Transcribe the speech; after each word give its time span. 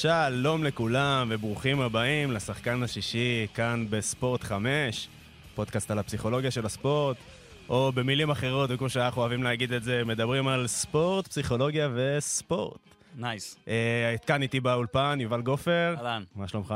שלום 0.00 0.64
לכולם 0.64 1.28
וברוכים 1.30 1.80
הבאים 1.80 2.32
לשחקן 2.32 2.82
השישי 2.82 3.46
כאן 3.54 3.86
בספורט 3.90 4.42
5, 4.42 5.08
פודקאסט 5.54 5.90
על 5.90 5.98
הפסיכולוגיה 5.98 6.50
של 6.50 6.66
הספורט, 6.66 7.16
או 7.68 7.92
במילים 7.92 8.30
אחרות, 8.30 8.70
וכמו 8.72 8.88
שאנחנו 8.88 9.20
אוהבים 9.20 9.42
להגיד 9.42 9.72
את 9.72 9.82
זה, 9.82 10.04
מדברים 10.04 10.48
על 10.48 10.66
ספורט, 10.66 11.28
פסיכולוגיה 11.28 11.88
וספורט. 11.94 12.80
Nice. 13.16 13.56
אה, 13.68 14.14
כאן 14.26 14.42
איתי 14.42 14.60
באולפן, 14.60 15.18
יובל 15.20 15.40
גופר. 15.40 15.94
אהלן. 15.98 16.24
מה 16.34 16.48
שלומך? 16.48 16.74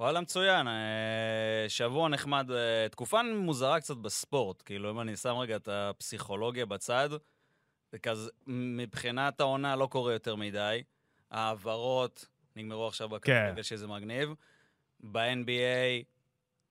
וואלה, 0.00 0.20
מצוין. 0.20 0.68
אה, 0.68 1.68
שבוע 1.68 2.08
נחמד, 2.08 2.50
אה, 2.50 2.88
תקופה 2.88 3.20
מוזרה 3.22 3.80
קצת 3.80 3.96
בספורט. 3.96 4.62
כאילו, 4.64 4.90
אם 4.90 5.00
אני 5.00 5.16
שם 5.16 5.36
רגע 5.36 5.56
את 5.56 5.68
הפסיכולוגיה 5.72 6.66
בצד, 6.66 7.08
זה 7.92 7.98
כזה, 7.98 8.30
מבחינת 8.46 9.40
העונה 9.40 9.76
לא 9.76 9.86
קורה 9.86 10.12
יותר 10.12 10.36
מדי. 10.36 10.82
העברות 11.30 12.26
נגמרו 12.56 12.88
עכשיו 12.88 13.08
בכדורגל, 13.08 13.54
כן. 13.54 13.62
שזה 13.62 13.86
מגניב. 13.86 14.34
ב-NBA, 15.00 16.04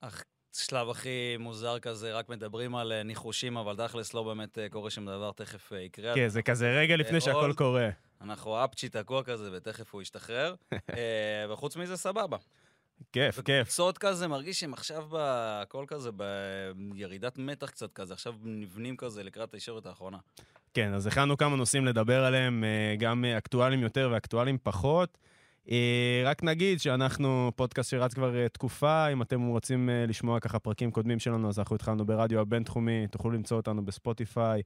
השלב 0.02 0.90
הכי 0.90 1.36
מוזר 1.38 1.78
כזה, 1.78 2.14
רק 2.14 2.28
מדברים 2.28 2.76
על 2.76 2.92
אה, 2.92 3.02
ניחושים, 3.02 3.56
אבל 3.56 3.86
תכלס 3.86 4.14
לא 4.14 4.22
באמת 4.22 4.58
אה, 4.58 4.68
קורה 4.68 4.90
שום 4.90 5.06
דבר, 5.06 5.32
תכף 5.32 5.72
אה, 5.72 5.80
יקרה. 5.80 6.14
כן, 6.14 6.28
זה 6.28 6.42
כזה 6.42 6.70
רגע 6.70 6.96
לפני 6.96 7.20
שהכל. 7.20 7.52
קורה. 7.56 7.88
אנחנו 8.20 8.64
אפצ'י 8.64 8.88
תקוע 8.88 9.22
כזה, 9.22 9.50
ותכף 9.52 9.94
הוא 9.94 10.02
ישתחרר. 10.02 10.54
וחוץ 11.50 11.76
מזה, 11.76 11.96
סבבה. 11.96 12.36
כיף, 13.12 13.40
כיף. 13.40 13.66
קבוצות 13.66 13.98
כזה, 13.98 14.28
מרגיש 14.28 14.60
שהם 14.60 14.72
עכשיו 14.72 15.06
בהכל 15.06 15.84
כזה, 15.88 16.10
בירידת 16.74 17.38
מתח 17.38 17.70
קצת 17.70 17.92
כזה, 17.92 18.14
עכשיו 18.14 18.34
נבנים 18.42 18.96
כזה 18.96 19.22
לקראת 19.22 19.54
הישורת 19.54 19.86
האחרונה. 19.86 20.18
כן, 20.74 20.94
אז 20.94 21.06
הכנו 21.06 21.36
כמה 21.36 21.56
נושאים 21.56 21.86
לדבר 21.86 22.24
עליהם, 22.24 22.64
גם 22.98 23.24
אקטואליים 23.24 23.82
יותר 23.82 24.08
ואקטואליים 24.12 24.58
פחות. 24.62 25.18
אה, 25.70 26.22
רק 26.24 26.42
נגיד 26.42 26.80
שאנחנו 26.80 27.52
פודקאסט 27.56 27.90
שרץ 27.90 28.14
כבר 28.14 28.36
אה, 28.36 28.48
תקופה, 28.48 29.08
אם 29.08 29.22
אתם 29.22 29.46
רוצים 29.46 29.90
אה, 29.90 30.06
לשמוע 30.06 30.40
ככה 30.40 30.58
פרקים 30.58 30.90
קודמים 30.90 31.18
שלנו, 31.18 31.48
אז 31.48 31.58
אנחנו 31.58 31.76
התחלנו 31.76 32.06
ברדיו 32.06 32.40
הבינתחומי, 32.40 33.06
תוכלו 33.10 33.30
למצוא 33.30 33.56
אותנו 33.56 33.84
בספוטיפיי, 33.84 34.62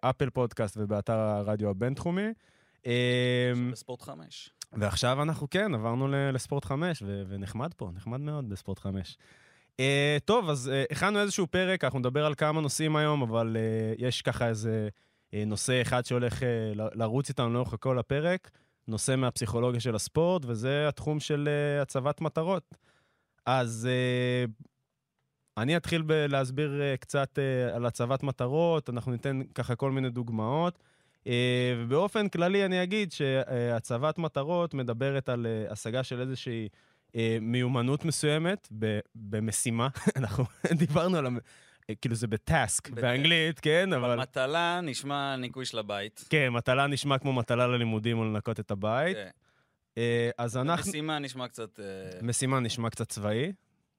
אפל 0.00 0.30
פודקאסט 0.30 0.76
ובאתר 0.80 1.18
הרדיו 1.18 1.70
הבינתחומי. 1.70 2.28
בספורט 3.72 4.02
חמש. 4.02 4.50
ועכשיו 4.72 5.22
אנחנו 5.22 5.50
כן, 5.50 5.74
עברנו 5.74 6.08
לספורט 6.08 6.64
5, 6.64 7.02
ו- 7.06 7.22
ונחמד 7.28 7.74
פה, 7.74 7.90
נחמד 7.94 8.20
מאוד 8.20 8.48
בספורט 8.48 8.78
5. 8.78 9.16
Uh, 9.76 9.78
טוב, 10.24 10.50
אז 10.50 10.70
uh, 10.72 10.92
הכנו 10.92 11.20
איזשהו 11.20 11.46
פרק, 11.46 11.84
אנחנו 11.84 11.98
נדבר 11.98 12.26
על 12.26 12.34
כמה 12.34 12.60
נושאים 12.60 12.96
היום, 12.96 13.22
אבל 13.22 13.56
uh, 13.56 14.02
יש 14.02 14.22
ככה 14.22 14.48
איזה 14.48 14.88
uh, 15.30 15.36
נושא 15.46 15.82
אחד 15.82 16.04
שהולך 16.04 16.42
uh, 16.42 16.44
לרוץ 16.74 17.28
איתנו 17.28 17.52
לאורך 17.52 17.74
כל 17.80 17.98
הפרק, 17.98 18.50
נושא 18.88 19.16
מהפסיכולוגיה 19.16 19.80
של 19.80 19.94
הספורט, 19.94 20.42
וזה 20.46 20.88
התחום 20.88 21.20
של 21.20 21.48
uh, 21.48 21.82
הצבת 21.82 22.20
מטרות. 22.20 22.74
אז 23.46 23.88
uh, 23.88 24.50
אני 25.56 25.76
אתחיל 25.76 26.02
בלהסביר 26.02 26.80
uh, 26.80 26.96
קצת 27.00 27.38
על 27.74 27.86
הצבת 27.86 28.22
מטרות, 28.22 28.90
אנחנו 28.90 29.12
ניתן 29.12 29.40
ככה 29.54 29.74
כל 29.74 29.90
מיני 29.90 30.10
דוגמאות. 30.10 30.78
ובאופן 31.78 32.28
כללי 32.28 32.64
אני 32.64 32.82
אגיד 32.82 33.12
שהצבת 33.12 34.18
מטרות 34.18 34.74
מדברת 34.74 35.28
על 35.28 35.46
השגה 35.70 36.02
של 36.02 36.20
איזושהי 36.20 36.68
מיומנות 37.40 38.04
מסוימת 38.04 38.68
במשימה. 39.14 39.88
אנחנו 40.16 40.44
דיברנו 40.78 41.16
על... 41.16 41.26
אה, 41.90 41.94
כאילו 41.94 42.14
זה 42.14 42.26
בטאסק 42.26 42.90
באנגלית, 42.90 43.60
כן, 43.60 43.92
אבל. 43.92 44.16
מטלה 44.16 44.80
נשמע 44.82 45.36
ניקוי 45.36 45.64
של 45.64 45.78
הבית. 45.78 46.24
כן, 46.30 46.48
מטלה 46.48 46.86
נשמע 46.86 47.18
כמו 47.18 47.32
מטלה 47.32 47.66
ללימודים 47.66 48.18
או 48.18 48.24
לנקות 48.24 48.60
את 48.60 48.70
הבית. 48.70 49.16
כן. 49.16 49.28
אה, 49.98 50.30
אז 50.38 50.56
אנחנו... 50.56 50.90
משימה 50.90 51.18
נשמע 51.18 51.48
קצת... 51.48 51.80
אה, 51.80 52.18
משימה 52.22 52.60
נשמע 52.60 52.90
קצת 52.90 53.08
צבאי, 53.08 53.52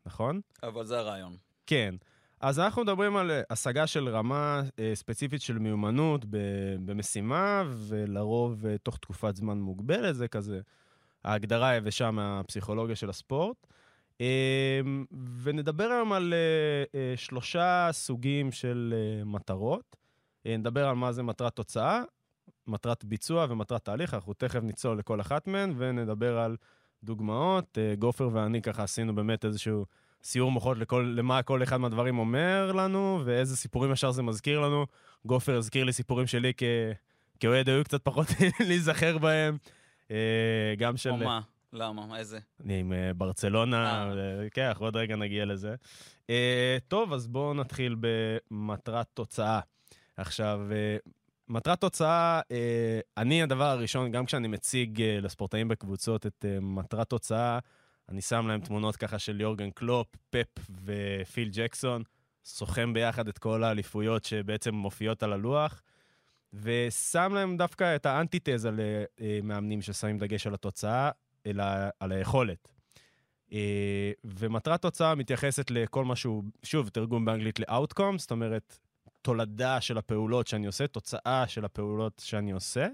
נכון? 0.06 0.42
אבל 0.64 0.86
זה 0.86 0.98
הרעיון. 0.98 1.38
כן. 1.66 1.96
אז 2.42 2.60
אנחנו 2.60 2.84
מדברים 2.84 3.18
על 3.18 3.32
השגה 3.50 3.88
של 3.88 4.10
רמה 4.10 4.62
ספציפית 4.94 5.42
של 5.42 5.60
מיומנות 5.60 6.26
במשימה, 6.86 7.64
ולרוב 7.88 8.66
תוך 8.84 8.98
תקופת 8.98 9.36
זמן 9.36 9.58
מוגבלת, 9.58 10.16
זה 10.16 10.28
כזה 10.28 10.60
ההגדרה 11.24 11.70
היבשה 11.70 12.12
מהפסיכולוגיה 12.12 12.96
של 12.96 13.10
הספורט. 13.10 13.68
אה, 14.22 14.80
ונדבר 15.44 15.84
היום 15.84 16.14
על 16.14 16.34
אה, 16.34 17.00
אה, 17.00 17.18
שלושה 17.18 17.90
סוגים 17.92 18.52
של 18.52 18.94
אה, 18.98 19.26
מטרות. 19.26 19.96
נדבר 20.46 20.88
על 20.88 20.96
מה 20.96 21.12
זה 21.12 21.24
מטרת 21.24 21.56
תוצאה, 21.56 22.02
מטרת 22.68 23.06
ביצוע 23.06 23.46
ומטרת 23.50 23.86
תהליך, 23.86 24.14
אנחנו 24.14 24.34
תכף 24.34 24.60
נצלול 24.64 25.00
לכל 25.00 25.22
אחת 25.22 25.48
מהן, 25.48 25.74
ונדבר 25.78 26.38
על 26.38 26.56
דוגמאות. 27.04 27.78
גופר 28.00 28.30
ואני 28.34 28.62
ככה 28.62 28.84
עשינו 28.84 29.16
באמת 29.16 29.46
איזשהו 29.46 29.86
סיור 30.24 30.52
מוחות 30.52 30.78
לכל, 30.78 31.14
למה 31.18 31.44
כל 31.44 31.64
אחד 31.64 31.78
מהדברים 31.78 32.20
אומר 32.20 32.72
לנו, 32.72 33.22
ואיזה 33.26 33.58
סיפורים 33.58 33.92
ישר 33.92 34.12
זה 34.12 34.24
מזכיר 34.24 34.60
לנו. 34.60 34.86
גופר 35.26 35.58
הזכיר 35.58 35.84
לי 35.84 35.94
סיפורים 35.94 36.28
שלי. 36.28 36.54
כאוהד 37.40 37.70
היו 37.70 37.84
קצת 37.84 38.02
פחות 38.04 38.28
להיזכר 38.68 39.18
בהם. 39.18 39.58
גם 40.78 40.98
של... 40.98 41.10
או 41.10 41.18
מה? 41.18 41.42
למה? 41.74 42.06
מה, 42.06 42.18
איזה? 42.18 42.40
אני 42.64 42.80
עם 42.80 42.94
אה, 42.94 43.14
ברצלונה, 43.14 44.04
אה. 44.04 44.14
ו- 44.16 44.48
כן, 44.52 44.66
אנחנו 44.68 44.86
עוד 44.86 44.96
רגע 44.96 45.16
נגיע 45.16 45.46
לזה. 45.46 45.76
אה, 46.30 46.78
טוב, 46.88 47.14
אז 47.14 47.28
בואו 47.28 47.54
נתחיל 47.54 47.96
במטרת 48.00 49.08
תוצאה. 49.14 49.60
עכשיו, 50.18 50.62
אה, 50.72 50.98
מטרת 51.50 51.82
תוצאה, 51.82 52.42
אה, 52.52 53.00
אני 53.18 53.44
הדבר 53.44 53.64
הראשון, 53.64 54.12
גם 54.12 54.26
כשאני 54.26 54.48
מציג 54.48 55.02
אה, 55.02 55.20
לספורטאים 55.22 55.68
בקבוצות 55.68 56.26
את 56.26 56.46
אה, 56.48 56.60
מטרת 56.62 57.10
תוצאה, 57.10 57.60
אני 58.10 58.22
שם 58.22 58.48
להם 58.48 58.62
תמונות 58.62 58.96
ככה 58.96 59.20
של 59.20 59.42
יורגן 59.42 59.72
קלופ, 59.72 60.08
פפ 60.30 60.70
ופיל 60.86 61.50
ג'קסון, 61.54 62.04
סוכם 62.46 62.94
ביחד 62.94 63.28
את 63.28 63.38
כל 63.38 63.64
האליפויות 63.64 64.26
שבעצם 64.26 64.76
מופיעות 64.76 65.24
על 65.24 65.34
הלוח, 65.34 65.82
ושם 66.54 67.32
להם 67.36 67.58
דווקא 67.58 67.96
את 67.96 68.06
האנטיתזה 68.06 68.70
למאמנים 69.20 69.82
ששמים 69.82 70.18
דגש 70.18 70.48
על 70.48 70.54
התוצאה, 70.54 71.12
אלא 71.48 71.64
על 72.00 72.12
היכולת. 72.12 72.72
אה, 73.54 74.12
ומטרת 74.24 74.82
תוצאה 74.82 75.16
מתייחסת 75.16 75.72
לכל 75.72 76.06
מה 76.06 76.16
שהוא, 76.16 76.44
שוב, 76.64 76.90
תרגום 76.90 77.26
באנגלית 77.26 77.60
ל-outcome, 77.60 78.18
זאת 78.18 78.32
אומרת, 78.32 78.80
תולדה 79.22 79.82
של 79.82 79.98
הפעולות 79.98 80.48
שאני 80.48 80.68
עושה, 80.68 80.88
תוצאה 80.88 81.48
של 81.48 81.66
הפעולות 81.66 82.22
שאני 82.26 82.52
עושה, 82.52 82.88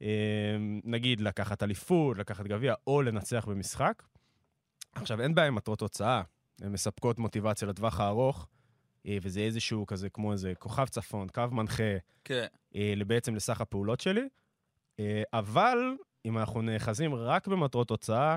ונגיד 0.00 1.20
לקחת 1.20 1.62
אליפות, 1.62 2.18
לקחת 2.18 2.46
גביע, 2.46 2.74
או 2.86 3.02
לנצח 3.02 3.44
במשחק. 3.48 4.02
עכשיו, 4.94 5.20
אין 5.20 5.34
בעיה 5.34 5.48
עם 5.48 5.54
מטרות 5.54 5.78
תוצאה, 5.78 6.22
הן 6.60 6.72
מספקות 6.72 7.18
מוטיבציה 7.18 7.68
לטווח 7.68 8.00
הארוך, 8.00 8.48
אה, 9.06 9.18
וזה 9.22 9.40
איזשהו 9.40 9.86
כזה, 9.86 10.10
כמו 10.10 10.32
איזה 10.32 10.52
כוכב 10.58 10.84
צפון, 10.84 11.28
קו 11.28 11.42
מנחה, 11.52 11.96
כן. 12.24 12.46
אה, 12.74 12.92
בעצם 13.06 13.34
לסך 13.34 13.60
הפעולות 13.60 14.00
שלי, 14.00 14.20
אה, 14.20 14.26
אבל 15.32 15.78
אם 16.24 16.38
אנחנו 16.38 16.62
נאחזים 16.62 17.14
רק 17.14 17.46
במטרות 17.46 17.88
תוצאה, 17.88 18.36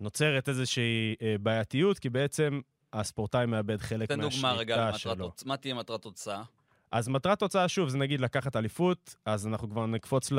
נוצרת 0.00 0.48
איזושהי 0.48 1.14
אה, 1.22 1.34
בעייתיות, 1.40 1.98
כי 1.98 2.10
בעצם 2.10 2.60
הספורטאי 2.92 3.46
מאבד 3.46 3.80
חלק 3.80 4.08
תן 4.08 4.20
מהשליטה 4.20 4.36
דוגמה 4.36 4.60
רגע 4.60 4.76
למטרת 4.76 5.00
שלו. 5.00 5.32
מה 5.44 5.56
תהיה 5.56 5.74
מטרת 5.74 6.02
תוצאה? 6.02 6.42
אז 6.90 7.08
מטרת 7.08 7.38
תוצאה, 7.38 7.68
שוב, 7.68 7.88
זה 7.88 7.98
נגיד 7.98 8.20
לקחת 8.20 8.56
אליפות, 8.56 9.14
אז 9.24 9.46
אנחנו 9.46 9.70
כבר 9.70 9.86
נקפוץ 9.86 10.30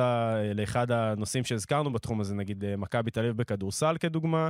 לאחד 0.55 0.91
הנושאים 0.91 1.43
שהזכרנו 1.43 1.93
בתחום 1.93 2.21
הזה, 2.21 2.35
נגיד 2.35 2.63
אה, 2.63 2.77
מכבי 2.77 3.11
תל 3.11 3.19
אביב 3.19 3.37
בכדורסל 3.37 3.95
כדוגמה. 3.99 4.49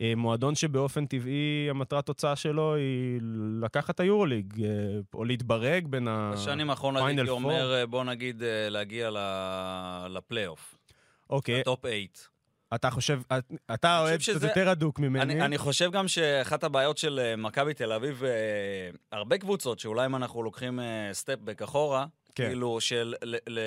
אה, 0.00 0.12
מועדון 0.16 0.54
שבאופן 0.54 1.06
טבעי 1.06 1.66
המטרת 1.70 2.06
תוצאה 2.06 2.36
שלו 2.36 2.74
היא 2.74 3.20
לקחת 3.62 3.94
את 3.94 4.00
היורוליג, 4.00 4.64
אה, 4.64 4.68
או 5.14 5.24
להתברג 5.24 5.86
בין 5.86 6.08
ה... 6.08 6.30
בשנים 6.34 6.70
האחרונות 6.70 7.02
הייתי. 7.06 7.28
אומר, 7.30 7.74
אה, 7.74 7.86
בוא 7.86 8.04
נגיד, 8.04 8.42
להגיע 8.70 9.10
לפלייאוף. 10.10 10.78
אוקיי, 11.30 11.60
ל 11.60 11.65
top 11.65 11.80
8. 11.80 11.96
אתה 12.74 12.90
חושב, 12.90 13.20
אתה 13.74 14.00
חושב 14.04 14.14
קצת 14.16 14.22
שזה- 14.24 14.46
יותר 14.46 14.68
הדוק 14.68 14.98
ממני. 14.98 15.22
אני, 15.22 15.42
אני 15.44 15.58
חושב 15.58 15.90
גם 15.90 16.08
שאחת 16.08 16.64
הבעיות 16.64 16.98
של 16.98 17.34
מכבי 17.38 17.74
תל 17.74 17.92
אביב, 17.92 18.22
הרבה 19.12 19.38
קבוצות, 19.38 19.78
שאולי 19.78 20.06
אם 20.06 20.16
אנחנו 20.16 20.42
לוקחים 20.42 20.80
אה, 20.80 21.08
step 21.12 21.37
back 21.37 21.62
אחורה, 21.62 22.06
כן. 22.34 22.46
כאילו 22.46 22.80
של 22.80 23.14
ל, 23.22 23.36
ל, 23.48 23.60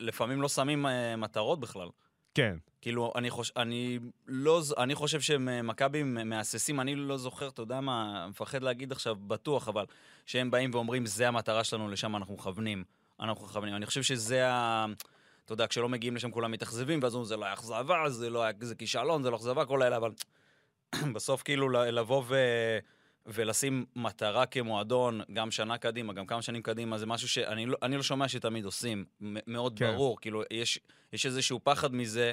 לפעמים 0.00 0.42
לא 0.42 0.48
שמים 0.48 0.86
מטרות 1.18 1.60
בכלל. 1.60 1.88
כן. 2.34 2.56
כאילו, 2.80 3.12
אני, 3.16 3.30
חוש, 3.30 3.52
אני, 3.56 3.98
לא, 4.26 4.62
אני 4.78 4.94
חושב 4.94 5.20
שמכבי 5.20 6.02
מהססים, 6.02 6.80
אני 6.80 6.94
לא 6.94 7.16
זוכר, 7.16 7.48
אתה 7.48 7.62
יודע 7.62 7.80
מה, 7.80 8.26
מפחד 8.28 8.62
להגיד 8.62 8.92
עכשיו 8.92 9.16
בטוח, 9.26 9.68
אבל 9.68 9.84
שהם 10.26 10.50
באים 10.50 10.70
ואומרים, 10.74 11.06
זה 11.06 11.28
המטרה 11.28 11.64
שלנו, 11.64 11.88
לשם 11.88 12.16
אנחנו 12.16 12.34
מכוונים. 12.34 12.84
אנחנו 13.20 13.44
מכוונים. 13.44 13.74
אני 13.74 13.86
חושב 13.86 14.02
שזה 14.02 14.48
ה... 14.48 14.86
אתה 15.44 15.52
יודע, 15.52 15.66
כשלא 15.66 15.88
מגיעים 15.88 16.16
לשם 16.16 16.30
כולם 16.30 16.50
מתאכזבים, 16.50 17.00
ואז 17.02 17.14
אומרים, 17.14 17.28
זה 17.28 17.36
לא 17.36 17.44
היה 17.44 17.54
אכזבה, 17.54 18.08
זה 18.08 18.30
לא 18.30 18.42
היה, 18.42 18.52
זה 18.60 18.74
כישלון, 18.74 19.22
זה 19.22 19.30
לא 19.30 19.36
אכזבה, 19.36 19.64
כל 19.64 19.82
האלה, 19.82 19.96
אבל 19.96 20.10
בסוף 21.14 21.42
כאילו 21.42 21.68
לבוא 21.68 22.22
ו... 22.26 22.36
ולשים 23.26 23.84
מטרה 23.96 24.46
כמועדון, 24.46 25.20
גם 25.32 25.50
שנה 25.50 25.78
קדימה, 25.78 26.12
גם 26.12 26.26
כמה 26.26 26.42
שנים 26.42 26.62
קדימה, 26.62 26.98
זה 26.98 27.06
משהו 27.06 27.28
שאני 27.28 27.66
לא, 27.66 27.78
לא 27.90 28.02
שומע 28.02 28.28
שתמיד 28.28 28.64
עושים. 28.64 29.04
מאוד. 29.20 29.78
כן. 29.78 29.92
ברור, 29.92 30.20
כאילו, 30.20 30.42
יש, 30.50 30.80
יש 31.12 31.26
איזשהו 31.26 31.60
פחד 31.64 31.94
מזה, 31.94 32.32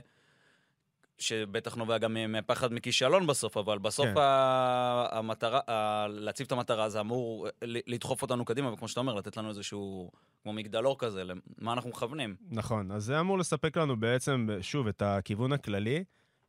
שבטח 1.19 1.75
נובע 1.75 1.97
גם 1.97 2.17
מפחד 2.29 2.73
מכישלון 2.73 3.27
בסוף, 3.27 3.57
אבל 3.57 3.77
בסוף 3.77 4.05
כן. 4.05 4.17
ה- 4.17 5.07
המטרה, 5.11 5.59
ה- 5.67 6.07
להציב 6.09 6.45
את 6.45 6.51
המטרה 6.51 6.89
זה 6.89 6.99
אמור 6.99 7.47
ל- 7.61 7.93
לדחוף 7.93 8.21
אותנו 8.21 8.45
קדימה, 8.45 8.73
וכמו 8.73 8.87
שאתה 8.87 8.99
אומר, 8.99 9.13
לתת 9.15 9.37
לנו 9.37 9.49
איזשהו, 9.49 10.11
כמו 10.43 10.53
מגדלור 10.53 10.99
כזה, 10.99 11.23
למה 11.23 11.73
אנחנו 11.73 11.89
מכוונים. 11.89 12.35
נכון, 12.51 12.91
אז 12.91 13.03
זה 13.03 13.19
אמור 13.19 13.37
לספק 13.37 13.77
לנו 13.77 13.99
בעצם, 13.99 14.47
שוב, 14.61 14.87
את 14.87 15.01
הכיוון 15.01 15.51
הכללי, 15.53 16.03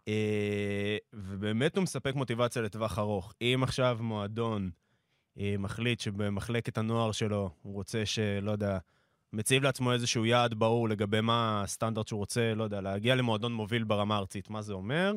אה, 0.09 0.97
ובאמת 1.13 1.77
הוא 1.77 1.83
מספק 1.83 2.15
מוטיבציה 2.15 2.63
לטווח 2.63 2.99
ארוך. 2.99 3.35
אם 3.43 3.61
עכשיו 3.63 3.99
מועדון 4.01 4.71
אה, 5.39 5.55
מחליט 5.59 6.01
שבמחלקת 6.01 6.79
הנוער 6.79 7.13
שלו 7.13 7.51
הוא 7.63 7.75
רוצה 7.75 8.07
שלא 8.07 8.51
יודע, 8.51 8.79
מציב 9.33 9.63
לעצמו 9.63 9.93
איזשהו 9.93 10.27
יעד 10.27 10.55
ברור 10.55 10.89
לגבי 10.89 11.21
מה 11.21 11.63
הסטנדרט 11.63 12.09
שהוא 12.09 12.19
רוצה, 12.19 12.55
לא 12.55 12.65
יודע, 12.65 12.81
להגיע 12.81 13.15
למועדון 13.15 13.53
מוביל 13.53 13.85
ברמה 13.85 14.15
הארצית, 14.15 14.51
מה 14.51 14.63
זה 14.63 14.73
אומר? 14.73 15.13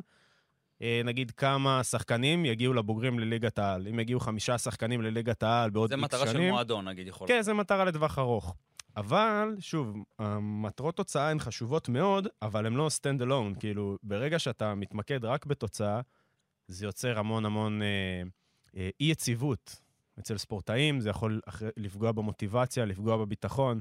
אה, 0.82 1.02
נגיד 1.06 1.32
כמה 1.32 1.84
שחקנים 1.84 2.46
יגיעו 2.46 2.74
לבוגרים 2.74 3.20
לליגת 3.20 3.60
העל. 3.60 3.88
אם 3.88 4.00
יגיעו 4.00 4.20
חמישה 4.20 4.58
שחקנים 4.58 5.02
לליגת 5.02 5.44
העל 5.44 5.70
בעוד 5.70 5.90
זה 5.90 5.96
איקס 5.96 6.04
מטרה 6.04 6.28
של 6.28 6.34
שנים... 6.34 6.54
מועדון, 6.54 6.88
נגיד, 6.88 7.08
יכול 7.08 7.28
כן, 7.28 7.42
זה 7.42 7.54
מטרה 7.54 7.86
לטווח 7.86 8.20
ארוך. 8.20 8.56
אבל, 8.98 9.56
שוב, 9.60 9.98
המטרות 10.20 10.96
תוצאה 10.96 11.30
הן 11.30 11.40
חשובות 11.40 11.90
מאוד, 11.90 12.28
אבל 12.42 12.66
הן 12.66 12.74
לא 12.74 12.88
stand 12.88 13.22
alone. 13.24 13.60
כאילו, 13.60 13.98
ברגע 14.04 14.40
שאתה 14.40 14.76
מתמקד 14.76 15.26
רק 15.26 15.46
בתוצאה, 15.46 16.02
זה 16.68 16.86
יוצר 16.86 17.20
המון 17.20 17.46
המון 17.46 17.82
אה, 17.82 17.88
אה, 18.78 18.90
אי-יציבות. 19.00 19.82
אצל 20.20 20.38
ספורטאים 20.38 21.00
זה 21.00 21.10
יכול 21.10 21.42
לפגוע 21.78 22.12
במוטיבציה, 22.12 22.86
לפגוע 22.86 23.18
בביטחון. 23.18 23.80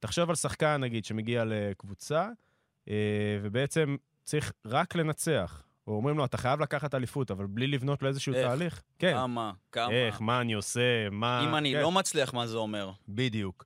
תחשוב 0.00 0.30
על 0.30 0.36
שחקן, 0.36 0.80
נגיד, 0.80 1.04
שמגיע 1.04 1.44
לקבוצה, 1.46 2.28
אה, 2.88 2.94
ובעצם 3.42 3.96
צריך 4.24 4.52
רק 4.64 4.96
לנצח. 4.96 5.62
או 5.86 5.92
אומרים 5.92 6.18
לו, 6.18 6.24
אתה 6.24 6.36
חייב 6.36 6.60
לקחת 6.60 6.94
אליפות, 6.94 7.30
אבל 7.30 7.46
בלי 7.46 7.66
לבנות 7.66 8.02
לו 8.02 8.08
איזשהו 8.08 8.34
איך? 8.34 8.46
תהליך. 8.46 8.82
כן. 8.98 9.12
כמה, 9.12 9.52
כמה. 9.72 9.92
איך, 9.92 10.20
מה 10.20 10.40
אני 10.40 10.52
עושה, 10.52 11.10
מה... 11.10 11.44
אם 11.44 11.54
אני 11.54 11.72
כן. 11.72 11.80
לא 11.80 11.92
מצליח, 11.92 12.34
מה 12.34 12.46
זה 12.46 12.56
אומר? 12.56 12.90
בדיוק. 13.08 13.64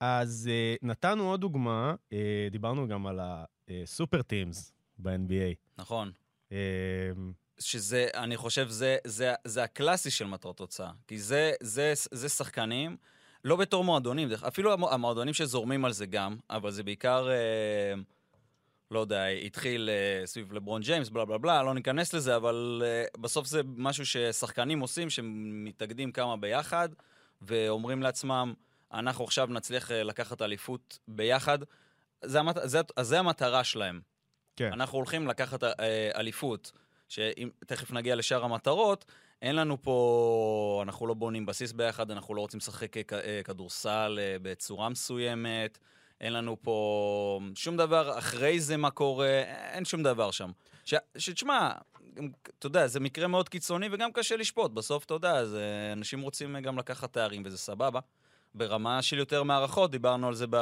אז 0.00 0.50
uh, 0.50 0.78
נתנו 0.86 1.30
עוד 1.30 1.40
דוגמה, 1.40 1.94
uh, 2.10 2.14
דיברנו 2.50 2.88
גם 2.88 3.06
על 3.06 3.20
הסופר 3.22 4.22
טימס 4.22 4.72
ב-NBA. 4.98 5.54
נכון. 5.78 6.12
שזה, 7.58 8.06
אני 8.14 8.36
חושב, 8.36 8.68
זה, 8.68 8.96
זה, 9.06 9.34
זה 9.44 9.62
הקלאסי 9.62 10.10
של 10.10 10.24
מטרות 10.24 10.56
תוצאה. 10.56 10.90
כי 11.06 11.18
זה, 11.18 11.52
זה, 11.60 11.92
זה 12.10 12.28
שחקנים, 12.28 12.96
לא 13.44 13.56
בתור 13.56 13.84
מועדונים, 13.84 14.28
אפילו 14.48 14.72
המ- 14.72 14.84
המועדונים 14.84 15.34
שזורמים 15.34 15.84
על 15.84 15.92
זה 15.92 16.06
גם, 16.06 16.36
אבל 16.50 16.70
זה 16.70 16.82
בעיקר, 16.82 17.28
אה, 17.30 17.94
לא 18.90 18.98
יודע, 19.00 19.24
התחיל 19.26 19.90
אה, 19.92 20.26
סביב 20.26 20.52
לברון 20.52 20.82
ג'יימס, 20.82 21.08
בלה 21.08 21.24
בלה 21.24 21.38
בלה, 21.38 21.62
לא 21.62 21.74
ניכנס 21.74 22.14
לזה, 22.14 22.36
אבל 22.36 22.82
אה, 22.84 23.04
בסוף 23.20 23.46
זה 23.46 23.60
משהו 23.76 24.06
ששחקנים 24.06 24.80
עושים, 24.80 25.10
שמתאגדים 25.10 26.12
כמה 26.12 26.36
ביחד, 26.36 26.88
ואומרים 27.42 28.02
לעצמם, 28.02 28.54
אנחנו 28.92 29.24
עכשיו 29.24 29.46
נצליח 29.50 29.90
אה, 29.90 30.02
לקחת 30.02 30.42
אליפות 30.42 30.98
ביחד. 31.08 31.58
זה, 32.24 32.40
המת... 32.40 32.56
זה, 32.62 32.80
זה 33.00 33.18
המטרה 33.18 33.64
שלהם. 33.64 34.00
כן. 34.56 34.72
אנחנו 34.72 34.98
הולכים 34.98 35.28
לקחת 35.28 35.64
אה, 35.64 35.70
אליפות, 36.16 36.72
שתכף 37.08 37.90
נגיע 37.92 38.14
לשאר 38.16 38.44
המטרות, 38.44 39.04
אין 39.44 39.56
לנו 39.56 39.82
פה, 39.82 40.80
אנחנו 40.82 41.06
לא 41.06 41.14
בונים 41.14 41.46
בסיס 41.46 41.72
ביחד, 41.72 42.10
אנחנו 42.10 42.34
לא 42.34 42.40
רוצים 42.40 42.58
לשחק 42.58 42.96
אה, 42.96 43.40
כדורסל 43.44 44.18
אה, 44.20 44.36
בצורה 44.42 44.88
מסוימת, 44.88 45.78
אין 46.20 46.32
לנו 46.32 46.56
פה 46.62 47.40
שום 47.54 47.76
דבר, 47.76 48.18
אחרי 48.18 48.60
זה 48.60 48.76
מה 48.76 48.90
קורה, 48.90 49.42
אין 49.72 49.84
שום 49.84 50.02
דבר 50.02 50.30
שם. 50.30 50.50
שתשמע, 51.18 51.72
אתה 52.58 52.66
יודע, 52.66 52.86
זה 52.86 53.00
מקרה 53.00 53.26
מאוד 53.26 53.48
קיצוני 53.48 53.88
וגם 53.92 54.12
קשה 54.12 54.36
לשפוט. 54.36 54.70
בסוף, 54.70 55.04
אתה 55.04 55.14
יודע, 55.14 55.44
זה, 55.44 55.90
אנשים 55.92 56.20
רוצים 56.20 56.60
גם 56.60 56.78
לקחת 56.78 57.12
תארים, 57.12 57.42
וזה 57.44 57.58
סבבה. 57.58 58.00
ברמה 58.54 59.02
של 59.02 59.18
יותר 59.18 59.42
מערכות, 59.42 59.90
דיברנו 59.90 60.28
על 60.28 60.34
זה 60.34 60.46
ב, 60.50 60.56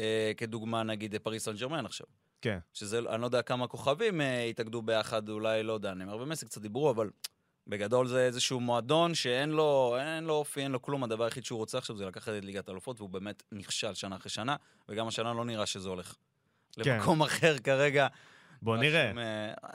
אה, 0.00 0.32
כדוגמה, 0.36 0.82
נגיד, 0.82 1.16
פריס 1.16 1.44
סן 1.44 1.56
ג'רמן 1.56 1.86
עכשיו. 1.86 2.06
כן. 2.40 2.58
שזה, 2.72 2.98
אני 2.98 3.20
לא 3.20 3.26
יודע 3.26 3.42
כמה 3.42 3.66
כוכבים 3.66 4.20
אה, 4.20 4.44
התאגדו 4.44 4.82
ביחד, 4.82 5.28
אולי, 5.28 5.62
לא 5.62 5.72
יודע, 5.72 5.94
נאמר 5.94 6.16
ומסי 6.16 6.46
קצת 6.46 6.60
דיברו, 6.60 6.90
אבל 6.90 7.10
בגדול 7.68 8.06
זה 8.06 8.26
איזשהו 8.26 8.60
מועדון 8.60 9.14
שאין 9.14 9.50
לו, 9.50 9.96
אין 10.00 10.24
לו 10.24 10.34
אופי, 10.34 10.60
אין 10.60 10.72
לו 10.72 10.82
כלום, 10.82 11.04
הדבר 11.04 11.24
היחיד 11.24 11.44
שהוא 11.44 11.58
רוצה 11.58 11.78
עכשיו 11.78 11.96
זה 11.96 12.06
לקחת 12.06 12.32
את 12.38 12.44
ליגת 12.44 12.68
האלופות, 12.68 13.00
והוא 13.00 13.10
באמת 13.10 13.42
נכשל 13.52 13.94
שנה 13.94 14.16
אחרי 14.16 14.30
שנה, 14.30 14.56
וגם 14.88 15.08
השנה 15.08 15.32
לא 15.32 15.44
נראה 15.44 15.66
שזה 15.66 15.88
הולך. 15.88 16.14
כן. 16.72 16.96
למקום 16.96 17.22
אחר 17.22 17.58
כרגע. 17.58 18.06
בוא 18.62 18.76
נראה. 18.76 19.10
עם, 19.10 19.18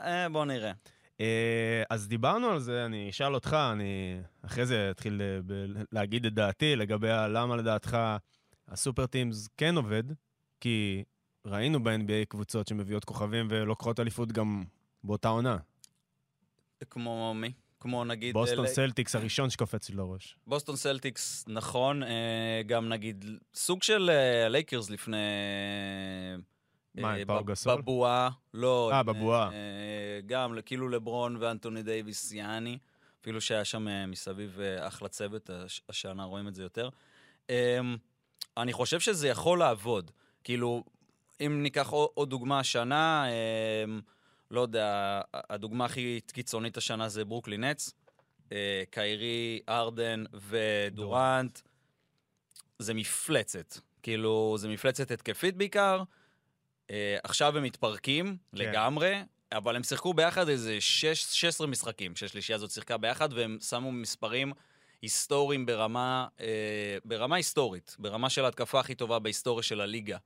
אה, 0.00 0.28
בוא 0.28 0.44
נראה. 0.44 0.72
אה, 1.20 1.82
אז 1.90 2.08
דיברנו 2.08 2.50
על 2.50 2.60
זה, 2.60 2.84
אני 2.84 3.10
אשאל 3.10 3.34
אותך, 3.34 3.56
אני 3.72 4.20
אחרי 4.42 4.66
זה 4.66 4.90
אתחיל 4.90 5.22
אה, 5.22 5.38
ב- 5.46 5.82
להגיד 5.92 6.26
את 6.26 6.34
דעתי 6.34 6.76
לגבי 6.76 7.08
למה 7.08 7.56
לדעתך 7.56 7.98
ה 8.68 8.74
super 8.74 9.06
teams 9.06 9.48
כן 9.56 9.76
עובד, 9.76 10.04
כי 10.60 11.04
ראינו 11.46 11.84
ב-NBA 11.84 12.24
קבוצות 12.28 12.68
שמביאות 12.68 13.04
כוכבים 13.04 13.48
ולוקחות 13.50 14.00
אליפות 14.00 14.32
גם 14.32 14.64
באותה 15.04 15.28
עונה. 15.28 15.56
כמו 16.90 17.34
מי? 17.34 17.52
כמו 17.84 18.04
נגיד... 18.04 18.32
בוסטון 18.34 18.64
אה, 18.64 18.70
סלטיקס 18.70 19.14
הראשון 19.14 19.50
שקופץ 19.50 19.90
לי 19.90 19.96
לראש. 19.96 20.36
בוסטון 20.46 20.76
סלטיקס, 20.76 21.44
נכון, 21.48 22.02
אה, 22.02 22.08
גם 22.66 22.88
נגיד 22.88 23.24
סוג 23.54 23.82
של 23.82 24.10
אה, 24.10 24.48
לייקרס 24.48 24.90
לפני... 24.90 25.16
מה, 26.94 27.12
עם 27.14 27.26
פאו 27.26 27.44
גסול? 27.44 27.80
בבועה, 27.82 28.30
לא. 28.54 28.90
אה, 28.92 29.02
בבועה. 29.02 29.50
גם 30.26 30.58
כאילו 30.66 30.88
לברון 30.88 31.36
ואנטוני 31.40 31.82
דייוויס, 31.82 32.32
יעני, 32.32 32.78
אפילו 33.20 33.40
שהיה 33.40 33.64
שם 33.64 33.86
מסביב 34.08 34.58
אחלה 34.80 35.08
צוות, 35.08 35.50
הש- 35.50 35.80
השנה 35.88 36.24
רואים 36.24 36.48
את 36.48 36.54
זה 36.54 36.62
יותר. 36.62 36.88
אה, 37.50 37.78
אני 38.56 38.72
חושב 38.72 39.00
שזה 39.00 39.28
יכול 39.28 39.58
לעבוד. 39.58 40.10
כאילו, 40.44 40.84
אם 41.40 41.62
ניקח 41.62 41.88
עוד, 41.90 42.30
דוגמה 42.30 42.58
השנה, 42.58 43.24
אה, 43.28 43.84
לא 44.50 44.60
יודע, 44.60 45.20
הדוגמה 45.34 45.84
הכי 45.84 46.20
קיצונית 46.32 46.76
השנה 46.76 47.08
זה 47.08 47.24
ברוקלין 47.24 47.64
נץ. 47.64 47.92
אה, 48.52 48.82
קיירי, 48.90 49.60
ארדן 49.68 50.24
ודורנט. 50.32 51.60
זה 52.78 52.94
מפלצת. 52.94 53.74
כאילו, 54.02 54.56
זה 54.58 54.68
מפלצת 54.68 55.10
התקפית 55.10 55.56
בעיקר. 55.56 56.02
אה, 56.90 57.16
עכשיו 57.24 57.56
הם 57.56 57.62
מתפרקים 57.62 58.26
כן. 58.26 58.58
לגמרי, 58.58 59.22
אבל 59.52 59.76
הם 59.76 59.82
שיחקו 59.82 60.14
ביחד 60.14 60.48
איזה 60.48 60.80
שש, 60.80 61.22
16 61.22 61.66
משחקים 61.66 62.16
שהשלישייה 62.16 62.56
הזאת 62.56 62.70
שיחקה 62.70 62.96
ביחד, 62.96 63.32
והם 63.32 63.58
שמו 63.60 63.92
מספרים 63.92 64.52
היסטוריים 65.02 65.66
ברמה, 65.66 66.26
אה, 66.40 66.96
ברמה 67.04 67.36
היסטורית, 67.36 67.96
ברמה 67.98 68.30
של 68.30 68.44
ההתקפה 68.44 68.80
הכי 68.80 68.94
טובה 68.94 69.18
בהיסטוריה 69.18 69.62
של 69.62 69.80
הליגה. 69.80 70.16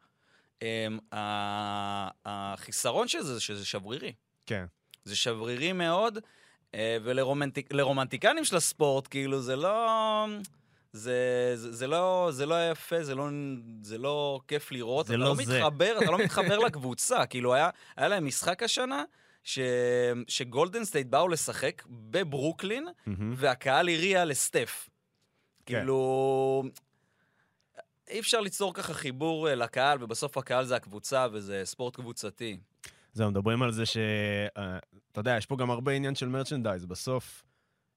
ה- 1.12 2.09
החיסרון 2.27 3.09
של 3.09 3.23
זה, 3.23 3.35
זה 3.35 3.41
שזה 3.41 3.67
שברירי. 3.67 4.12
כן. 4.47 4.65
זה 5.05 5.17
שברירי 5.17 5.73
מאוד, 5.73 6.19
אה, 6.75 6.97
ולרומנטיקנים 7.03 8.45
של 8.45 8.57
הספורט, 8.57 9.07
כאילו, 9.11 9.41
זה 9.41 9.57
לא... 9.57 10.27
זה, 10.93 11.15
זה, 11.55 11.73
זה, 11.73 11.87
לא, 11.87 12.29
זה 12.33 12.47
לא 12.47 12.71
יפה, 12.71 13.03
זה 13.05 13.15
לא, 13.15 13.29
זה 13.83 13.99
לא 13.99 14.41
כיף 14.49 14.73
לראות. 14.73 15.07
זה 15.07 15.15
אתה 15.15 15.19
לא 15.23 15.27
לא 15.29 15.35
זה. 15.45 15.55
מתחבר, 15.59 15.99
אתה 16.03 16.11
לא 16.11 16.19
מתחבר 16.19 16.59
לקבוצה. 16.59 17.27
כאילו, 17.31 17.55
היה, 17.55 17.71
היה 17.97 18.09
להם 18.09 18.27
משחק 18.27 18.62
השנה, 18.62 19.05
ש, 19.45 19.59
שגולדן 20.29 20.85
סטייט 20.85 21.07
באו 21.07 21.29
לשחק 21.29 21.83
בברוקלין, 21.91 22.87
מהמם. 23.07 23.35
והקהל 23.37 23.88
הריע 23.88 24.25
לסטף. 24.25 24.88
כן. 25.67 25.79
כאילו... 25.79 26.62
אי 28.11 28.21
אפשר 28.21 28.41
ליצור 28.41 28.75
ככה 28.75 28.95
חיבור 28.95 29.49
אה, 29.49 29.55
לקהל, 29.55 30.03
ובסוף 30.03 30.38
הקהל 30.38 30.65
זה 30.65 30.77
הקבוצה, 30.77 31.27
וזה 31.33 31.62
ספורט 31.65 31.97
קבוצתי. 31.97 32.57
זהו, 33.12 33.31
מדברים 33.31 33.62
על 33.62 33.73
זה 33.73 33.87
ש... 33.87 33.97
אה, 34.57 34.79
אתה 35.12 35.21
יודע, 35.21 35.37
יש 35.37 35.47
פה 35.47 35.57
גם 35.57 35.71
הרבה 35.71 35.93
עניין 35.93 36.15
של 36.15 36.29
merchandise. 36.28 36.87
בסוף, 36.87 37.45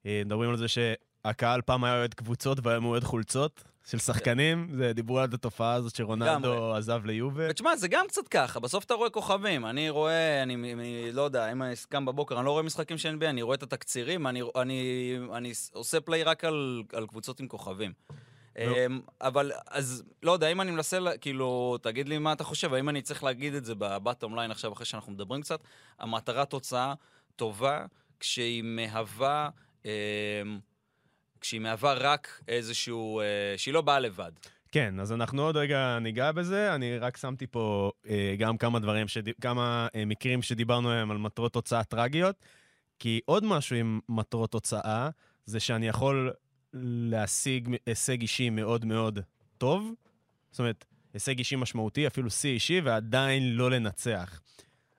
אה, 0.05 0.21
מדברים 0.25 0.49
על 0.49 0.57
זה 0.57 0.65
שהקהל 0.67 1.61
פעם 1.61 1.83
היה 1.83 1.97
אוהד 1.97 2.13
קבוצות 2.13 2.57
והיום 2.63 2.83
הוא 2.83 2.91
אוהד 2.91 3.03
חולצות 3.03 3.63
של 3.85 3.97
שחקנים. 3.97 4.67
זה, 4.77 4.93
דיברו 4.93 5.19
על 5.19 5.29
התופעה 5.33 5.73
הזאת 5.73 5.95
שרונלדו. 5.95 6.75
עזב 6.75 7.05
ליובה. 7.05 7.47
ותשמע, 7.49 7.75
זה 7.75 7.87
גם 7.87 8.05
קצת 8.07 8.27
ככה, 8.27 8.59
בסוף 8.59 8.83
אתה 8.83 8.93
רואה 8.93 9.09
כוכבים. 9.09 9.65
אני 9.65 9.89
רואה, 9.89 10.43
אני, 10.43 10.73
אני 10.73 11.11
לא 11.11 11.21
יודע, 11.21 11.51
אם 11.51 11.63
אני 11.63 11.73
קם 11.89 12.05
בבוקר, 12.05 12.37
אני 12.37 12.45
לא 12.45 12.51
רואה 12.51 12.63
משחקים 12.63 12.97
של 12.97 13.17
NBA, 13.19 13.25
אני 13.25 13.41
רואה 13.41 13.55
את 13.55 13.63
התקצירים, 13.63 14.27
אני, 14.27 14.41
אני, 14.55 15.17
אני 15.33 15.51
עושה 15.73 16.01
פליי 16.01 16.23
רק 16.23 16.43
על, 16.43 16.83
על 16.93 17.07
קבוצות 17.07 17.39
עם 17.39 17.47
כוכבים. 17.47 17.93
נו. 18.59 18.75
אמ, 18.75 19.01
אבל, 19.21 19.51
אז, 19.67 20.03
לא 20.23 20.31
יודע, 20.31 20.47
אם 20.47 20.61
אני 20.61 20.71
מנסה, 20.71 20.97
כאילו, 21.21 21.77
תגיד 21.81 22.09
לי 22.09 22.17
מה 22.17 22.33
אתה 22.33 22.43
חושב, 22.43 22.73
האם 22.73 22.89
אני 22.89 23.01
צריך 23.01 23.23
להגיד 23.23 23.53
את 23.53 23.65
זה 23.65 23.75
בבטום 23.75 24.35
ליין 24.35 24.51
עכשיו, 24.51 24.73
אחרי 24.73 24.85
שאנחנו 24.85 25.11
מדברים 25.11 25.41
קצת, 25.41 25.59
המטרה 25.99 26.45
תוצאה 26.45 26.93
טובה 27.35 27.85
כשהיא 28.19 28.63
מהווה 28.63 29.49
אמ, 29.85 29.89
כשהיא 31.41 31.61
מהווה 31.61 31.93
רק 31.93 32.41
איזשהו... 32.47 33.19
אה, 33.19 33.53
שהיא 33.57 33.73
לא 33.73 33.81
באה 33.81 33.99
לבד. 33.99 34.31
כן, 34.71 34.99
אז 34.99 35.11
אנחנו 35.11 35.41
עוד 35.41 35.57
רגע 35.57 35.99
ניגע 35.99 36.31
בזה. 36.31 36.75
אני 36.75 36.97
רק 36.97 37.17
שמתי 37.17 37.47
פה 37.47 37.91
אה, 38.09 38.35
גם 38.37 38.57
כמה 38.57 38.79
דברים, 38.79 39.07
שד... 39.07 39.29
כמה 39.41 39.87
אה, 39.95 40.05
מקרים 40.05 40.41
שדיברנו 40.41 40.89
עליהם 40.89 41.11
על 41.11 41.17
מטרות 41.17 41.53
תוצאה 41.53 41.83
טרגיות, 41.83 42.35
כי 42.99 43.19
עוד 43.25 43.43
משהו 43.43 43.75
עם 43.75 43.99
מטרות 44.09 44.51
תוצאה, 44.51 45.09
זה 45.45 45.59
שאני 45.59 45.87
יכול 45.87 46.33
להשיג 46.73 47.75
הישג 47.85 48.21
אישי 48.21 48.49
מאוד 48.49 48.85
מאוד 48.85 49.19
טוב, 49.57 49.93
זאת 50.51 50.59
אומרת, 50.59 50.85
הישג 51.13 51.37
אישי 51.37 51.55
משמעותי, 51.55 52.07
אפילו 52.07 52.29
שיא 52.29 52.49
אישי, 52.49 52.81
ועדיין 52.83 53.55
לא 53.55 53.71
לנצח. 53.71 54.41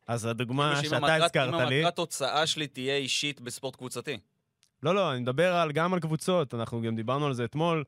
אז 0.07 0.25
הדוגמה 0.25 0.81
שאתה 0.83 0.97
המטרת- 0.97 1.23
הזכרת 1.23 1.49
אם 1.55 1.69
לי... 1.69 1.77
המטרת 1.79 1.97
תוצאה 1.97 2.47
שלי 2.47 2.67
תהיה 2.67 2.97
אישית 2.97 3.41
בספורט 3.41 3.77
קבוצתי. 3.77 4.19
לא, 4.83 4.95
לא, 4.95 5.13
אני 5.13 5.21
מדבר 5.21 5.55
על, 5.55 5.73
גם 5.73 5.95
על 5.95 6.01
קבוצות, 6.01 6.55
אנחנו 6.55 6.83
גם 6.83 6.97
דיברנו 6.97 7.27
על 7.27 7.35
זה 7.35 7.45
אתמול, 7.45 7.85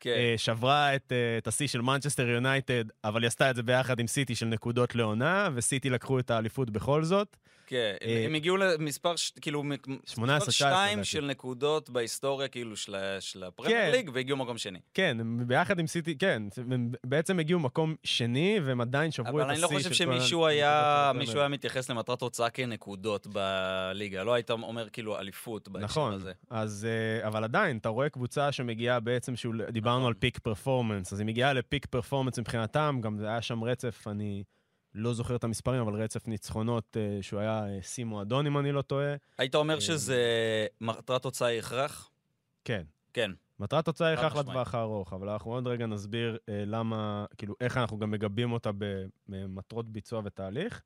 כן. 0.00 0.10
אה, 0.10 0.34
שברה 0.36 0.96
את, 0.96 1.12
אה, 1.12 1.38
את 1.38 1.46
השיא 1.46 1.66
של 1.66 1.80
מנצ'סטר 1.80 2.28
יונייטד, 2.28 2.84
אבל 3.04 3.22
היא 3.22 3.26
עשתה 3.26 3.50
את 3.50 3.56
זה 3.56 3.62
ביחד 3.62 4.00
עם 4.00 4.06
סיטי 4.06 4.34
של 4.34 4.46
נקודות 4.46 4.94
לעונה, 4.94 5.48
וסיטי 5.54 5.90
לקחו 5.90 6.18
את 6.18 6.30
האליפות 6.30 6.70
בכל 6.70 7.04
זאת. 7.04 7.36
כן, 7.68 7.94
הם- 8.00 8.08
אה, 8.08 8.24
הם 8.24 8.34
הגיעו 8.34 8.56
למספר, 8.56 9.12
כאילו, 9.40 9.62
מ- 9.62 9.72
18, 10.06 10.36
מספר 10.36 10.50
19 10.50 10.50
שתיים 10.52 10.98
לדעתי. 10.98 11.08
של 11.08 11.26
נקודות 11.26 11.90
בהיסטוריה, 11.90 12.48
כאילו, 12.48 12.76
של 13.20 13.44
הפרמייר 13.46 13.76
כן. 13.78 13.90
ליג, 13.90 14.10
והגיעו 14.14 14.36
מקום 14.38 14.58
שני. 14.58 14.78
כן, 14.94 15.16
ביחד 15.46 15.78
עם 15.78 15.86
סיטי, 15.86 16.18
כן, 16.18 16.42
הם 16.70 16.92
בעצם 17.06 17.38
הגיעו 17.38 17.60
מקום 17.60 17.94
שני, 18.04 18.58
והם 18.64 18.80
עדיין 18.80 19.10
שברו 19.10 19.28
את 19.28 19.44
אבל 19.44 19.52
השיא 19.52 19.52
אני 19.52 19.72
לא 19.72 19.78
חושב 19.78 19.92
של 19.92 20.04
כל 20.06 20.12
שמישהו 20.18 20.46
היה, 20.46 21.12
מתייחס 21.48 21.90
למטרת 21.90 22.18
תוצאה 22.18 22.50
כנקודות 22.50 23.26
בליגה. 23.26 24.24
לא 24.24 24.34
היית 24.34 24.50
אומר 24.50 24.88
כאילו 24.88 25.18
אליפות 25.18 25.68
בהקשר 25.68 25.84
נכון, 25.84 26.12
הזה. 26.14 26.32
אז, 26.50 26.86
אה, 27.20 27.26
אבל 27.28 27.44
עדיין, 27.44 27.76
אתה 27.78 27.88
רואה 27.88 28.08
קבוצה 28.08 28.52
שמגיעה 28.52 29.00
בעצם, 29.00 29.34
דיברנו 29.72 29.98
נכון. 29.98 30.06
על 30.08 30.14
פיק 30.14 30.38
פרפורמנס, 30.38 31.12
אז 31.12 31.20
היא 31.20 31.26
מגיעה 31.26 31.52
לפיק 31.52 31.86
פרפורמנס 31.86 32.38
מבחינתם, 32.38 32.98
גם 33.02 33.18
היה 33.24 33.42
שם 33.42 33.64
רצף, 33.64 34.04
אני 34.10 34.42
לא 34.98 35.12
זוכר 35.14 35.36
את 35.36 35.44
המספרים, 35.44 35.80
אבל 35.80 36.02
רצף 36.02 36.28
ניצחונות 36.28 36.96
אה, 36.96 37.22
שהוא 37.22 37.40
היה 37.40 37.66
אה, 37.68 37.78
שיא 37.82 38.04
מועדון, 38.04 38.46
אם 38.46 38.58
אני 38.58 38.72
לא 38.72 38.82
טועה. 38.82 39.14
היית 39.38 39.54
אומר 39.54 39.74
אה, 39.74 39.80
שזה 39.80 40.22
מטרת 40.80 41.22
תוצאה 41.22 41.48
היא 41.48 41.58
הכרח? 41.58 42.10
כן. 42.64 42.82
כן. 43.12 43.30
מטרת 43.60 43.84
תוצאה 43.84 44.16
חד 44.16 44.24
הכרח. 44.24 44.36
לטווח 44.36 44.74
הארוך, 44.74 45.12
אבל 45.12 45.28
אנחנו 45.28 45.54
עוד 45.54 45.66
רגע 45.66 45.86
נסביר 45.86 46.38
אה, 46.48 46.62
למה, 46.66 47.24
כאילו, 47.36 47.54
איך 47.60 47.76
אנחנו 47.76 47.98
גם 47.98 48.10
מגבים 48.10 48.52
אותה 48.52 48.70
במטרות 49.28 49.88
ביצוע 49.88 50.22
ותהליך. 50.24 50.82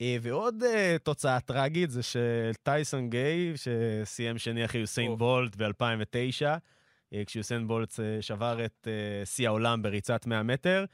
אה, 0.00 0.16
ועוד 0.22 0.62
אה, 0.62 0.96
תוצאה 1.02 1.40
טרגית 1.40 1.90
זה 1.90 2.02
של 2.02 2.52
טייסון 2.62 3.10
גיי, 3.10 3.52
שסיים 3.56 4.38
שני 4.38 4.64
אחרי 4.64 4.80
יוסיין. 4.80 5.16
בולט 5.16 5.56
ב-2009, 5.56 6.46
כשיוסיין 7.26 7.68
בולט 7.68 8.00
אה, 8.00 8.22
שבר 8.22 8.64
את 8.64 8.88
אה, 8.90 9.26
שיא 9.26 9.48
העולם 9.48 9.82
בריצת 9.82 10.26
100 10.26 10.42
מטר. 10.42 10.84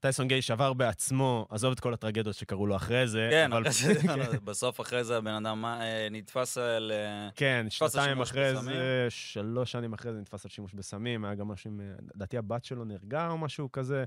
טייסון 0.00 0.28
גיי 0.28 0.42
שבר 0.42 0.72
בעצמו, 0.72 1.46
עזוב 1.50 1.72
את 1.72 1.80
כל 1.80 1.94
הטרגדיות 1.94 2.36
שקרו 2.36 2.66
לו 2.66 2.76
אחרי 2.76 3.08
זה, 3.08 3.28
כן, 3.30 3.52
אבל... 3.52 3.68
אחרי 3.68 3.94
זה- 3.94 4.40
בסוף 4.44 4.80
אחרי 4.80 5.04
זה 5.04 5.16
הבן 5.16 5.46
אדם 5.46 5.64
אה, 5.64 6.08
נתפס 6.10 6.58
על... 6.58 6.92
אה, 6.94 7.28
כן, 7.34 7.66
שנתיים 7.68 8.20
אחרי 8.20 8.52
בסמים. 8.54 8.64
זה, 8.76 9.06
שלוש 9.08 9.72
שנים 9.72 9.92
אחרי 9.92 10.12
זה 10.12 10.20
נתפס 10.20 10.44
על 10.44 10.50
שימוש 10.50 10.74
בסמים, 10.74 11.24
היה 11.24 11.34
גם 11.34 11.48
משהו 11.48 11.70
עם, 11.70 11.80
אה, 11.80 11.86
לדעתי 12.14 12.38
הבת 12.38 12.64
שלו 12.64 12.84
נהרגה 12.84 13.28
או 13.28 13.38
משהו 13.38 13.72
כזה. 13.72 14.04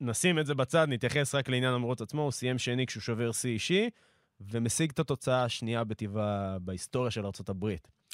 נשים 0.00 0.38
את 0.38 0.46
זה 0.46 0.54
בצד, 0.54 0.86
נתייחס 0.88 1.34
רק 1.34 1.48
לעניין 1.48 1.74
המרוץ 1.74 2.02
עצמו, 2.02 2.22
הוא 2.22 2.30
סיים 2.32 2.58
שני 2.58 2.86
כשהוא 2.86 3.00
שובר 3.00 3.32
שיא 3.32 3.50
אישי, 3.50 3.90
ומשיג 4.40 4.90
את 4.90 4.98
התוצאה 4.98 5.44
השנייה 5.44 5.84
בטבעה 5.84 6.58
בהיסטוריה 6.58 7.10
של 7.10 7.24
ארה"ב, 7.26 7.66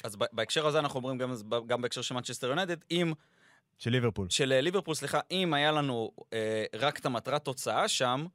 אז 0.03 0.15
בהקשר 0.33 0.67
הזה 0.67 0.79
אנחנו 0.79 0.97
אומרים 0.97 1.17
גם, 1.17 1.33
גם 1.67 1.81
בהקשר 1.81 2.01
של 2.01 2.15
מנצ'סטר 2.15 2.47
יונייטד, 2.47 2.75
אם, 2.91 3.13
של 3.81 3.91
ליברפול. 3.91 4.29
של 4.29 4.51
אה, 4.51 4.61
ליברפול, 4.61 4.95
סליחה, 4.95 5.19
אם 5.31 5.53
היה 5.53 5.71
לנו 5.71 6.11
אה, 6.33 6.65
רק 6.75 6.99
את 6.99 7.05
המטרת 7.05 7.45
תוצאה 7.45 7.87
שם, 7.87 8.25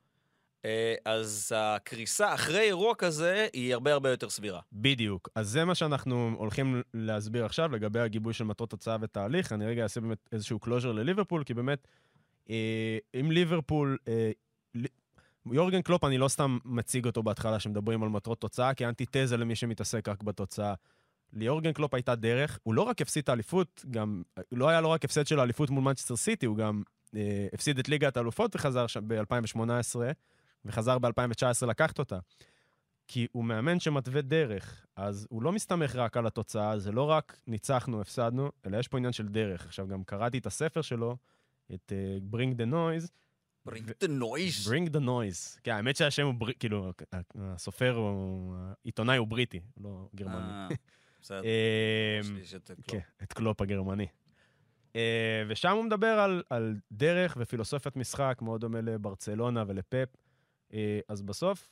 אה, 0.65 0.95
אז 1.05 1.53
הקריסה 1.57 2.35
אחרי 2.35 2.61
אירוע 2.61 2.95
כזה 2.95 3.47
היא 3.53 3.75
הרבה 3.75 3.93
הרבה 3.93 4.11
יותר 4.11 4.31
סבירה. 4.31 4.61
בדיוק. 4.73 5.29
אז 5.35 5.49
זה 5.49 5.65
מה 5.65 5.75
שאנחנו 5.75 6.35
הולכים 6.39 6.83
להסביר 6.95 7.45
עכשיו 7.45 7.73
לגבי 7.73 8.01
הגיבוי 8.01 8.33
של 8.33 8.45
מטרות 8.45 8.71
תוצאה 8.71 8.97
ותהליך. 9.01 9.53
אני 9.53 9.67
רגע 9.67 9.83
אעשה 9.83 10.01
באמת 10.01 10.29
איזשהו 10.33 10.59
closure 10.59 10.93
לליברפול, 10.93 11.45
כי 11.45 11.55
באמת, 11.55 11.89
אה, 12.51 12.99
אם 13.21 13.31
ליברפול... 13.31 13.99
אה, 14.09 14.31
יורגן 15.53 15.83
קלופ, 15.83 16.05
אני 16.05 16.19
לא 16.19 16.29
סתם 16.29 16.59
מציג 16.65 17.07
אותו 17.07 17.23
בהתחלה 17.23 17.61
שמדברים 17.61 18.03
על 18.03 18.09
מטרות 18.09 18.41
תוצאה, 18.41 18.75
כאנטיתזה 18.75 19.37
למי 19.37 19.57
שמתעסק 19.57 20.09
רק 20.09 20.23
בתוצאה. 20.23 20.75
ליורגן 21.37 21.73
קלופ 21.73 21.95
הייתה 21.95 22.15
דרך, 22.15 22.59
הוא 22.63 22.75
לא 22.75 22.83
רק 22.83 23.01
הפסיד 23.01 23.23
את 23.23 23.29
האליפות, 23.29 23.85
גם, 23.91 24.23
לא 24.53 24.69
היה 24.69 24.81
לו 24.81 24.91
רק 24.91 25.05
הפסד 25.05 25.27
של 25.27 25.41
האליפות 25.41 25.71
מול 25.71 25.85
מנצ'סטר 25.85 26.17
סיטי, 26.17 26.47
הוא 26.47 26.57
גם 26.57 26.83
אה, 27.17 27.47
הפסיד 27.53 27.79
את 27.79 27.89
ליגת 27.89 28.17
האלופות 28.17 28.57
וחזר 28.57 28.87
שם 28.87 29.09
ב-2018, 29.09 29.97
וחזר 30.65 30.99
ב-2019 30.99 31.67
לקחת 31.67 31.99
אותה. 31.99 32.19
כי 33.09 33.27
הוא 33.33 33.45
מאמן 33.45 33.81
שמתווה 33.81 34.23
דרך, 34.23 34.87
אז 34.97 35.27
הוא 35.31 35.43
לא 35.43 35.53
מסתמך 35.53 35.97
רק 35.97 36.17
על 36.17 36.27
התוצאה, 36.27 36.79
זה 36.79 36.93
לא 36.93 37.03
רק 37.03 37.39
ניצחנו, 37.47 38.01
הפסדנו, 38.01 38.51
אלא 38.67 38.77
יש 38.77 38.89
פה 38.89 38.97
עניין 38.97 39.13
של 39.13 39.29
דרך. 39.29 39.67
עכשיו, 39.67 39.89
גם 39.89 40.05
קראתי 40.05 40.39
את 40.39 40.47
הספר 40.47 40.83
שלו, 40.83 41.17
את 41.75 41.93
uh, 41.93 42.35
Bring 42.35 42.61
the 42.61 42.73
Noise. 42.73 43.09
Bring 43.69 43.87
the 44.05 44.09
noise. 44.09 44.69
Bring 44.69 44.95
the 44.95 45.01
Noise. 45.01 45.61
כן, 45.63 45.73
האמת 45.73 45.97
שהשם 45.97 46.27
הוא, 46.27 46.35
בר... 46.35 46.53
כאילו, 46.53 46.93
הסופר, 47.35 47.95
הוא, 47.95 48.55
העיתונאי 48.85 49.17
הוא 49.17 49.27
בריטי, 49.27 49.61
לא 49.81 50.09
גרמני. 50.15 50.69
בסדר. 51.27 51.43
אמ, 51.43 52.39
יש 52.39 52.51
שאת 52.51 52.67
קלופ. 52.71 52.87
כן, 52.91 52.99
את 53.23 53.33
קלופ 53.33 53.61
הגרמני. 53.61 54.07
אה, 54.97 55.43
ושם 55.49 55.71
הוא 55.71 55.85
מדבר 55.85 56.07
על, 56.07 56.43
על 56.51 56.77
דרך 56.93 57.37
ופילוסופיית 57.41 57.97
משחק, 57.97 58.39
מאוד 58.43 58.61
דומה 58.61 58.81
לברצלונה 58.81 59.65
ולפפ. 59.67 60.09
אה, 60.75 61.01
אז 61.09 61.23
בסוף, 61.23 61.69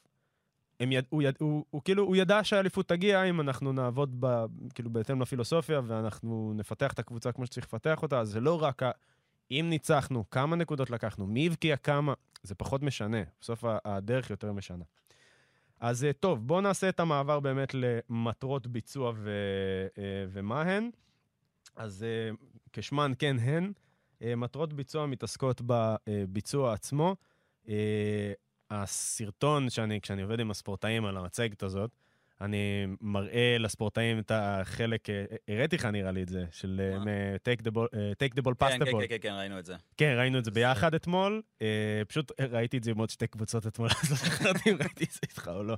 הם 0.81 0.93
יד, 0.93 1.05
הוא, 1.09 1.23
יד, 1.23 1.35
הוא, 1.41 1.65
הוא 1.71 1.83
כאילו, 1.85 2.03
הוא 2.03 2.17
ידע 2.17 2.45
שהאליפות 2.45 2.89
תגיע 2.89 3.23
אם 3.23 3.41
אנחנו 3.41 3.73
נעבוד 3.73 4.17
ב, 4.21 4.45
כאילו 4.75 4.91
בהתאם 4.91 5.23
לפילוסופיה 5.23 5.81
ואנחנו 5.87 6.53
נפתח 6.57 6.93
את 6.93 6.99
הקבוצה 6.99 7.33
כמו 7.33 7.47
שצריך 7.47 7.67
לפתח 7.67 8.03
אותה, 8.03 8.21
אז 8.21 8.29
זה 8.29 8.41
לא 8.41 8.63
רק 8.63 8.83
ה... 8.83 8.91
אם 9.51 9.67
ניצחנו, 9.71 10.31
כמה 10.31 10.57
נקודות 10.57 10.91
לקחנו, 10.91 11.27
מי 11.27 11.47
הבקיע 11.47 11.77
כמה, 11.77 12.15
זה 12.43 12.55
פחות 12.55 12.83
משנה. 12.83 13.23
בסוף 13.41 13.65
הדרך 13.85 14.31
יותר 14.31 14.53
משנה. 14.53 14.85
אז 15.81 16.05
אה, 16.05 16.13
טוב, 16.13 16.47
בואו 16.47 16.61
נעשה 16.61 16.89
את 16.89 17.01
המעבר 17.01 17.41
באמת 17.41 17.75
למטרות 17.75 18.67
ביצוע 18.67 19.13
ו, 19.17 19.31
אה, 19.99 20.03
ומה 20.29 20.63
הן. 20.63 20.91
אז 21.77 22.03
אה, 22.03 22.35
כשמן 22.73 23.13
כן 23.19 23.37
הן, 23.39 23.73
מטרות 24.37 24.73
ביצוע 24.73 25.07
מתעסקות 25.07 25.63
בביצוע 25.67 26.73
עצמו. 26.73 27.17
הסרטון 28.71 29.71
שאני, 29.71 30.01
כשאני 30.01 30.23
עובד 30.23 30.41
עם 30.41 30.51
הספורטאים 30.51 31.05
על 31.05 31.17
המצגת 31.17 31.63
הזאת, 31.63 31.91
אני 32.45 32.87
מראה 33.01 33.57
לספורטאים 33.59 34.19
את 34.19 34.33
החלק, 34.35 35.11
אה, 35.11 35.25
הראיתי 35.49 35.77
לך 35.77 35.85
נראה 35.85 36.13
לי 36.13 36.23
את 36.23 36.29
זה, 36.29 36.45
של 36.51 36.81
אה, 37.07 37.37
take 37.37 37.61
the 37.61 37.71
ball, 37.71 37.87
אה, 37.95 38.13
take 38.25 38.33
the 38.33 38.43
ball, 38.43 38.55
pass 38.63 38.69
כן, 38.69 38.83
the 38.83 38.85
כן, 38.85 38.93
ball. 38.93 39.01
כן, 39.01 39.07
כן, 39.09 39.17
כן, 39.21 39.33
ראינו 39.33 39.59
את 39.59 39.67
זה. 39.67 39.77
כן, 39.97 40.15
ראינו 40.19 40.39
את 40.39 40.45
זה 40.45 40.51
ביחד 40.51 40.95
אתמול. 40.95 41.43
אה, 41.63 42.03
פשוט 42.09 42.33
ראיתי 42.41 42.79
את 42.79 42.85
זה 42.85 42.91
עם 42.91 42.99
עוד 42.99 43.11
שתי 43.11 43.27
קבוצות 43.27 43.67
אתמול, 43.67 43.89
אז 44.03 44.11
לא 44.11 44.17
זכרתי 44.17 44.71
אם 44.71 44.77
ראיתי 44.81 45.05
את 45.05 45.11
זה 45.11 45.21
איתך 45.23 45.51
או 45.55 45.63
לא. 45.63 45.77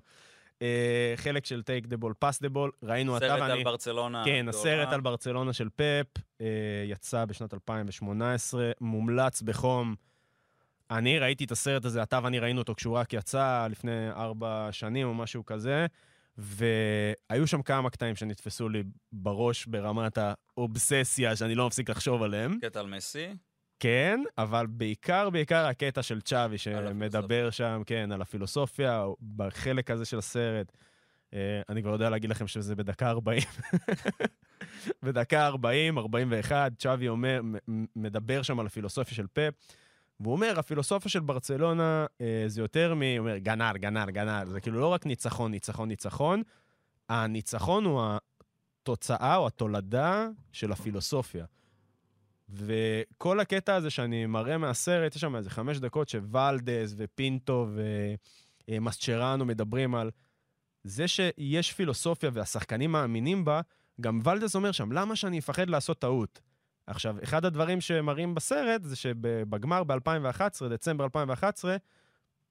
אה, 0.63 1.13
חלק 1.17 1.47
של 1.47 1.63
take 1.67 1.87
the 1.87 1.97
ball, 2.03 2.13
pass 2.25 2.47
the 2.47 2.55
ball, 2.55 2.71
ראינו 2.83 3.17
אתה 3.17 3.29
סרט 3.29 3.41
ואני. 3.41 3.53
על 3.53 3.65
ברצלונה. 3.65 4.23
כן. 4.25 4.49
הסרט 4.49 4.93
על 4.93 5.01
ברצלונה 5.01 5.53
של 5.53 5.69
פפ 5.77 6.23
אה, 6.41 6.47
יצא 6.87 7.25
בשנת 7.25 7.55
2018, 7.55 8.71
מומלץ 8.81 9.43
בחום. 9.43 9.95
אני 10.91 11.19
ראיתי 11.19 11.45
את 11.45 11.51
הסרט 11.51 11.85
הזה, 11.85 12.03
אתה 12.03 12.21
ואני 12.23 12.39
ראינו 12.39 12.61
אותו 12.61 12.75
כשהוא 12.75 12.97
רק 12.97 13.13
יצא 13.13 13.67
לפני 13.71 14.11
ארבע 14.11 14.69
שנים 14.71 15.07
או 15.07 15.15
משהו 15.15 15.47
כזה, 15.47 15.87
והיו 16.39 17.47
שם 17.47 17.63
כמה 17.63 17.91
קטעים 17.91 18.17
שנתפסו 18.17 18.69
לי 18.69 18.83
בראש 19.13 19.67
ברמת 19.67 20.19
האובססיה 20.19 21.37
שאני 21.37 21.55
לא 21.55 21.67
מפסיק 21.67 21.91
לחשוב 21.91 22.23
עליהם. 22.23 22.59
קטע 22.61 22.81
על 22.81 22.87
מסי. 22.87 23.29
כן, 23.81 24.21
אבל 24.39 24.67
בעיקר, 24.67 25.31
בעיקר 25.31 25.67
הקטע 25.67 26.03
של 26.03 26.21
צ'אבי. 26.21 26.59
שמדבר 26.59 27.51
שם, 27.51 27.83
כן, 27.87 28.13
על 28.13 28.23
הפילוסופיה, 28.23 29.05
בחלק 29.37 29.91
הזה 29.91 30.05
של 30.05 30.19
הסרט. 30.19 30.73
אה, 31.35 31.61
אני 31.69 31.83
כבר 31.83 31.93
יודע 31.93 32.11
להגיד 32.11 32.31
לכם 32.31 32.47
שזה 32.47 32.77
בדקה 32.77 33.11
40. 33.11 33.43
בדקה 35.03 35.47
40, 35.47 35.99
41, 35.99 36.73
צ'אבי 36.79 37.09
אומר, 37.09 37.41
מדבר 37.97 38.43
שם 38.43 38.61
על 38.61 38.67
הפילוסופיה 38.67 39.15
של 39.15 39.27
פפ, 39.33 39.53
והוא 40.21 40.33
אומר, 40.33 40.59
הפילוסופיה 40.59 41.11
של 41.11 41.21
ברצלונה 41.21 42.07
אה, 42.21 42.45
זה 42.47 42.61
יותר 42.61 42.95
מ... 42.95 43.03
הוא 43.03 43.19
אומר, 43.19 43.39
גנר, 43.39 43.73
גנר, 43.77 44.11
גנר. 44.11 44.43
זה 44.47 44.61
כאילו 44.61 44.81
לא 44.81 44.87
רק 44.87 45.07
ניצחון, 45.07 45.51
ניצחון, 45.51 45.89
ניצחון. 45.89 46.43
הניצחון 47.09 47.85
הוא 47.85 48.03
התוצאה 48.83 49.37
או 49.37 49.47
התולדה 49.47 50.29
של 50.53 50.73
הפילוסופיה. 50.73 51.45
וכל 52.49 53.41
הקטע 53.41 53.75
הזה 53.75 53.91
שאני 53.91 54.27
מראה 54.27 54.59
מהסרט, 54.59 55.17
יש 55.17 55.21
שם 55.21 55.37
איזה 55.37 55.51
חמש 55.51 55.79
דקות 55.79 56.09
שוולדז 56.09 56.95
ופינטו 56.99 57.69
אה, 58.69 58.81
מסצ'רנו 58.81 59.45
מדברים 59.45 59.95
על 59.95 60.11
זה 60.85 61.09
שיש 61.09 61.73
פילוסופיה 61.73 62.31
והשחקנים 62.33 62.93
מאמינים 62.93 63.45
בה, 63.45 63.61
גם 64.01 64.21
ולדס 64.25 64.57
אומר 64.57 64.73
שם, 64.73 64.93
למה 64.93 65.17
שאני 65.17 65.39
אפחד 65.39 65.71
לעשות 65.71 65.99
טעות? 65.99 66.41
עכשיו, 66.87 67.17
אחד 67.23 67.45
הדברים 67.45 67.81
שמראים 67.81 68.35
בסרט 68.35 68.83
זה 68.83 68.97
שבגמר 68.97 69.85
ב-2011, 69.85 70.69
דצמבר 70.71 71.05
2011, 71.05 71.77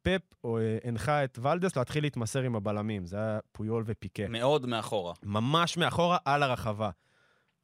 פפ 0.02 0.22
אה, 0.46 0.78
הנחה 0.84 1.24
את 1.24 1.40
ולדס 1.42 1.76
להתחיל 1.76 2.04
להתמסר 2.04 2.42
עם 2.42 2.56
הבלמים. 2.56 3.06
זה 3.06 3.18
היה 3.18 3.40
פויול 3.52 3.84
ופיקה. 3.86 4.28
מאוד 4.28 4.66
מאחורה. 4.66 5.14
ממש 5.24 5.78
מאחורה, 5.78 6.18
על 6.26 6.44
הרחבה. 6.44 6.90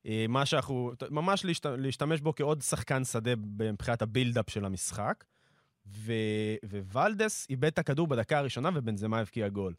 אה, 0.05 0.25
מה 0.29 0.45
שאנחנו, 0.45 0.91
ממש 1.09 1.45
להשת, 1.45 1.65
להשתמש 1.65 2.21
בו 2.21 2.35
כעוד 2.35 2.61
שחקן 2.61 3.03
שדה 3.03 3.31
מבחינת 3.59 4.01
ה 4.01 4.07
build-up 4.07 4.49
של 4.49 4.65
המשחק. 4.65 5.23
ו, 5.87 6.13
וולדס 6.91 7.47
איבד 7.49 7.65
את 7.65 7.79
הכדור 7.79 8.07
בדקה 8.07 8.37
הראשונה 8.37 8.69
ובנזמה 8.73 9.19
הבקיע 9.19 9.49
גול. 9.49 9.73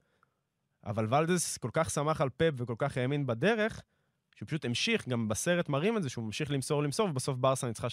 אבל 0.85 1.15
ולדס 1.15 1.57
כל 1.57 1.71
כך 1.73 1.91
שמח 1.91 2.21
על 2.21 2.29
פפ 2.37 2.51
וכל 2.57 2.75
כך 2.79 2.97
האמין 2.97 3.27
בדרך, 3.27 3.83
שהוא 4.43 4.49
פשוט 4.49 4.65
המשיך, 4.65 5.09
גם 5.09 5.29
בסרט 5.29 5.69
מראים 5.69 5.97
את 5.97 6.03
זה, 6.03 6.09
שהוא 6.09 6.25
ממשיך 6.25 6.51
למסור 6.51 6.83
למסור, 6.83 7.09
ובסוף 7.09 7.37
ברסה 7.37 7.67
ניצחה 7.67 7.87
3-1 7.87 7.91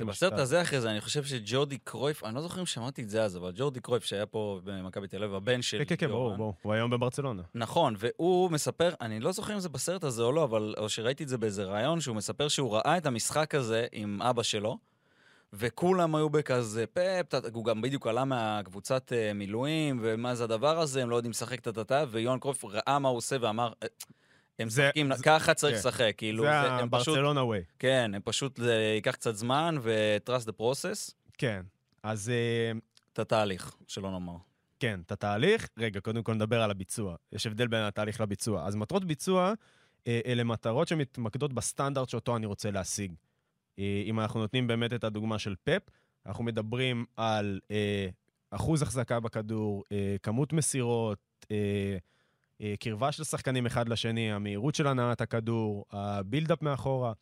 עם 0.00 0.06
בסרט 0.06 0.32
הזה 0.32 0.62
אחרי 0.62 0.80
זה, 0.80 0.90
אני 0.90 1.00
חושב 1.00 1.24
שג'ורדי 1.24 1.78
קרויף, 1.78 2.24
אני 2.24 2.34
לא 2.34 2.42
זוכר 2.42 2.60
אם 2.60 2.66
שמעתי 2.66 3.02
את 3.02 3.10
זה 3.10 3.22
אז, 3.22 3.36
אבל 3.36 3.52
ג'ורדי 3.56 3.80
קרויף 3.80 4.04
שהיה 4.04 4.26
פה 4.26 4.60
במכבי 4.64 5.08
תל 5.08 5.24
אביב, 5.24 5.34
הבן 5.34 5.62
של... 5.62 5.78
כן, 5.78 5.84
כן, 5.84 5.96
כן, 5.96 6.08
ברור, 6.08 6.36
ברור, 6.36 6.54
הוא 6.62 6.72
היום 6.72 6.90
בברצלונה. 6.90 7.42
נכון, 7.54 7.94
והוא 7.98 8.50
מספר, 8.50 8.94
אני 9.00 9.20
לא 9.20 9.32
זוכר 9.32 9.54
אם 9.54 9.60
זה 9.60 9.68
בסרט 9.68 10.04
הזה 10.04 10.22
או 10.22 10.32
לא, 10.32 10.44
אבל, 10.44 10.74
או 10.78 10.88
שראיתי 10.88 11.24
את 11.24 11.28
זה 11.28 11.38
באיזה 11.38 11.64
ראיון, 11.64 12.00
שהוא 12.00 12.16
מספר 12.16 12.48
שהוא 12.48 12.72
ראה 12.74 12.96
את 12.96 13.06
המשחק 13.06 13.54
הזה 13.54 13.86
עם 13.92 14.22
אבא 14.22 14.42
שלו, 14.42 14.78
וכולם 15.52 16.14
היו 16.14 16.30
בכזה 16.30 16.84
פפ, 16.86 17.34
הוא 17.52 17.64
גם 17.64 17.82
בדיוק 17.82 18.06
עלה 18.06 18.24
מהקבוצת 18.24 19.12
אה, 19.12 19.32
מילואים, 19.32 19.98
ומה 20.02 20.34
זה 20.34 20.44
הדבר 20.44 20.78
הזה, 20.80 21.02
הם 21.02 21.10
לא 21.10 21.16
יודעים 21.16 21.30
לשחק 21.30 21.68
הטאטה, 21.68 22.04
ויוהן 22.10 22.38
קרויף 22.38 22.64
ראה 22.64 22.98
מה 22.98 23.08
הוא 23.08 23.16
עושה 23.16 23.36
ואמר, 23.40 23.72
אה, 23.82 23.88
הם 24.58 24.66
משחקים, 24.66 25.10
ככה 25.22 25.54
צריך 25.54 25.72
כן. 25.72 25.78
לשחק, 25.78 26.14
כאילו, 26.16 26.44
זה 26.44 26.72
הברצלונה 26.72 27.44
ווי. 27.44 27.60
כן, 27.78 28.10
הם 28.14 28.20
פשוט, 28.24 28.56
זה 28.56 28.74
ייקח 28.94 29.10
קצת 29.10 29.36
זמן, 29.36 29.76
ו-trust 29.82 30.48
the 30.48 30.60
process. 30.60 31.12
כן, 31.38 31.62
אז... 32.02 32.28
אה, 32.28 32.72
את 33.12 33.18
התהליך, 33.18 33.76
שלא 33.88 34.10
נאמר. 34.10 34.36
כן, 34.80 35.00
את 35.06 35.12
התהליך. 35.12 35.68
רגע, 35.78 36.00
קודם 36.00 36.22
כל 36.22 36.34
נדבר 36.34 36.62
על 36.62 36.70
הביצוע. 36.70 37.16
יש 37.32 37.46
הבדל 37.46 37.66
בין 37.66 37.82
התהליך 37.82 38.20
לביצוע. 38.20 38.66
אז 38.66 38.74
מטרות 38.74 39.04
ביצוע, 39.04 39.52
אלה 40.06 40.44
מטרות 40.44 40.88
שמתמקדות 40.88 41.52
בסטנדרט 41.52 42.08
שאותו 42.08 42.36
אני 42.36 42.46
רוצה 42.46 42.70
להשיג. 42.70 43.12
אה, 43.78 44.02
אם 44.06 44.20
אנחנו 44.20 44.40
נותנים 44.40 44.66
באמת 44.66 44.92
את 44.92 45.04
הדוגמה 45.04 45.38
של 45.38 45.54
פפ, 45.64 45.82
אנחנו 46.26 46.44
מדברים 46.44 47.04
על 47.16 47.60
אה, 47.70 48.08
אחוז 48.50 48.82
החזקה 48.82 49.20
בכדור, 49.20 49.84
אה, 49.92 50.16
כמות 50.22 50.52
מסירות, 50.52 51.18
אה, 51.50 51.56
אה, 51.56 51.96
קרבה 52.80 53.12
של 53.12 53.24
שחקנים 53.24 53.66
אחד 53.66 53.88
לשני, 53.88 54.32
המהירות 54.32 54.74
של 54.74 54.86
הנעת 54.86 55.20
הכדור, 55.20 55.84
הבילדאפ 55.92 56.62
מאחורה. 56.62 57.12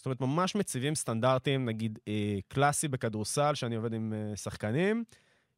זאת 0.00 0.06
אומרת, 0.06 0.20
ממש 0.20 0.54
מציבים 0.54 0.94
סטנדרטים, 0.94 1.64
נגיד 1.64 1.98
אה, 2.08 2.38
קלאסי 2.48 2.88
בכדורסל, 2.88 3.54
שאני 3.54 3.76
עובד 3.76 3.92
עם 3.92 4.12
אה, 4.12 4.36
שחקנים. 4.36 5.04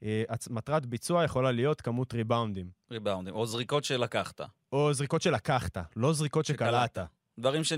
אה, 0.02 0.22
מטרת 0.50 0.86
ביצוע 0.86 1.24
יכולה 1.24 1.52
להיות 1.52 1.80
כמות 1.80 2.14
ריבאונדים. 2.14 2.66
ריבאונדים, 2.90 3.34
או 3.34 3.46
זריקות 3.46 3.84
שלקחת. 3.84 4.40
או 4.72 4.94
זריקות 4.94 5.22
שלקחת, 5.22 5.78
לא 5.96 6.12
זריקות 6.12 6.44
שקלעת. 6.44 6.98
דברים 7.38 7.64
ש... 7.64 7.72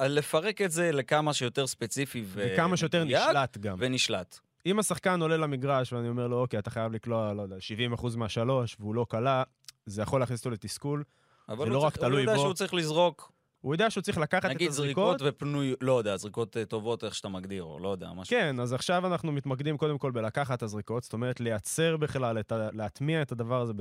לפרק 0.00 0.62
את 0.62 0.70
זה 0.70 0.92
לכמה 0.92 1.32
שיותר 1.32 1.66
ספציפי 1.66 2.22
ו... 2.26 2.44
וכמה 2.54 2.76
שיותר 2.76 3.04
נשלט 3.04 3.58
גם. 3.58 3.76
ונשלט. 3.80 4.38
אם 4.66 4.78
השחקן 4.78 5.22
עולה 5.22 5.36
למגרש 5.36 5.92
ואני 5.92 6.08
אומר 6.08 6.26
לו, 6.26 6.40
אוקיי, 6.40 6.58
אתה 6.58 6.70
חייב 6.70 6.92
לקלוע, 6.92 7.32
לא 7.32 7.42
יודע, 7.42 7.56
70% 7.96 8.16
מהשלוש, 8.16 8.76
והוא 8.80 8.94
לא 8.94 9.06
קלע, 9.08 9.42
זה 9.86 10.02
יכול 10.02 10.20
להכניס 10.20 10.40
אותו 10.40 10.50
לתסכול. 10.50 11.04
זה 11.48 11.64
לא 11.64 11.78
רק 11.78 11.96
תלוי 11.96 12.08
בו. 12.08 12.08
אבל 12.08 12.12
הוא 12.12 12.20
יודע 12.20 12.36
שהוא 12.36 12.54
צריך 12.54 12.74
לזרוק. 12.74 13.32
הוא 13.64 13.74
יודע 13.74 13.90
שהוא 13.90 14.02
צריך 14.02 14.18
לקחת 14.18 14.38
את 14.38 14.44
הזריקות. 14.44 14.60
נגיד 14.60 14.72
זריקות 14.72 15.20
ופנוי, 15.24 15.74
לא 15.80 15.98
יודע, 15.98 16.16
זריקות 16.16 16.56
אה, 16.56 16.64
טובות, 16.64 17.04
איך 17.04 17.14
שאתה 17.14 17.28
מגדיר, 17.28 17.62
או 17.62 17.78
לא 17.78 17.88
יודע, 17.88 18.12
משהו. 18.12 18.36
כן, 18.36 18.60
אז 18.60 18.72
עכשיו 18.72 19.06
אנחנו 19.06 19.32
מתמקדים 19.32 19.76
קודם 19.76 19.98
כל 19.98 20.10
בלקחת 20.10 20.58
את 20.58 20.62
הזריקות, 20.62 21.02
זאת 21.02 21.12
אומרת, 21.12 21.40
לייצר 21.40 21.96
בכלל, 21.96 22.36
להטמיע 22.50 23.22
את 23.22 23.32
הדבר 23.32 23.60
הזה 23.60 23.72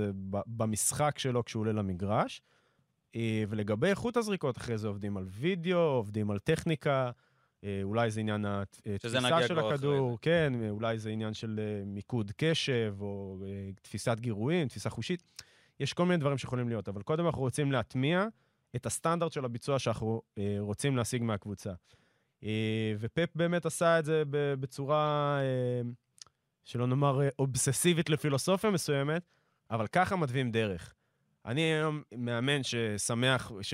במשחק 0.47 1.19
שלו 1.19 1.45
כשהוא 1.45 1.61
עולה 1.61 1.71
למגרש. 1.71 2.41
אה, 3.15 3.43
ולגבי 3.49 3.87
איכות 3.87 4.17
הזריקות, 4.17 4.57
אחרי 4.57 4.77
זה 4.77 4.87
עובדים 4.87 5.17
על 5.17 5.25
וידאו, 5.29 5.79
עובדים 5.79 6.31
על 6.31 6.39
טכניקה, 6.39 7.11
אה, 7.63 7.79
אולי 7.83 8.11
זה 8.11 8.19
עניין 8.19 8.45
התפיסה 8.45 9.47
של 9.47 9.59
הכדור, 9.59 10.17
כן, 10.21 10.53
אולי 10.69 10.99
זה 10.99 11.09
עניין 11.09 11.33
של 11.33 11.59
מיקוד 11.85 12.31
קשב, 12.37 12.95
או 12.99 13.37
תפיסת 13.81 14.19
גירויים, 14.19 14.67
תפיסה 14.67 14.89
חושית. 14.89 15.23
יש 15.79 15.93
כל 15.93 16.05
מיני 16.05 16.17
דברים 16.17 16.38
שיכולים 16.38 16.69
להיות, 16.69 16.89
אבל 16.89 17.01
קודם 17.01 17.25
אנחנו 17.25 17.41
רוצים 17.41 17.71
להטמיע 17.71 18.25
את 18.75 18.86
הסטנדרט 18.86 19.31
של 19.31 19.45
הביצוע 19.45 19.79
שאנחנו 19.79 20.21
רוצים 20.59 20.97
להשיג 20.97 21.23
מהקבוצה. 21.23 21.71
ופפ 22.99 23.29
באמת 23.36 23.65
עשה 23.65 23.99
את 23.99 24.05
זה 24.05 24.23
בצורה, 24.31 25.39
שלא 26.63 26.88
נאמר 26.88 27.19
אובססיבית 27.39 28.09
לפילוסופיה 28.09 28.71
מסוימת, 28.71 29.23
אבל 29.71 29.88
ככה 29.88 30.15
מתווים 30.15 30.51
דרך. 30.51 30.93
אני 31.45 31.62
היום 31.62 32.01
מאמן 32.17 32.63
ששמח, 32.63 33.51
ש... 33.62 33.73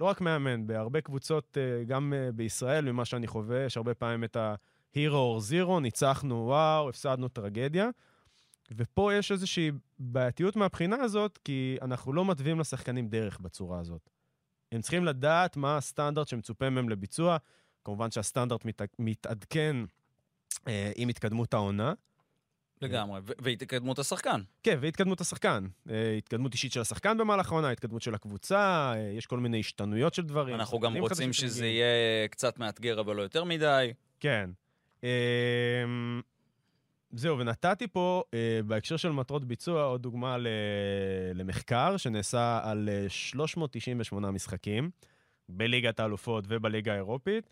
לא 0.00 0.06
רק 0.06 0.20
מאמן, 0.20 0.66
בהרבה 0.66 1.00
קבוצות, 1.00 1.58
אה, 1.60 1.84
גם 1.84 2.12
אה, 2.16 2.32
בישראל, 2.32 2.92
ממה 2.92 3.04
שאני 3.04 3.26
חווה, 3.26 3.64
יש 3.64 3.76
הרבה 3.76 3.94
פעמים 3.94 4.24
את 4.24 4.36
ה-Hero 4.36 4.98
or 5.10 5.52
Zero, 5.52 5.80
ניצחנו, 5.80 6.34
וואו, 6.34 6.88
הפסדנו 6.88 7.28
טרגדיה. 7.28 7.88
ופה 8.70 9.14
יש 9.14 9.32
איזושהי 9.32 9.70
בעייתיות 9.98 10.56
מהבחינה 10.56 10.96
הזאת, 10.96 11.38
כי 11.44 11.76
אנחנו 11.82 12.12
לא 12.12 12.24
מתווים 12.24 12.60
לשחקנים 12.60 13.08
דרך 13.08 13.40
בצורה 13.40 13.80
הזאת. 13.80 14.10
הם 14.72 14.80
צריכים 14.80 15.04
לדעת 15.04 15.56
מה 15.56 15.76
הסטנדרט 15.76 16.28
שמצופה 16.28 16.70
מהם 16.70 16.88
לביצוע. 16.88 17.36
כמובן 17.84 18.10
שהסטנדרט 18.10 18.64
מת... 18.64 18.82
מתעדכן 18.98 19.76
אה, 20.68 20.92
עם 20.96 21.08
התקדמות 21.08 21.54
העונה, 21.54 21.92
לגמרי, 22.82 23.20
והתקדמות 23.38 23.98
השחקן. 23.98 24.40
כן, 24.62 24.78
והתקדמות 24.80 25.20
השחקן. 25.20 25.66
אה, 25.90 26.14
התקדמות 26.18 26.52
אישית 26.52 26.72
של 26.72 26.80
השחקן 26.80 27.18
במהלך 27.18 27.52
העונה, 27.52 27.70
התקדמות 27.70 28.02
של 28.02 28.14
הקבוצה, 28.14 28.92
אה, 28.94 29.12
יש 29.16 29.26
כל 29.26 29.38
מיני 29.38 29.60
השתנויות 29.60 30.14
של 30.14 30.22
דברים. 30.22 30.54
אנחנו 30.54 30.80
גם 30.80 30.96
רוצים 30.96 31.32
שזה 31.32 31.66
יהיה 31.66 32.28
קצת 32.28 32.58
מאתגר, 32.58 33.00
אבל 33.00 33.16
לא 33.16 33.22
יותר 33.22 33.44
מדי. 33.44 33.92
כן. 34.20 34.50
אמ, 35.02 35.08
זהו, 37.10 37.38
ונתתי 37.38 37.88
פה, 37.88 38.22
אה, 38.34 38.60
בהקשר 38.66 38.96
של 38.96 39.12
מטרות 39.12 39.44
ביצוע, 39.44 39.82
עוד 39.82 40.02
דוגמה 40.02 40.36
למחקר 41.34 41.96
שנעשה 41.96 42.60
על 42.62 42.88
398 43.08 44.30
משחקים 44.30 44.90
בליגת 45.48 46.00
האלופות 46.00 46.44
ובליגה 46.48 46.92
האירופית, 46.92 47.50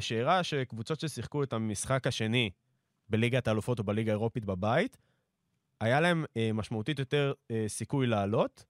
שהראה 0.00 0.42
שקבוצות 0.42 1.00
ששיחקו 1.00 1.42
את 1.42 1.52
המשחק 1.52 2.06
השני 2.06 2.50
בליגת 3.08 3.48
האלופות 3.48 3.78
או 3.78 3.84
בליגה 3.84 4.12
האירופית 4.12 4.44
בבית, 4.44 4.96
היה 5.80 6.00
להם 6.00 6.24
אה, 6.36 6.50
משמעותית 6.54 6.98
יותר 6.98 7.32
אה, 7.50 7.64
סיכוי 7.68 8.06
לעלות, 8.06 8.64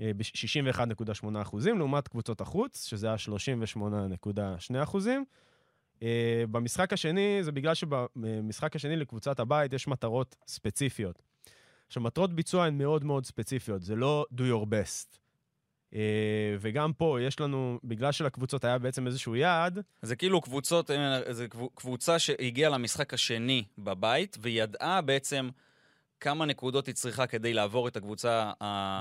אה, 0.00 0.10
ב-61.8 0.16 1.42
אחוזים, 1.42 1.78
לעומת 1.78 2.08
קבוצות 2.08 2.40
החוץ, 2.40 2.86
שזה 2.88 3.06
היה 3.06 3.16
38.2 3.18 4.82
אחוזים. 4.82 5.24
אה, 6.02 6.44
במשחק 6.50 6.92
השני, 6.92 7.38
זה 7.42 7.52
בגלל 7.52 7.74
שבמשחק 7.74 8.76
השני 8.76 8.96
לקבוצת 8.96 9.40
הבית 9.40 9.72
יש 9.72 9.88
מטרות 9.88 10.36
ספציפיות. 10.46 11.22
עכשיו, 11.86 12.02
מטרות 12.02 12.32
ביצוע 12.32 12.64
הן 12.64 12.78
מאוד 12.78 13.04
מאוד 13.04 13.26
ספציפיות, 13.26 13.82
זה 13.82 13.96
לא 13.96 14.26
do 14.34 14.40
your 14.40 14.66
best. 14.66 15.18
אה, 15.94 16.56
וגם 16.60 16.92
פה 16.92 17.18
יש 17.20 17.40
לנו, 17.40 17.78
בגלל 17.84 18.12
שלקבוצות 18.12 18.64
היה 18.64 18.78
בעצם 18.78 19.06
איזשהו 19.06 19.36
יעד... 19.36 19.78
זה 20.02 20.16
כאילו 20.16 20.40
קבוצות, 20.40 20.90
אה, 20.90 21.32
זה 21.32 21.46
קבוצה 21.74 22.18
שהגיעה 22.18 22.70
למשחק 22.70 23.14
השני 23.14 23.64
בבית, 23.78 24.36
וידעה 24.40 25.00
בעצם 25.00 25.48
כמה 26.22 26.46
נקודות 26.46 26.86
היא 26.86 26.94
צריכה 26.94 27.26
כדי 27.26 27.54
לעבור 27.54 27.88
את 27.88 27.96
הקבוצה 27.96 28.52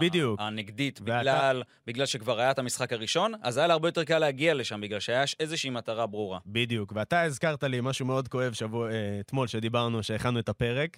בדיוק. 0.02 0.40
הנגדית, 0.42 1.00
ואתה... 1.02 1.20
בגלל, 1.20 1.64
בגלל 1.88 2.06
שכבר 2.06 2.40
היה 2.40 2.52
את 2.52 2.60
המשחק 2.60 2.94
הראשון, 2.94 3.34
אז 3.42 3.58
היה 3.58 3.68
לה 3.68 3.74
הרבה 3.74 3.88
יותר 3.88 4.04
קל 4.04 4.20
להגיע 4.20 4.54
לשם, 4.54 4.82
בגלל 4.82 5.00
שהיה 5.00 5.24
איזושהי 5.40 5.70
מטרה 5.70 6.08
ברורה. 6.08 6.40
בדיוק, 6.46 6.94
ואתה 6.96 7.22
הזכרת 7.22 7.64
לי 7.64 7.80
משהו 7.82 8.06
מאוד 8.06 8.28
כואב 8.28 8.54
שבוע, 8.54 8.92
אה, 8.92 9.20
אתמול, 9.20 9.48
שדיברנו, 9.48 10.04
שהכנו 10.04 10.40
את 10.40 10.50
הפרק. 10.50 10.98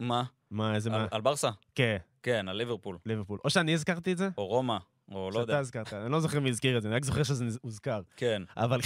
מה? 0.00 0.22
מה, 0.50 0.74
איזה 0.74 0.90
על, 0.90 1.00
מה? 1.00 1.06
על 1.10 1.20
ברסה? 1.20 1.50
כן. 1.74 1.96
כן, 2.22 2.48
על 2.48 2.56
ליברפול. 2.56 2.98
ליברפול. 3.06 3.38
או 3.44 3.50
שאני 3.50 3.74
הזכרתי 3.74 4.12
את 4.12 4.18
זה? 4.18 4.28
או 4.38 4.46
רומא. 4.46 4.76
או 5.12 5.30
לא 5.30 5.40
יודע. 5.40 5.52
שאתה 5.52 5.58
הזכרת, 5.58 5.92
אני 5.94 6.12
לא 6.12 6.20
זוכר 6.20 6.40
מי 6.40 6.48
הזכיר 6.48 6.76
את 6.76 6.82
זה, 6.82 6.88
אני 6.88 6.96
רק 6.96 7.04
זוכר 7.04 7.22
שזה 7.22 7.44
הוזכר. 7.62 8.00
כן. 8.16 8.42
אבל, 8.56 8.80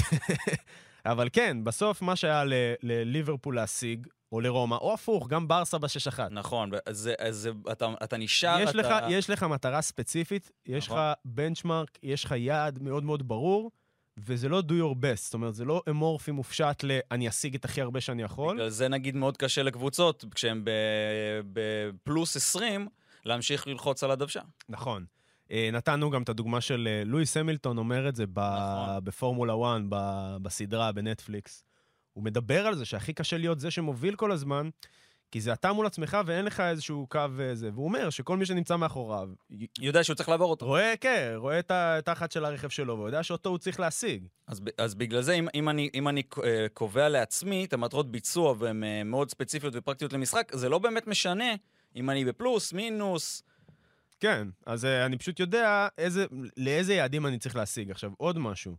אבל 1.06 1.28
כן, 1.32 1.64
בסוף 1.64 2.02
מה 2.02 2.16
שהיה 2.16 2.42
לליברפול 2.82 3.54
להשיג, 3.56 4.06
או 4.32 4.40
לרומא, 4.40 4.74
או 4.74 4.94
הפוך, 4.94 5.28
גם 5.28 5.48
ברסה 5.48 5.78
ב-6-1. 5.78 6.18
נכון, 6.30 6.70
זה, 6.90 7.14
זה, 7.30 7.50
אתה, 7.72 7.94
אתה 8.04 8.16
נשאר, 8.16 8.60
יש 8.60 8.70
אתה... 8.70 8.78
לך, 8.78 8.88
יש 9.08 9.30
לך 9.30 9.42
מטרה 9.42 9.82
ספציפית, 9.82 10.50
יש 10.66 10.86
נכון. 10.86 10.98
לך 10.98 11.04
בנצ'מארק, 11.24 11.98
יש 12.02 12.24
לך 12.24 12.34
יעד 12.36 12.82
מאוד 12.82 13.04
מאוד 13.04 13.28
ברור, 13.28 13.70
וזה 14.18 14.48
לא 14.48 14.62
do 14.68 14.72
your 14.72 14.94
best, 14.94 15.20
זאת 15.20 15.34
אומרת, 15.34 15.54
זה 15.54 15.64
לא 15.64 15.82
אמורפי 15.88 16.30
מופשט 16.30 16.84
ל- 16.84 16.98
אני 17.10 17.28
אשיג 17.28 17.54
את 17.54 17.64
הכי 17.64 17.80
הרבה 17.80 18.00
שאני 18.00 18.22
יכול. 18.22 18.56
בגלל 18.56 18.68
זה 18.68 18.88
נגיד 18.88 19.16
מאוד 19.16 19.36
קשה 19.36 19.62
לקבוצות, 19.62 20.24
כשהן 20.34 20.64
בפלוס 21.52 22.36
20, 22.36 22.88
להמשיך 23.24 23.66
ללחוץ 23.66 24.04
על 24.04 24.10
הדוושה. 24.10 24.40
נכון. 24.68 25.04
אה, 25.50 25.70
נתנו 25.72 26.10
גם 26.10 26.22
את 26.22 26.28
הדוגמה 26.28 26.60
של 26.60 26.88
אה, 26.90 27.02
לואיס 27.04 27.36
המילטון 27.36 27.78
אומר 27.78 28.08
את 28.08 28.16
זה 28.16 28.24
ב- 28.26 28.40
נכון. 28.40 29.04
בפורמולה 29.04 29.52
1, 29.52 29.82
ב- 29.88 30.36
בסדרה, 30.42 30.92
בנטפליקס. 30.92 31.64
הוא 32.12 32.24
מדבר 32.24 32.66
על 32.66 32.74
זה 32.74 32.84
שהכי 32.84 33.12
קשה 33.12 33.38
להיות 33.38 33.60
זה 33.60 33.70
שמוביל 33.70 34.16
כל 34.16 34.32
הזמן, 34.32 34.68
כי 35.30 35.40
זה 35.40 35.52
אתה 35.52 35.72
מול 35.72 35.86
עצמך 35.86 36.18
ואין 36.26 36.44
לך 36.44 36.60
איזשהו 36.60 37.06
קו 37.10 37.20
זה. 37.54 37.70
והוא 37.74 37.84
אומר 37.84 38.10
שכל 38.10 38.36
מי 38.36 38.46
שנמצא 38.46 38.76
מאחוריו, 38.76 39.28
יודע 39.80 40.04
שהוא 40.04 40.16
צריך 40.16 40.28
לעבור 40.28 40.50
אותו. 40.50 40.66
רואה, 40.66 40.94
כן, 41.00 41.32
רואה 41.36 41.58
את 41.58 41.70
התחת 41.70 42.32
של 42.32 42.44
הרכב 42.44 42.68
שלו, 42.68 42.94
והוא 42.96 43.08
יודע 43.08 43.22
שאותו 43.22 43.48
הוא 43.48 43.58
צריך 43.58 43.80
להשיג. 43.80 44.26
אז, 44.46 44.60
אז 44.78 44.94
בגלל 44.94 45.22
זה, 45.22 45.32
אם, 45.32 45.48
אם 45.54 45.68
אני, 45.68 45.90
אם 45.94 46.08
אני 46.08 46.22
אה, 46.44 46.66
קובע 46.74 47.08
לעצמי 47.08 47.64
את 47.64 47.72
המטרות 47.72 48.10
ביצוע 48.10 48.54
והן 48.58 48.84
אה, 48.84 49.04
מאוד 49.04 49.30
ספציפיות 49.30 49.74
ופרקטיות 49.76 50.12
למשחק, 50.12 50.52
זה 50.54 50.68
לא 50.68 50.78
באמת 50.78 51.06
משנה 51.06 51.54
אם 51.96 52.10
אני 52.10 52.24
בפלוס, 52.24 52.72
מינוס. 52.72 53.42
כן, 54.20 54.48
אז 54.66 54.84
אה, 54.84 55.06
אני 55.06 55.18
פשוט 55.18 55.40
יודע 55.40 55.88
איזה, 55.98 56.26
לאיזה 56.56 56.94
יעדים 56.94 57.26
אני 57.26 57.38
צריך 57.38 57.56
להשיג. 57.56 57.90
עכשיו, 57.90 58.12
עוד 58.16 58.38
משהו, 58.38 58.76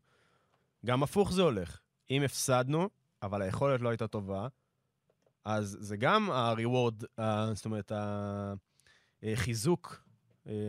גם 0.86 1.04
הפוך 1.04 1.32
זה 1.34 1.42
הולך. 1.42 1.80
אם 2.12 2.22
הפסדנו, 2.24 2.90
אבל 3.24 3.42
היכולת 3.42 3.82
לא 3.82 3.90
הייתה 3.90 4.08
טובה, 4.08 4.48
אז 5.46 5.78
זה 5.80 5.98
גם 5.98 6.32
ה-reward, 6.32 7.22
זאת 7.54 7.66
אומרת, 7.66 7.92
החיזוק, 9.24 10.04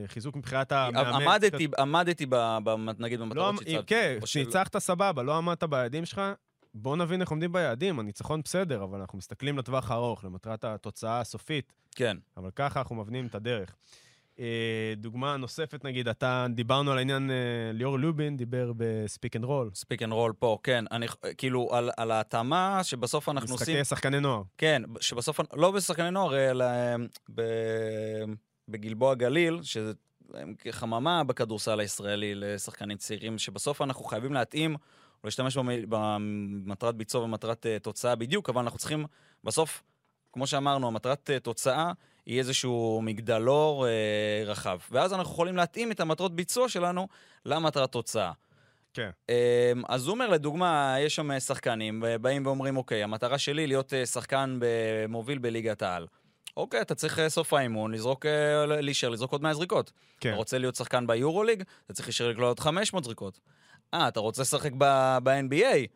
חיזוק 0.06 0.36
מבחינת 0.36 0.72
המאמן. 0.72 1.22
עמדתי, 1.22 1.68
עמדתי 1.78 2.26
ב, 2.28 2.34
ב, 2.64 2.70
נגיד 2.98 3.18
לא, 3.20 3.24
במטרות 3.26 3.54
אם- 3.54 3.58
שהצבתי. 3.58 3.86
כן, 3.86 4.14
או 4.22 4.26
של- 4.26 4.40
כשניצחת 4.40 4.78
סבבה, 4.78 5.22
לא 5.22 5.36
עמדת 5.36 5.64
ביעדים 5.64 6.04
שלך, 6.04 6.20
בוא 6.74 6.96
נבין 6.96 7.20
איך 7.20 7.30
עומדים 7.30 7.52
ביעדים, 7.52 7.98
הניצחון 7.98 8.40
בסדר, 8.44 8.84
אבל 8.84 9.00
אנחנו 9.00 9.18
מסתכלים 9.18 9.58
לטווח 9.58 9.90
הארוך, 9.90 10.24
למטרת 10.24 10.64
התוצאה 10.64 11.20
הסופית. 11.20 11.72
כן. 11.94 12.16
אבל 12.36 12.50
ככה 12.50 12.80
אנחנו 12.80 12.96
מבנים 12.96 13.26
את 13.26 13.34
הדרך. 13.34 13.76
אה, 14.40 14.94
דוגמה 14.96 15.36
נוספת, 15.36 15.84
נגיד, 15.84 16.08
אתה, 16.08 16.46
דיברנו 16.54 16.92
על 16.92 16.98
העניין, 16.98 17.30
אה, 17.30 17.36
ליאור 17.72 17.98
לובין 17.98 18.36
דיבר 18.36 18.72
ב 18.76 18.86
Speak 18.86 19.36
and 19.36 19.44
Roll. 19.44 19.70
Speak 19.74 20.02
and 20.02 20.12
Roll 20.12 20.32
פה, 20.38 20.58
כן. 20.62 20.84
אני, 20.90 21.06
כאילו, 21.38 21.68
על, 21.72 21.90
על 21.96 22.10
ההתאמה 22.10 22.80
שבסוף 22.84 23.28
אנחנו 23.28 23.54
עושים... 23.54 23.80
משחקי 23.80 23.84
שחקני 23.84 24.20
נוער. 24.20 24.42
כן, 24.58 24.82
שבסוף, 25.00 25.40
לא 25.52 25.70
בשחקני 25.70 26.10
נוער, 26.10 26.50
אלא 26.50 26.64
ב, 27.34 27.42
בגלבוע 28.68 29.14
גליל, 29.14 29.62
שזה 29.62 29.92
חממה 30.70 31.24
בכדורסל 31.24 31.80
הישראלי 31.80 32.34
לשחקנים 32.34 32.96
צעירים, 32.96 33.38
שבסוף 33.38 33.82
אנחנו 33.82 34.04
חייבים 34.04 34.32
להתאים 34.32 34.74
או 34.74 34.78
להשתמש 35.24 35.56
במ- 35.56 35.86
במטרת 35.88 36.94
ביצוע 36.94 37.22
ומטרת 37.22 37.66
אה, 37.66 37.78
תוצאה 37.78 38.14
בדיוק, 38.14 38.48
אבל 38.48 38.62
אנחנו 38.62 38.78
צריכים, 38.78 39.06
בסוף, 39.44 39.82
כמו 40.32 40.46
שאמרנו, 40.46 40.86
המטרת 40.86 41.30
אה, 41.30 41.40
תוצאה 41.40 41.92
היא 42.26 42.38
איזשהו 42.38 43.00
מגדלור 43.02 43.86
אה, 43.86 44.42
רחב. 44.46 44.78
ואז 44.90 45.12
אנחנו 45.12 45.32
יכולים 45.32 45.56
להתאים 45.56 45.92
את 45.92 46.00
המטרות 46.00 46.36
ביצוע 46.36 46.68
שלנו 46.68 47.08
למטרת 47.46 47.92
תוצאה. 47.92 48.32
כן. 48.94 49.10
אמ, 49.28 49.34
אז 49.88 50.06
הוא 50.06 50.14
אומר, 50.14 50.28
לדוגמה, 50.28 50.96
יש 51.00 51.16
שם 51.16 51.40
שחקנים, 51.40 52.04
אה, 52.04 52.18
באים 52.18 52.46
ואומרים, 52.46 52.76
אוקיי, 52.76 53.02
המטרה 53.02 53.38
שלי 53.38 53.66
להיות 53.66 53.94
אה, 53.94 54.06
שחקן 54.06 54.58
מוביל 55.08 55.38
בליגת 55.38 55.82
העל. 55.82 56.06
אוקיי, 56.56 56.80
אתה 56.80 56.94
צריך 56.94 57.18
אה, 57.18 57.28
סוף 57.28 57.52
האימון, 57.52 57.92
לזרוק, 57.92 58.26
אה, 58.26 58.66
להישאר, 58.66 59.08
לזרוק 59.08 59.32
עוד 59.32 59.42
100 59.42 59.54
זריקות. 59.54 59.92
כן. 60.20 60.28
אתה 60.28 60.36
רוצה 60.36 60.58
להיות 60.58 60.74
שחקן 60.74 61.06
ביורוליג, 61.06 61.62
אתה 61.86 61.92
צריך 61.92 62.08
להישאר 62.08 62.28
לקלוט 62.28 62.48
עוד 62.48 62.60
500 62.60 63.04
זריקות. 63.04 63.40
אה, 63.94 64.08
אתה 64.08 64.20
רוצה 64.20 64.42
לשחק 64.42 64.72
ב-NBA, 64.78 65.86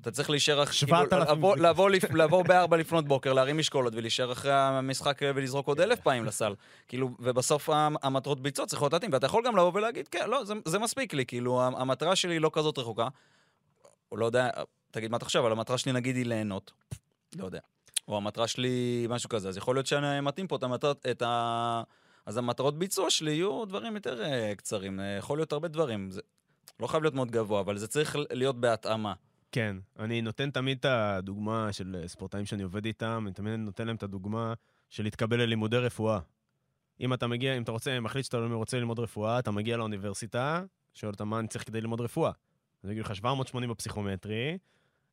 אתה 0.00 0.10
צריך 0.10 0.30
להישאר... 0.30 0.62
אח- 0.62 0.72
7,000 0.72 1.08
כאילו, 1.40 1.54
לבוא-. 1.66 1.88
לבוא 2.14 2.42
בארבע 2.42 2.76
לפנות 2.76 3.08
בוקר, 3.08 3.32
להרים 3.32 3.58
משקולות 3.58 3.94
ולהישאר 3.96 4.32
אחרי 4.32 4.52
המשחק 4.52 5.22
אה, 5.22 5.30
ולזרוק 5.34 5.66
עוד 5.66 5.80
אלף 5.80 6.00
פעמים 6.00 6.24
לסל. 6.24 6.54
כאילו, 6.88 7.10
ובסוף 7.20 7.70
המ- 7.70 7.96
המטרות 8.02 8.40
ביצוע 8.40 8.66
צריכות 8.66 8.92
להתאים, 8.92 9.12
ואתה 9.12 9.26
יכול 9.26 9.42
גם 9.46 9.56
לבוא 9.56 9.70
ולהגיד, 9.74 10.08
כן, 10.08 10.30
לא, 10.30 10.44
זה, 10.44 10.54
זה 10.64 10.78
מספיק 10.78 11.14
לי, 11.14 11.26
כאילו, 11.26 11.62
המ- 11.62 11.74
המטרה 11.76 12.16
שלי 12.16 12.38
לא 12.38 12.50
כזאת 12.52 12.78
רחוקה. 12.78 13.08
או 14.12 14.16
לא 14.16 14.26
יודע, 14.26 14.50
תגיד 14.90 15.10
מה 15.10 15.16
אתה 15.16 15.24
חושב, 15.24 15.38
אבל 15.38 15.52
המטרה 15.52 15.78
שלי 15.78 15.92
נגיד 15.92 16.16
היא 16.16 16.26
ליהנות. 16.26 16.72
לא 17.38 17.44
יודע. 17.44 17.60
או 18.08 18.16
המטרה 18.16 18.46
שלי 18.46 19.06
משהו 19.10 19.28
כזה, 19.28 19.48
אז 19.48 19.56
יכול 19.56 19.76
להיות 19.76 19.86
שאני 19.86 20.20
מתאים 20.20 20.46
פה 20.46 20.56
את 20.56 20.62
המטרות, 20.62 21.06
את 21.10 21.22
ה... 21.22 21.82
אז 22.26 22.36
המטרות 22.36 22.78
ביצוע 22.78 23.10
שלי 23.10 23.30
יהיו 23.30 23.64
דברים 23.64 23.94
יותר 23.94 24.22
אה, 24.24 24.52
קצרים, 24.56 25.00
אה, 25.00 25.16
יכול 25.18 25.38
להיות 25.38 25.52
הרבה 25.52 25.68
דברים. 25.68 26.10
זה 26.10 26.20
לא 26.80 26.86
חייב 26.86 27.02
להיות 27.02 27.14
מאוד 27.14 27.30
גבוה, 27.30 27.60
אבל 27.60 27.78
זה 27.78 27.88
צריך 27.88 28.16
להיות 28.30 28.60
בהתאמה. 28.60 29.12
כן, 29.52 29.76
אני 29.98 30.22
נותן 30.22 30.50
תמיד 30.50 30.78
את 30.78 30.84
הדוגמה 30.84 31.72
של 31.72 31.96
אה, 32.02 32.08
ספורטאים 32.08 32.46
שאני 32.46 32.62
עובד 32.62 32.84
איתם, 32.84 33.24
אני 33.26 33.34
תמיד 33.34 33.54
נותן 33.54 33.86
להם 33.86 33.96
את 33.96 34.02
הדוגמה 34.02 34.54
של 34.90 35.02
להתקבל 35.02 35.42
ללימודי 35.42 35.78
רפואה. 35.78 36.18
אם 37.00 37.14
אתה 37.14 37.26
מגיע, 37.26 37.56
אם 37.56 37.62
אתה 37.62 37.72
רוצה, 37.72 38.00
מחליט 38.00 38.24
שאתה 38.24 38.38
לא 38.38 38.56
רוצה 38.56 38.78
ללמוד 38.78 38.98
רפואה, 38.98 39.38
אתה 39.38 39.50
מגיע 39.50 39.76
לאוניברסיטה, 39.76 40.64
שואל 40.94 41.12
אותם 41.12 41.28
מה 41.28 41.38
אני 41.38 41.48
צריך 41.48 41.66
כדי 41.66 41.80
ללמוד 41.80 42.00
רפואה. 42.00 42.30
אז 42.82 42.90
יגידו 42.90 43.04
לך 43.06 43.16
780 43.16 43.70
בפסיכומטרי, 43.70 44.58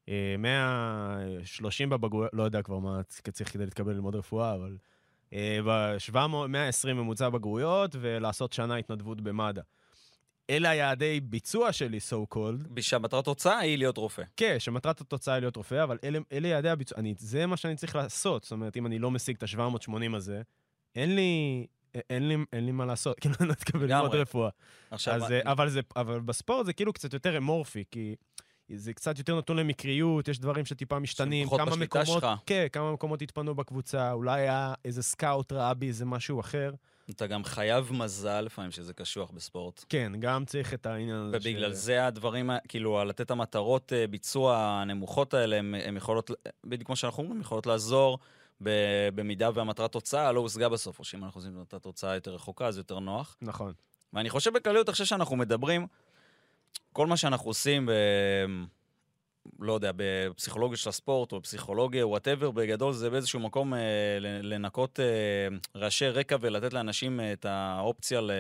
אה, 0.10 0.36
130 0.38 1.90
בבגרויות, 1.90 2.34
לא 2.34 2.44
יודע 2.44 2.62
כבר 2.62 2.80
מה 2.80 3.04
צריך 3.04 3.54
כדי 3.54 3.66
להתקבל 3.66 3.94
ללמוד 3.94 4.16
רפואה, 4.16 4.56
אבל 4.56 4.78
אה, 5.34 5.60
ב-700, 5.66 6.18
120 6.48 6.98
ממוצע 6.98 7.30
בגרויות, 7.30 7.96
ולעשות 8.00 8.54
שנה 8.54 8.76
התנדבות 8.76 9.22
במד"א. 9.22 9.62
אלה 10.54 10.70
היעדי 10.70 11.20
ביצוע 11.20 11.72
שלי, 11.72 12.00
so 12.10 12.36
called, 12.36 12.82
שהמטרת 12.82 13.26
תוצאה 13.26 13.60
היא 13.60 13.78
להיות 13.78 13.98
רופא. 13.98 14.24
כן, 14.38 14.56
שמטרת 14.60 15.02
התוצאה 15.02 15.34
היא 15.34 15.42
להיות 15.42 15.56
רופא, 15.56 15.84
אבל 15.84 15.98
אלה, 16.04 16.20
אלה 16.32 16.48
יעדי 16.48 16.70
הביצוע. 16.70 16.98
אני, 16.98 17.16
זה 17.18 17.46
מה 17.46 17.58
שאני 17.58 17.76
צריך 17.76 17.96
לעשות. 17.96 18.44
זאת 18.44 18.52
אומרת, 18.52 18.78
אם 18.78 18.86
אני 18.86 19.00
לא 19.00 19.12
משיג 19.12 19.36
את 19.36 19.44
ה-780 19.44 20.16
הזה, 20.16 20.42
אין 20.96 21.16
לי, 21.16 21.66
אין 22.10 22.28
לי, 22.28 22.36
אין 22.54 22.66
לי 22.66 22.72
מה 22.72 22.86
לעשות. 22.86 23.18
כאילו, 23.22 23.36
אני 23.40 23.48
לא 23.48 23.54
אתקבל 23.54 23.86
ללמוד. 23.86 24.16
רפואה. 24.16 24.50
עכשיו, 24.92 25.14
אז, 25.14 25.32
אה, 25.32 25.52
אבל, 25.52 25.70
זה, 25.70 25.82
אבל 25.96 26.20
בספורט 26.20 26.66
זה 26.66 26.74
כאילו 26.74 26.94
קצת 26.94 27.14
יותר 27.14 27.38
אמורפי, 27.38 27.84
כי 27.92 28.16
זה 28.70 28.94
קצת 28.94 29.18
יותר 29.18 29.38
נתון 29.38 29.58
למקריות, 29.58 30.28
יש 30.28 30.40
דברים 30.40 30.66
שטיפה 30.66 31.00
משתנים. 31.00 31.50
כמה 31.50 31.66
בשליטה 31.66 32.02
מקומות, 32.02 32.22
שלך. 32.22 32.30
כן, 32.46 32.68
כמה 32.72 32.94
מקומות 32.94 33.22
התפנו 33.22 33.56
בקבוצה, 33.56 34.12
אולי 34.12 34.42
היה 34.42 34.74
איזה 34.86 35.04
סקאוט 35.04 35.52
ראה 35.52 35.74
בי 35.74 35.88
איזה 35.88 36.06
משהו 36.06 36.40
אחר. 36.40 36.72
אתה 37.10 37.28
גם 37.28 37.44
חייב 37.44 37.94
מזל 37.94 38.42
לפעמים 38.42 38.72
שזה 38.72 38.94
קשוח 38.94 39.32
בספורט. 39.32 39.86
כן, 39.90 40.12
גם 40.20 40.46
צריך 40.46 40.74
את 40.74 40.86
העניין 40.86 41.18
הזה. 41.18 41.38
ובגלל 41.38 41.74
זה 41.74 42.06
הדברים, 42.06 42.50
כאילו, 42.68 43.04
לתת 43.06 43.22
את 43.22 43.32
המטרות 43.32 43.94
אה, 43.94 44.08
ביצוע 44.08 44.58
הנמוכות 44.58 45.34
האלה, 45.34 45.58
הן 45.58 45.98
יכולות, 45.98 46.32
בדיוק 46.64 46.86
כמו 46.86 46.96
שאנחנו 46.96 47.24
אומרים, 47.24 47.42
יכולות 47.42 47.66
לעזור 47.66 48.20
במידה 49.16 49.50
והמטרת 49.54 49.92
תוצאה 49.92 50.32
לא 50.32 50.40
הושגה 50.40 50.70
בסוף, 50.70 51.00
או 51.00 51.04
שאם 51.04 51.24
אנחנו 51.24 51.40
עושים 51.40 51.62
את 51.68 51.74
התוצאה 51.74 52.16
יותר 52.16 52.34
רחוקה, 52.34 52.68
אז 52.68 52.78
יותר 52.78 53.00
נוח. 53.00 53.38
נכון. 53.42 53.74
ואני 54.14 54.30
חושב 54.30 54.54
בכלליות, 54.54 54.90
עכשיו 54.90 55.06
שאנחנו 55.06 55.36
מדברים, 55.36 55.88
כל 56.94 57.08
מה 57.08 57.18
שאנחנו 57.18 57.50
עושים 57.50 57.86
ב... 57.86 57.92
לא 59.60 59.74
יודע, 59.74 59.92
בפסיכולוגיה 59.96 60.78
של 60.78 60.90
הספורט, 60.90 61.32
או 61.32 61.40
בפסיכולוגיה, 61.40 62.08
whatever, 62.08 62.52
בגדול 62.52 62.94
זה 62.94 63.10
באיזשהו 63.10 63.40
מקום 63.40 63.74
אה, 63.74 63.80
לנקות 64.20 65.00
אה, 65.00 65.58
רעשי 65.76 66.08
רקע 66.08 66.38
ולתת 66.42 66.74
לאנשים 66.74 67.20
אה, 67.20 67.34
את 67.34 67.46
האופציה 67.46 68.22
ל... 68.22 68.32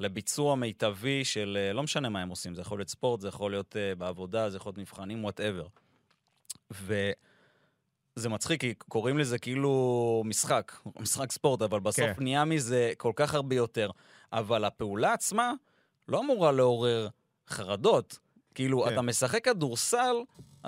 לביצוע 0.00 0.54
מיטבי 0.54 1.24
של 1.24 1.58
אה, 1.60 1.72
לא 1.72 1.82
משנה 1.82 2.08
מה 2.08 2.22
הם 2.22 2.28
עושים, 2.28 2.54
זה 2.54 2.60
יכול 2.60 2.78
להיות 2.78 2.88
ספורט, 2.88 3.20
זה 3.20 3.28
יכול 3.28 3.50
להיות 3.50 3.76
אה, 3.76 3.94
בעבודה, 3.94 4.50
זה 4.50 4.56
יכול 4.56 4.70
להיות 4.70 4.78
מבחנים, 4.78 5.24
whatever. 5.24 5.66
וזה 6.70 8.28
מצחיק, 8.28 8.60
כי 8.60 8.74
קוראים 8.74 9.18
לזה 9.18 9.38
כאילו 9.38 10.22
משחק, 10.26 10.72
משחק 11.00 11.32
ספורט, 11.32 11.62
אבל 11.62 11.80
בסוף 11.80 12.16
כן. 12.16 12.22
נהיה 12.22 12.44
מזה 12.44 12.92
כל 12.96 13.12
כך 13.16 13.34
הרבה 13.34 13.56
יותר. 13.56 13.90
אבל 14.32 14.64
הפעולה 14.64 15.12
עצמה 15.12 15.52
לא 16.08 16.20
אמורה 16.20 16.52
לעורר 16.52 17.08
חרדות. 17.48 18.18
כאילו, 18.54 18.82
כן. 18.82 18.92
אתה 18.92 19.02
משחק 19.02 19.44
כדורסל, 19.44 20.16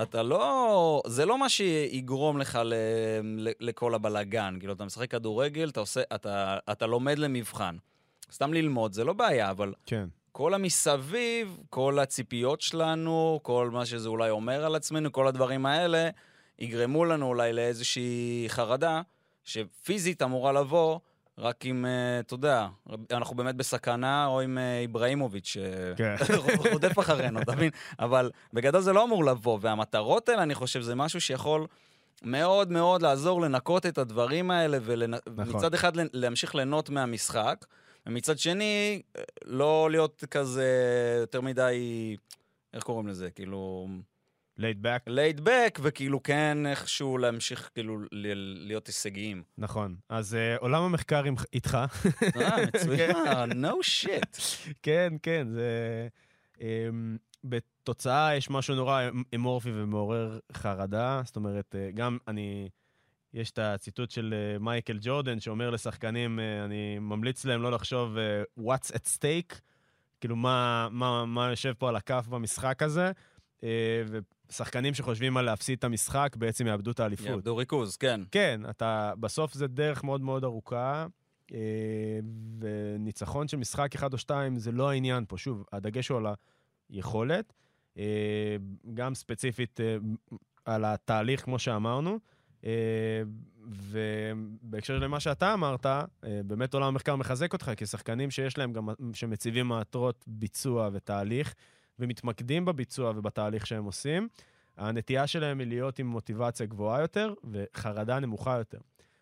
אתה 0.02 0.22
לא... 0.22 1.02
זה 1.06 1.26
לא 1.26 1.38
מה 1.38 1.48
שיגרום 1.48 2.38
לך 2.38 2.58
ל... 2.64 2.74
ל... 3.22 3.48
לכל 3.60 3.94
הבלגן. 3.94 4.56
כאילו, 4.58 4.72
אתה 4.72 4.84
משחק 4.84 5.10
כדורגל, 5.10 5.68
אתה 5.68 5.80
עושה... 5.80 6.00
אתה, 6.14 6.58
אתה 6.72 6.86
לומד 6.86 7.18
למבחן. 7.18 7.76
סתם 8.32 8.54
ללמוד, 8.54 8.92
זה 8.92 9.04
לא 9.04 9.12
בעיה, 9.12 9.50
אבל 9.50 9.72
כן. 9.86 10.08
כל 10.32 10.54
המסביב, 10.54 11.60
כל 11.70 11.98
הציפיות 11.98 12.60
שלנו, 12.60 13.40
כל 13.42 13.70
מה 13.72 13.86
שזה 13.86 14.08
אולי 14.08 14.30
אומר 14.30 14.64
על 14.64 14.74
עצמנו, 14.74 15.12
כל 15.12 15.26
הדברים 15.26 15.66
האלה, 15.66 16.08
יגרמו 16.58 17.04
לנו 17.04 17.26
אולי 17.26 17.52
לאיזושהי 17.52 18.44
חרדה, 18.48 19.00
שפיזית 19.44 20.22
אמורה 20.22 20.52
לבוא 20.52 20.98
רק 21.38 21.66
אם, 21.66 21.86
אה, 21.86 22.20
אתה 22.20 22.34
יודע, 22.34 22.66
אנחנו 23.10 23.36
באמת 23.36 23.54
בסכנה, 23.54 24.26
או 24.26 24.40
עם 24.40 24.58
אה, 24.58 24.80
איבראימוביץ', 24.80 25.56
כן. 25.96 26.16
שרודף 26.26 26.98
אחרינו, 26.98 27.40
אתה 27.42 27.52
מבין? 27.52 27.70
אבל 27.98 28.30
בגדול 28.52 28.80
זה 28.80 28.92
לא 28.92 29.04
אמור 29.04 29.24
לבוא, 29.24 29.58
והמטרות 29.60 30.28
האלה, 30.28 30.42
אני 30.42 30.54
חושב, 30.54 30.80
זה 30.80 30.94
משהו 30.94 31.20
שיכול... 31.20 31.66
מאוד 32.22 32.72
מאוד 32.72 33.02
לעזור 33.02 33.40
לנקות 33.40 33.86
את 33.86 33.98
הדברים 33.98 34.50
האלה, 34.50 34.78
ומצד 34.82 35.56
נכון. 35.56 35.74
אחד 35.74 35.92
להמשיך 36.12 36.54
ליהנות 36.54 36.90
מהמשחק, 36.90 37.66
ומצד 38.06 38.38
שני, 38.38 39.02
לא 39.44 39.88
להיות 39.90 40.24
כזה 40.30 40.66
יותר 41.20 41.40
מדי, 41.40 42.16
איך 42.74 42.82
קוראים 42.82 43.06
לזה? 43.06 43.30
כאילו, 43.30 43.88
laid 44.58 44.82
back. 44.82 45.02
laid 45.06 45.40
back, 45.44 45.78
וכאילו 45.82 46.22
כן 46.22 46.66
איכשהו 46.66 47.18
להמשיך 47.18 47.70
כאילו 47.74 47.98
ל- 48.12 48.66
להיות 48.66 48.86
הישגיים. 48.86 49.42
נכון. 49.58 49.96
אז 50.08 50.34
אה, 50.34 50.56
עולם 50.56 50.82
המחקר 50.82 51.22
איתך. 51.52 51.78
אה, 52.36 52.56
מצוין, 52.66 53.16
no 53.64 53.74
shit. 54.04 54.38
כן, 54.82 55.12
כן, 55.22 55.46
זה... 55.50 56.08
אמ, 56.60 57.16
בתוצאה 57.44 58.36
יש 58.36 58.50
משהו 58.50 58.74
נורא 58.74 59.02
אמורפי 59.34 59.70
ומעורר 59.74 60.38
חרדה. 60.52 61.20
זאת 61.24 61.36
אומרת, 61.36 61.74
אה, 61.78 61.90
גם 61.94 62.18
אני... 62.28 62.68
יש 63.34 63.50
את 63.50 63.58
הציטוט 63.58 64.10
של 64.10 64.34
אה, 64.36 64.58
מייקל 64.58 64.98
ג'ורדן, 65.00 65.40
שאומר 65.40 65.70
לשחקנים, 65.70 66.40
אני 66.64 66.98
ממליץ 66.98 67.44
להם 67.44 67.62
לא 67.62 67.72
לחשוב 67.72 68.16
what's 68.60 68.90
at 68.92 69.08
stake, 69.18 69.60
כאילו 70.20 70.36
מה, 70.36 70.88
מה, 70.90 71.24
מה 71.24 71.50
יושב 71.50 71.72
פה 71.78 71.88
על 71.88 71.96
הכף 71.96 72.26
במשחק 72.28 72.82
הזה, 72.82 73.12
ושחקנים 74.48 74.94
שחושבים 74.94 75.36
על 75.36 75.44
להפסיד 75.44 75.78
את 75.78 75.84
המשחק 75.84 76.36
בעצם 76.38 76.66
יאבדו 76.66 76.90
את 76.90 77.00
האליפות. 77.00 77.26
יאבדו 77.26 77.56
ריכוז, 77.56 77.96
כן. 77.96 78.20
כן, 78.30 78.60
אתה, 78.70 79.12
בסוף 79.20 79.54
זה 79.54 79.66
דרך 79.66 80.04
מאוד 80.04 80.20
מאוד 80.20 80.44
ארוכה, 80.44 81.06
אה, 81.52 81.58
וניצחון 82.58 83.48
של 83.48 83.56
משחק 83.56 83.94
אחד 83.94 84.12
או 84.12 84.18
שתיים 84.18 84.58
זה 84.58 84.72
לא 84.72 84.90
העניין 84.90 85.24
פה. 85.28 85.38
שוב, 85.38 85.64
הדגש 85.72 86.08
הוא 86.08 86.18
על 86.18 86.26
היכולת, 86.90 87.52
אה, 87.98 88.56
גם 88.94 89.14
ספציפית 89.14 89.80
אה, 89.80 89.96
על 90.64 90.84
התהליך, 90.84 91.44
כמו 91.44 91.58
שאמרנו. 91.58 92.18
אה, 92.64 93.22
ובהקשר 93.68 94.98
למה 94.98 95.20
שאתה 95.20 95.54
אמרת, 95.54 95.86
אה, 95.86 96.06
באמת 96.44 96.74
עולם 96.74 96.86
המחקר 96.86 97.16
מחזק 97.16 97.52
אותך, 97.52 97.70
כי 97.76 97.86
שחקנים 97.86 98.30
שיש 98.30 98.58
להם 98.58 98.72
גם, 98.72 98.88
שמציבים 99.12 99.68
מטרות 99.68 100.24
ביצוע 100.26 100.90
ותהליך, 100.92 101.54
ומתמקדים 101.98 102.64
בביצוע 102.64 103.10
ובתהליך 103.10 103.66
שהם 103.66 103.84
עושים, 103.84 104.28
הנטייה 104.76 105.26
שלהם 105.26 105.58
היא 105.58 105.68
להיות 105.68 105.98
עם 105.98 106.06
מוטיבציה 106.06 106.66
גבוהה 106.66 107.00
יותר 107.00 107.34
וחרדה 107.50 108.20
נמוכה 108.20 108.56
יותר. 108.58 108.78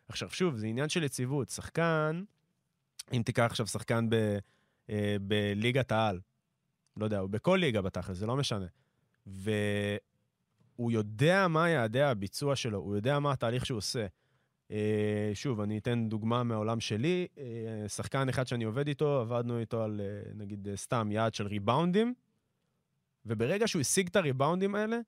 עכשיו, 0.08 0.30
שוב, 0.30 0.56
זה 0.56 0.66
עניין 0.66 0.88
של 0.88 1.02
יציבות. 1.02 1.48
שחקן, 1.48 2.24
אם 3.12 3.22
תיקח 3.22 3.42
עכשיו 3.42 3.66
שחקן 3.66 4.10
ב, 4.10 4.38
אה, 4.90 5.16
בליגת 5.20 5.92
העל, 5.92 6.20
לא 6.96 7.04
יודע, 7.04 7.20
או 7.20 7.28
בכל 7.28 7.58
ליגה 7.60 7.82
בתכל'ס, 7.82 8.16
זה 8.16 8.26
לא 8.26 8.36
משנה, 8.36 8.66
והוא 9.26 10.92
יודע 10.92 11.48
מה 11.48 11.68
יעדי 11.68 12.02
הביצוע 12.02 12.56
שלו, 12.56 12.78
הוא 12.78 12.96
יודע 12.96 13.18
מה 13.18 13.32
התהליך 13.32 13.66
שהוא 13.66 13.78
עושה. 13.78 14.06
אה, 14.70 15.30
שוב, 15.34 15.60
אני 15.60 15.78
אתן 15.78 16.08
דוגמה 16.08 16.42
מהעולם 16.42 16.80
שלי. 16.80 17.26
אה, 17.38 17.88
שחקן 17.88 18.28
אחד 18.28 18.46
שאני 18.46 18.64
עובד 18.64 18.88
איתו, 18.88 19.20
עבדנו 19.20 19.58
איתו 19.58 19.82
על, 19.82 20.00
אה, 20.00 20.32
נגיד, 20.34 20.68
אה, 20.68 20.76
סתם 20.76 21.08
יעד 21.12 21.34
של 21.34 21.46
ריבאונדים, 21.46 22.14
וברגע 23.26 23.68
שהוא 23.68 23.80
השיג 23.80 24.06
את 24.08 24.16
הריבאונדים 24.16 24.74
האלה, 24.74 24.98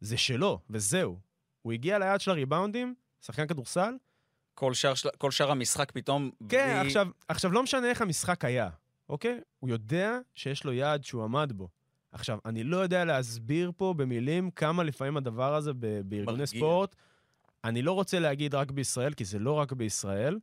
זה 0.00 0.16
שלו, 0.16 0.58
וזהו. 0.70 1.18
הוא 1.62 1.72
הגיע 1.72 1.98
ליעד 1.98 2.20
של 2.20 2.30
הריבאונדים, 2.30 2.94
שחקן 3.20 3.46
כדורסל, 3.46 3.94
כל 4.54 4.74
שאר, 4.74 4.92
כל 5.18 5.30
שאר 5.30 5.50
המשחק 5.50 5.92
פתאום... 5.92 6.30
כן, 6.48 6.78
בלי- 6.80 6.86
עכשיו, 6.86 7.08
עכשיו 7.28 7.52
לא 7.52 7.62
משנה 7.62 7.90
איך 7.90 8.02
המשחק 8.02 8.44
היה, 8.44 8.68
אוקיי? 9.08 9.40
הוא 9.58 9.70
יודע 9.70 10.18
שיש 10.34 10.64
לו 10.64 10.72
יעד 10.72 11.04
שהוא 11.04 11.24
עמד 11.24 11.52
בו. 11.56 11.68
עכשיו, 12.12 12.38
אני 12.44 12.64
לא 12.64 12.76
יודע 12.76 13.04
להסביר 13.04 13.72
פה 13.76 13.94
במילים 13.96 14.50
כמה 14.50 14.82
לפעמים 14.84 15.16
הדבר 15.16 15.54
הזה 15.54 15.72
ב- 15.72 16.00
בארגוני. 16.04 16.46
ספורט, 16.46 16.96
אני 17.64 17.82
לא 17.82 17.92
רוצה 17.92 18.18
להגיד 18.18 18.54
רק 18.54 18.70
בישראל, 18.70 19.12
כי 19.14 19.24
זה 19.24 19.38
לא 19.38 19.52
רק 19.52 19.72
בישראל, 19.72 20.38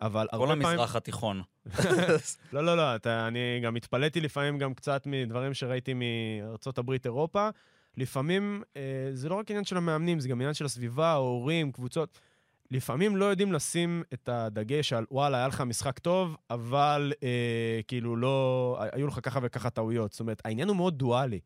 אבל 0.00 0.26
כל 0.30 0.36
הרבה 0.36 0.46
פעמים... 0.46 0.66
המזרח 0.66 0.96
התיכון. 0.96 1.42
לא, 2.52 2.64
לא, 2.64 2.76
לא, 2.76 2.96
אתה, 2.96 3.28
אני 3.28 3.60
גם 3.62 3.76
התפלאתי 3.76 4.20
לפעמים 4.20 4.58
גם 4.58 4.74
קצת 4.74 5.02
מדברים 5.06 5.54
שראיתי 5.54 5.94
מארצות 5.94 6.78
הברית, 6.78 7.06
אירופה. 7.06 7.48
לפעמים 7.96 8.62
אה, 8.76 8.82
זה 9.12 9.28
לא 9.28 9.34
רק 9.34 9.50
עניין 9.50 9.64
של 9.64 9.76
המאמנים, 9.76 10.20
זה 10.20 10.28
גם 10.28 10.40
עניין 10.40 10.54
של 10.54 10.64
הסביבה, 10.64 11.08
ההורים, 11.08 11.72
קבוצות. 11.72 12.20
לפעמים 12.70 13.16
לא 13.16 13.24
יודעים 13.24 13.52
לשים 13.52 14.02
את 14.14 14.28
הדגש 14.28 14.92
על, 14.92 15.04
וואלה, 15.10 15.38
היה 15.38 15.48
לך 15.48 15.60
משחק 15.60 15.98
טוב, 15.98 16.36
אבל 16.50 17.12
אה, 17.22 17.80
כאילו 17.88 18.16
לא... 18.16 18.78
היו 18.92 19.06
לך 19.06 19.18
ככה 19.22 19.40
וככה 19.42 19.70
טעויות. 19.70 20.12
זאת 20.12 20.20
אומרת, 20.20 20.42
העניין 20.44 20.68
הוא 20.68 20.76
מאוד 20.76 20.98
דואלי. 20.98 21.40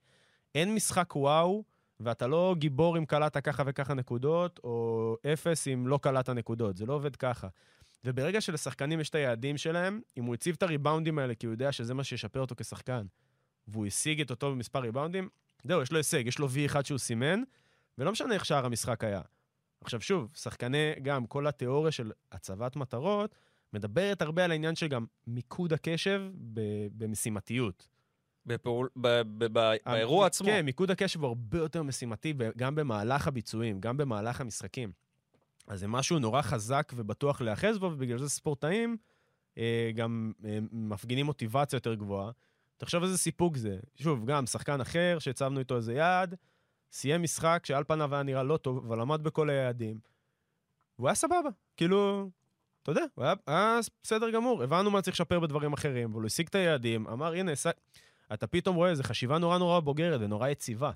אין 0.55 0.75
משחק 0.75 1.17
וואו, 1.17 1.65
ואתה 2.01 2.27
לא 2.27 2.55
גיבור 2.59 2.99
אם 2.99 3.05
קלעת 3.05 3.37
ככה 3.37 3.63
וככה 3.67 3.95
נקודות, 3.95 4.61
או 4.65 5.17
אפס 5.33 5.69
אם 5.69 5.87
לא 5.87 5.99
קלעת 6.03 6.29
נקודות. 6.29 6.77
זה 6.77 6.87
לא 6.87 6.93
עובד 6.93 7.17
ככה. 7.17 7.49
וברגע 8.05 8.41
שלשחקנים 8.41 9.01
יש 9.01 9.11
את 9.11 9.15
היעדים 9.15 9.59
שלהם, 9.59 10.01
אם 10.17 10.25
הוא 10.25 10.35
הציב 10.35 10.55
את 10.55 10.63
הריבאונדים 10.63 11.19
האלה, 11.19 11.35
כי 11.35 11.47
הוא 11.47 11.53
יודע 11.53 11.73
שזה 11.73 11.95
מה 11.95 12.05
שישפר 12.05 12.41
אותו 12.41 12.55
כשחקן, 12.59 13.07
והוא 13.69 13.87
השיג 13.87 14.21
את 14.21 14.31
אותו 14.31 14.51
במספר 14.51 14.79
ריבאונדים, 14.79 15.29
זהו, 15.65 15.83
יש 15.83 15.93
לו 15.93 15.97
הישג, 15.97 16.27
יש 16.27 16.39
לו 16.39 16.49
V1 16.49 16.85
שהוא 16.85 16.99
סימן, 16.99 17.43
ולא 17.99 18.13
משנה 18.13 18.35
איך 18.35 18.45
שאר 18.45 18.67
המשחק 18.67 19.05
היה. 19.05 19.21
עכשיו 19.81 20.01
שוב, 20.01 20.33
שחקני, 20.37 20.93
גם 21.03 21.27
כל 21.27 21.47
התיאוריה 21.47 21.93
של 21.93 22.13
הצבת 22.33 22.77
מטרות, 22.77 23.35
מדברת 23.73 24.23
הרבה 24.23 24.45
על 24.45 24.51
העניין 24.51 24.75
של 24.75 24.89
גם 24.89 25.07
מיקוד 25.27 25.73
הקשב 25.73 26.23
במשימתיות. 26.93 27.89
בפעול, 28.47 28.89
ב, 28.97 29.09
ב, 29.23 29.45
ב, 29.45 29.71
באירוע 29.85 30.27
עצמו. 30.27 30.47
כן, 30.47 30.65
מיקוד 30.65 30.91
הקשב 30.91 31.21
הוא 31.21 31.29
הרבה 31.29 31.59
יותר 31.59 31.83
משימתי, 31.83 32.35
גם 32.57 32.75
במהלך 32.75 33.29
הביצועים, 33.29 33.81
גם 33.81 33.97
במהלך 33.97 34.41
המשחקים. 34.41 34.93
אז 35.71 35.81
זה 35.81 35.89
משהו 35.89 36.19
נורא 36.19 36.43
חזק 36.43 36.93
ובטוח 36.97 37.41
להיאחז 37.41 37.79
בו, 37.79 37.87
ובגלל 37.87 38.19
זה 38.19 38.29
ספורטאים 38.29 38.97
אה, 39.59 39.91
גם 39.95 40.33
אה, 40.45 40.59
מפגינים 40.73 41.27
מוטיבציה 41.27 41.77
יותר 41.77 41.95
גבוהה. 41.95 42.31
תחשוב 42.77 43.03
איזה 43.03 43.19
סיפוק 43.19 43.57
זה. 43.57 43.79
שוב, 43.97 44.27
גם 44.27 44.47
שחקן 44.47 44.81
אחר 44.81 45.17
שהצבנו 45.19 45.59
איתו 45.59 45.77
איזה 45.77 45.95
יעד, 45.95 46.35
סיים 46.93 47.23
משחק 47.23 47.63
שעל 47.67 47.85
פניו 47.85 48.15
היה 48.15 48.23
נראה 48.23 48.43
לא 48.43 48.57
טוב, 48.57 48.85
אבל 48.87 49.01
עמד 49.01 49.23
בכל 49.23 49.51
היעדים. 49.51 49.99
והוא 50.99 51.09
היה 51.09 51.15
סבבה. 51.15 51.51
כאילו, 51.77 52.31
אתה 52.83 52.91
יודע, 52.91 53.05
הוא 53.15 53.25
היה, 53.25 53.35
היה 53.47 53.79
בסדר 54.03 54.31
גמור. 54.31 54.63
הבנו 54.63 54.91
מה 54.91 55.03
צריך 55.03 55.17
לשפר 55.17 55.41
בדברים 55.41 55.73
אחרים, 55.73 56.11
אבל 56.11 56.21
הוא 56.21 56.27
השיג 56.27 56.47
את 56.47 56.55
היעדים, 56.55 57.07
אמר, 57.07 57.33
הנה, 57.33 57.55
ס... 57.55 57.67
אתה 58.33 58.47
פתאום 58.47 58.77
רואה 58.77 58.91
איזו 58.91 59.03
חשיבה 59.03 59.39
נורא 59.39 59.59
נורא 59.59 59.81
בוגרת 59.81 60.21
ונורא 60.21 60.49
יציבה. 60.49 60.91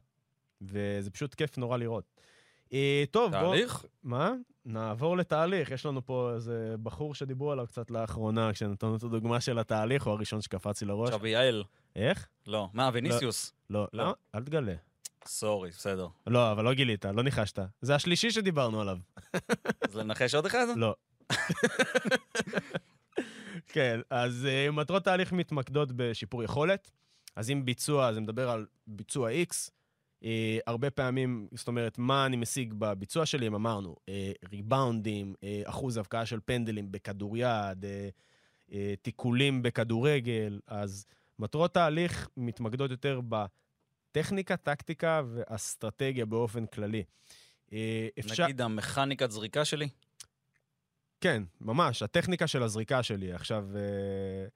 וזה 0.62 1.10
פשוט 1.10 1.34
כיף 1.34 1.58
נורא 1.58 1.76
לראות. 1.76 2.04
אה, 2.74 3.04
טוב, 3.10 3.32
בוא... 3.32 3.40
תהליך? 3.40 3.84
מה? 4.02 4.32
נעבור 4.64 5.16
לתהליך. 5.16 5.70
יש 5.70 5.86
לנו 5.86 6.06
פה 6.06 6.32
איזה 6.34 6.74
בחור 6.82 7.14
שדיברו 7.14 7.52
עליו 7.52 7.66
קצת 7.66 7.90
לאחרונה, 7.90 8.52
כשנתנו 8.52 8.96
את 8.96 9.02
הדוגמה 9.02 9.40
של 9.40 9.58
התהליך, 9.58 10.06
הוא 10.06 10.12
הראשון 10.12 10.40
שקפץ 10.40 10.82
לי 10.82 10.88
לראש. 10.88 11.08
עכשיו 11.08 11.26
יעל. 11.26 11.64
איך? 11.96 12.28
לא. 12.46 12.68
מה, 12.72 12.90
ויניסיוס? 12.92 13.52
לא, 13.70 13.86
לא. 13.92 14.04
לא, 14.04 14.14
אל 14.34 14.44
תגלה. 14.44 14.74
סורי, 15.26 15.70
בסדר. 15.70 16.08
לא, 16.26 16.52
אבל 16.52 16.64
לא 16.64 16.74
גילית, 16.74 17.04
לא 17.04 17.22
ניחשת. 17.22 17.58
זה 17.80 17.94
השלישי 17.94 18.30
שדיברנו 18.30 18.80
עליו. 18.80 18.98
אז 19.88 19.96
לנחש 19.96 20.34
עוד 20.34 20.46
אחד? 20.46 20.66
לא. 20.76 20.94
כן, 23.66 24.00
אז 24.10 24.48
uh, 24.68 24.72
מטרות 24.72 25.04
תהליך 25.04 25.32
מתמקדות 25.32 25.92
בשיפור 25.92 26.42
יכולת. 26.42 26.90
אז 27.36 27.50
אם 27.50 27.64
ביצוע, 27.64 28.12
זה 28.12 28.20
מדבר 28.20 28.50
על 28.50 28.66
ביצוע 28.86 29.30
X. 29.30 29.70
Uh, 30.24 30.26
הרבה 30.66 30.90
פעמים, 30.90 31.48
זאת 31.52 31.68
אומרת, 31.68 31.98
מה 31.98 32.26
אני 32.26 32.36
משיג 32.36 32.74
בביצוע 32.78 33.26
שלי, 33.26 33.46
אם 33.46 33.54
אמרנו, 33.54 33.96
uh, 34.00 34.10
ריבאונדים, 34.50 35.34
uh, 35.36 35.68
אחוז 35.68 35.96
הבקעה 35.96 36.26
של 36.26 36.40
פנדלים 36.44 36.92
בכדוריד, 36.92 37.46
uh, 37.82 38.70
uh, 38.70 38.72
תיקולים 39.02 39.62
בכדורגל, 39.62 40.60
אז 40.66 41.06
מטרות 41.38 41.74
תהליך 41.74 42.28
מתמקדות 42.36 42.90
יותר 42.90 43.20
בטכניקה, 43.28 44.56
טקטיקה 44.56 45.22
ואסטרטגיה 45.26 46.26
באופן 46.26 46.66
כללי. 46.66 47.04
Uh, 47.68 47.72
אפשר... 48.18 48.44
נגיד 48.44 48.60
המכניקת 48.60 49.30
זריקה 49.30 49.64
שלי? 49.64 49.88
כן, 51.24 51.42
ממש, 51.60 52.02
הטכניקה 52.02 52.46
של 52.46 52.62
הזריקה 52.62 53.02
שלי. 53.02 53.32
עכשיו, 53.32 53.66
אה, 53.74 53.80
אה, 53.80 54.46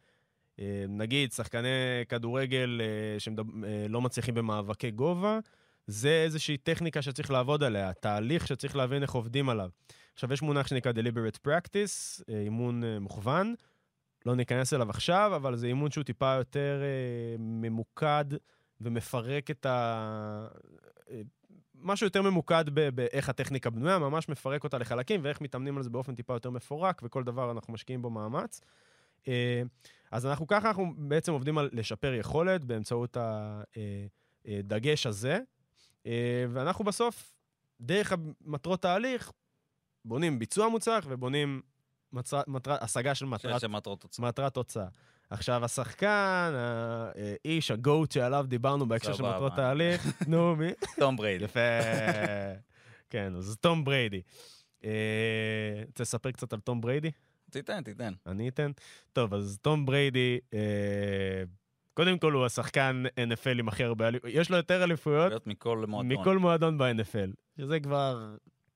נגיד, 0.89 1.33
שחקני 1.33 1.69
כדורגל 2.09 2.81
אה, 2.85 3.21
שלא 3.21 4.01
מצליחים 4.01 4.35
במאבקי 4.35 4.91
גובה, 4.91 5.39
זה 5.87 6.23
איזושהי 6.25 6.57
טכניקה 6.57 7.03
שצריך 7.03 7.31
לעבוד 7.31 7.63
עליה, 7.63 7.93
תהליך 7.93 8.47
שצריך 8.47 8.77
להבין 8.77 9.03
איך 9.03 9.13
עובדים 9.13 9.49
עליו. 9.49 9.71
עכשיו, 10.15 10.33
יש 10.33 10.43
מונח 10.43 10.67
שנקרא 10.67 10.93
deliberate 10.93 11.49
practice, 11.49 12.23
אה, 12.29 12.41
אימון 12.41 12.85
אה, 12.85 12.99
מוכוון. 12.99 13.55
לא 14.27 14.37
ניכנס 14.37 14.75
אליו 14.75 14.91
עכשיו, 14.91 15.33
אבל 15.37 15.57
זה 15.57 15.67
אימון 15.67 15.91
שהוא 15.91 16.05
טיפה 16.05 16.35
יותר 16.35 16.81
אה, 16.83 17.37
ממוקד 17.39 18.25
ומפרק 18.81 19.51
את 19.51 19.67
ה... 19.67 20.49
אה, 21.11 21.21
משהו 21.75 22.07
יותר 22.07 22.23
ממוקד 22.23 22.65
באיך 22.95 23.29
הטכניקה 23.29 23.71
בנויה, 23.71 23.99
ממש 23.99 24.29
מפרק 24.29 24.65
אותה 24.65 24.79
לחלקים, 24.79 25.21
ואיך 25.25 25.41
מתאמנים 25.41 25.77
על 25.77 25.83
זה 25.83 25.91
באופן 25.91 26.15
טיפה 26.15 26.33
יותר 26.33 26.51
מפורק, 26.51 27.01
וכל 27.05 27.25
דבר 27.25 27.51
אנחנו 27.51 27.73
משקיעים 27.73 28.03
בו 28.03 28.11
מאמץ. 28.11 28.61
אה, 29.29 29.63
אז 30.13 30.27
אנחנו 30.27 30.47
ככה, 30.47 30.69
אנחנו 30.69 30.93
בעצם 30.97 31.33
עובדים 31.33 31.59
על 31.59 31.71
לשפר 31.73 32.15
יכולת 32.15 32.65
באמצעות 32.65 33.17
הדגש 34.47 35.07
הזה, 35.07 35.41
אה, 36.07 36.45
ואנחנו 36.53 36.85
בסוף, 36.85 37.35
דרך 37.81 38.13
מטרות 38.41 38.83
תהליך, 38.83 39.33
בונים 40.05 40.39
ביצוע 40.39 40.69
מוצלח 40.69 41.05
ובונים 41.09 41.63
מצר, 42.13 42.41
מטר, 42.47 42.77
השגה 42.81 43.15
של 43.15 43.27
מטרת, 43.27 43.61
של 43.61 43.67
מטרות 43.67 44.01
תוצאה. 44.01 44.29
מטרת 44.29 44.55
תוצאה. 44.55 44.87
עכשיו, 45.31 45.65
השחקן, 45.65 46.53
האיש, 46.55 47.71
ה 47.71 47.79
GOAT 47.79 48.13
שעליו 48.13 48.45
דיברנו 48.49 48.89
בהקשר 48.89 49.13
של. 49.13 49.23
מטרות 49.23 49.53
תהליך, 49.57 50.07
נו, 50.29 50.57
מי? 50.57 50.71
תום 50.97 51.17
בריידי. 51.17 51.45
יפה. 51.45 51.61
כן, 53.11 53.35
אז 53.37 53.57
תום 53.61 53.85
בריידי. 53.85 54.23
אה, 54.85 55.83
רוצה 55.87 56.03
לספר 56.03 56.31
קצת 56.31 56.53
על 56.53 56.61
תום 56.61 56.81
בריידי? 56.81 57.11
תיתן, 57.51 57.83
תיתן. 57.83 58.13
אני 58.27 58.49
אתן. 58.49 58.71
טוב, 59.13 59.35
אז 59.35 59.59
תום 59.63 59.87
בריידי, 59.87 60.39
אה, 60.55 61.43
קודם 61.95 62.19
כל 62.19 62.33
הוא 62.33 62.47
השחקן 62.47 63.03
NFL 63.21 63.59
עם 63.59 63.69
הכי 63.69 63.85
הרבה 63.85 64.09
אליפויות, 64.09 64.37
יש 64.37 64.51
לו 64.51 64.57
יותר 64.57 64.85
אליפויות 64.85 65.47
מכל 65.47 65.85
מועדון. 65.89 66.13
מכל 66.13 66.39
מועדון 66.39 66.79
ב-NFL, 66.79 67.31
שזה 67.59 67.81
כבר, 67.81 68.35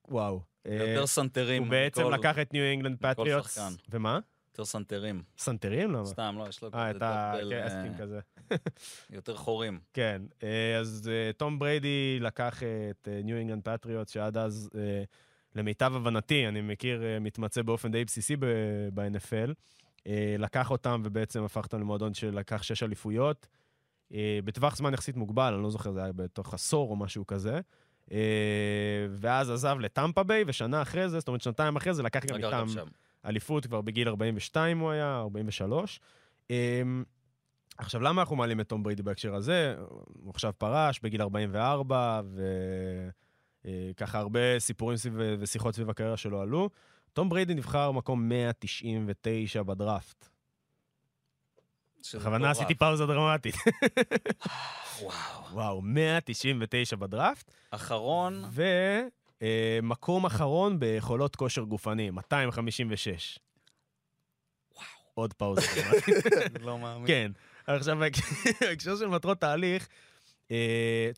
וואו. 0.09 0.41
אה, 0.67 0.75
יותר 0.75 1.07
סנטרים. 1.07 1.63
הוא 1.63 1.71
בעצם 1.71 2.01
מכל- 2.03 2.15
לקח 2.15 2.39
את 2.39 2.53
ניו 2.53 2.63
אינגלנד 2.65 2.99
פטריוטס. 3.01 3.59
ומה? 3.91 4.19
יותר 4.53 4.65
סנטרים. 4.65 5.23
סנטרים? 5.39 5.93
למה? 5.93 6.05
סתם, 6.07 6.35
לא, 6.39 6.49
יש 6.49 6.63
לו 6.63 6.71
אה, 6.75 6.91
את 6.91 6.97
ה... 6.97 6.99
double, 6.99 7.51
כן, 7.51 7.93
אה, 7.93 7.99
כזה. 7.99 8.21
יותר 9.11 9.37
חורים. 9.37 9.81
כן, 9.93 10.23
אה, 10.43 10.79
אז 10.79 11.11
תום 11.37 11.59
בריידי 11.59 12.19
לקח 12.21 12.63
את 12.91 13.09
ניו 13.25 13.37
אינגלנד 13.37 13.63
פטריוטס, 13.65 14.13
שעד 14.13 14.37
אז, 14.37 14.71
אה, 14.75 15.03
למיטב 15.55 15.97
הבנתי, 15.97 16.49
אני 16.49 16.61
מכיר, 16.61 17.05
אה, 17.05 17.19
מתמצא 17.21 17.63
באופן 17.63 17.93
די 17.93 18.05
בסיסי 18.05 18.37
ב-NFL, 18.95 19.53
אה, 20.07 20.37
לקח 20.39 20.71
אותם 20.71 21.03
ובעצם 21.05 21.45
הפך 21.45 21.65
אותם 21.65 21.81
למועדון 21.81 22.15
שלקח 22.15 22.63
שש 22.63 22.83
אליפויות, 22.83 23.47
אה, 24.15 24.39
בטווח 24.45 24.77
זמן 24.77 24.95
יחסית 24.95 25.17
מוגבל, 25.17 25.55
אני 25.55 25.63
לא 25.63 25.71
זוכר, 25.71 25.93
זה 25.93 26.03
היה 26.03 26.13
בתוך 26.13 26.55
עשור 26.55 26.91
או 26.91 26.97
משהו 26.97 27.27
כזה. 27.27 27.61
ואז 29.11 29.51
עזב 29.51 29.77
לטמפה 29.81 30.23
ביי, 30.23 30.45
ושנה 30.47 30.83
אחרי 30.83 31.09
זה, 31.09 31.19
זאת 31.19 31.29
אומרת 31.29 31.41
שנתיים 31.41 31.77
אחרי 31.77 31.95
זה, 31.95 32.03
לקח 32.03 32.25
גם 32.25 32.37
איתם. 32.37 32.67
אליפות 33.27 33.67
כבר 33.67 33.81
בגיל 33.81 34.09
42 34.09 34.79
הוא 34.79 34.91
היה, 34.91 35.19
43. 35.19 36.01
אמ, 36.51 37.05
עכשיו, 37.79 38.01
למה 38.01 38.23
אנחנו 38.23 38.37
מעלים 38.37 38.61
את 38.61 38.69
תום 38.69 38.83
בריידי 38.83 39.03
בהקשר 39.03 39.35
הזה? 39.35 39.75
הוא 40.23 40.31
עכשיו 40.31 40.53
פרש 40.59 41.01
בגיל 41.03 41.23
44, 41.23 42.21
וככה 43.65 44.19
הרבה 44.19 44.59
סיפורים 44.59 44.97
סביב, 44.97 45.15
ושיחות 45.39 45.75
סביב 45.75 45.91
הקריירה 45.91 46.17
שלו 46.17 46.41
עלו. 46.41 46.71
תום 47.13 47.29
בריידי 47.29 47.55
נבחר 47.55 47.91
מקום 47.91 48.29
199 48.29 49.63
בדראפט. 49.63 50.29
בכוונה. 52.15 52.51
עשיתי 52.51 52.75
פאוזה 52.75 53.07
דרמטית. 53.07 53.55
וואו. 55.03 55.53
וואו, 55.53 55.83
199 55.83 56.97
בדראפט, 56.97 57.51
אחרון, 57.71 58.45
ומקום 59.43 60.27
אחרון 60.27 60.79
ביכולות 60.81 61.37
כושר 61.37 61.63
גופני, 61.63 62.11
256. 62.11 63.39
וואו. 64.75 64.87
עוד 65.15 65.33
פאוזה 65.33 65.61
דרמטית. 65.77 66.63
לא 66.63 66.79
מאמין. 66.79 67.07
כן. 67.07 67.33
עכשיו, 67.67 67.99
בהקשר 68.61 68.97
של 68.97 69.07
מטרות 69.07 69.41
תהליך, 69.41 69.83
אה, 69.83 69.89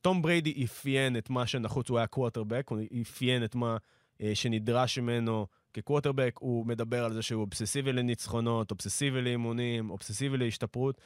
תום 0.03 0.23
בריידי 0.23 0.65
אפיין 0.65 1.17
את 1.17 1.31
מה 1.31 1.47
שנחוץ, 1.47 1.91
הוא 1.91 1.99
היה 1.99 2.07
קוורטרבק, 2.07 2.69
הוא 2.69 2.79
אפיין 3.03 3.45
את 3.45 3.55
מה 3.55 3.77
אה, 4.23 4.31
שנדרש 4.35 4.99
ממנו 4.99 5.47
כקוורטרבק, 5.75 6.37
הוא 6.41 6.67
מדבר 6.67 7.05
על 7.05 7.13
זה 7.13 7.23
שהוא 7.23 7.41
אובססיבי 7.41 7.93
לניצחונות, 7.93 8.71
אובססיבי 8.71 9.23
לאימונים, 9.23 9.91
אובססיבי 9.91 10.37
להשתפרות. 10.37 11.01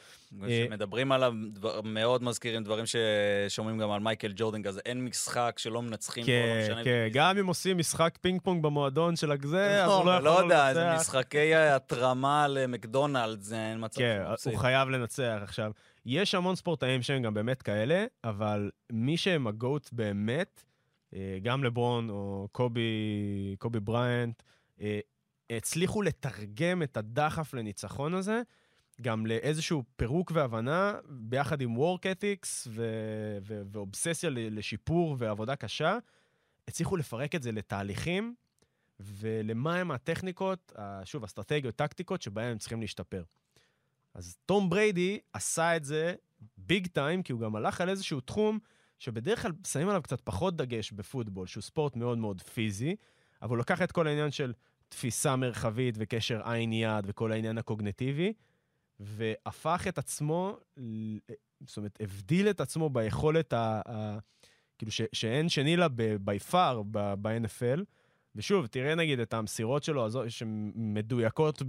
כשמדברים 0.46 1.12
עליו, 1.12 1.32
דבר- 1.52 1.80
מאוד 1.84 2.22
מזכירים 2.22 2.64
דברים 2.64 2.84
ששומעים 2.86 3.78
גם 3.78 3.90
על 3.90 4.00
מייקל 4.00 4.32
ג'ורדן 4.36 4.62
כזה, 4.62 4.80
אין 4.86 5.04
משחק 5.04 5.54
שלא 5.56 5.82
מנצחים 5.82 6.24
בו, 6.24 6.32
לא 6.32 6.36
כן, 6.54 6.62
משנה. 6.72 6.84
כן. 6.84 7.08
גם 7.12 7.38
אם 7.38 7.46
עושים 7.46 7.78
משחק 7.78 8.18
פינג 8.20 8.40
פונג 8.42 8.62
במועדון 8.62 9.16
של 9.16 9.32
הגזה, 9.32 9.82
אז 9.84 9.88
לא, 9.88 9.96
הוא 9.98 10.06
לא 10.06 10.10
יכול 10.10 10.24
לא 10.24 10.40
יודע, 10.40 10.74
זה 10.74 10.80
לנצח. 10.80 11.00
משחקי 11.00 11.54
התרמה 11.54 12.48
למקדונלדס, 12.48 13.52
אין 13.52 13.84
מצב 13.84 13.98
כן, 14.00 14.20
שהוא 14.22 14.32
מפסיד. 14.32 14.52
הוא 14.52 14.60
חייב 14.60 14.88
לנצח. 14.88 15.38
עכשיו, 15.42 15.72
יש 16.10 16.34
המון 16.34 16.56
ספורטאים 16.56 17.02
שהם 17.02 17.22
גם 17.22 17.34
באמת 17.34 17.62
כאלה, 17.62 18.04
אבל 18.24 18.70
מי 18.92 19.16
שהם 19.16 19.46
ה 19.46 19.55
GOAT 19.55 19.88
באמת, 19.92 20.64
אה, 21.14 21.38
גם 21.42 21.64
לברון 21.64 22.10
או 22.10 22.48
קובי, 22.52 23.56
קובי 23.58 23.80
בריינט, 23.80 24.42
אה, 24.80 25.00
הצליחו 25.50 26.02
לתרגם 26.02 26.82
את 26.82 26.96
הדחף 26.96 27.54
לניצחון 27.54 28.14
הזה, 28.14 28.42
גם 29.02 29.26
לאיזשהו 29.26 29.84
פירוק 29.96 30.32
והבנה, 30.34 30.94
ביחד 31.08 31.60
עם 31.60 31.76
work 31.76 32.00
ethics 32.00 32.68
ו- 32.68 33.38
ו- 33.42 33.62
ואובססיה 33.72 34.30
לשיפור 34.32 35.16
ועבודה 35.18 35.56
קשה, 35.56 35.98
הצליחו 36.68 36.96
לפרק 36.96 37.34
את 37.34 37.42
זה 37.42 37.52
לתהליכים, 37.52 38.34
ולמה 39.00 39.76
הם 39.76 39.90
הטכניקות, 39.90 40.72
שוב, 41.04 41.24
אסטרטגיות, 41.24 41.76
טקטיקות, 41.76 42.22
שבהן 42.22 42.50
הם 42.50 42.58
צריכים 42.58 42.80
להשתפר. 42.80 43.22
אז 44.18 44.36
תום 44.46 44.70
בריידי 44.70 45.18
עשה 45.32 45.76
את 45.76 45.84
זה 45.84 46.14
ביג 46.56 46.86
טיים, 46.86 47.22
כי 47.22 47.32
הוא 47.32 47.40
גם 47.40 47.56
הלך 47.56 47.80
על 47.80 47.88
איזשהו 47.88 48.20
תחום 48.20 48.58
שבדרך 48.98 49.42
כלל 49.42 49.52
שמים 49.66 49.88
עליו 49.88 50.02
קצת 50.02 50.20
פחות 50.20 50.56
דגש 50.56 50.92
בפוטבול, 50.92 51.46
שהוא 51.46 51.62
ספורט 51.62 51.96
מאוד 51.96 52.18
מאוד 52.18 52.42
פיזי, 52.42 52.96
אבל 53.42 53.50
הוא 53.50 53.58
לקח 53.58 53.82
את 53.82 53.92
כל 53.92 54.06
העניין 54.06 54.30
של 54.30 54.52
תפיסה 54.88 55.36
מרחבית 55.36 55.94
וקשר 55.98 56.50
עין-יד 56.50 57.04
וכל 57.06 57.32
העניין 57.32 57.58
הקוגנטיבי, 57.58 58.32
והפך 59.00 59.84
את 59.88 59.98
עצמו, 59.98 60.56
זאת 61.66 61.76
אומרת, 61.76 61.98
הבדיל 62.00 62.50
את 62.50 62.60
עצמו 62.60 62.90
ביכולת 62.90 63.52
ה... 63.52 63.80
ה 63.88 64.18
כאילו, 64.78 64.92
ש, 64.92 65.00
שאין 65.12 65.48
שני 65.48 65.76
לה 65.76 65.88
ב-by 65.88 66.52
far 66.52 66.82
ב-NFL. 66.90 67.80
ושוב, 68.38 68.66
תראה 68.66 68.94
נגיד 68.94 69.20
את 69.20 69.34
המסירות 69.34 69.82
שלו, 69.82 70.08
שמדויקות. 70.28 71.62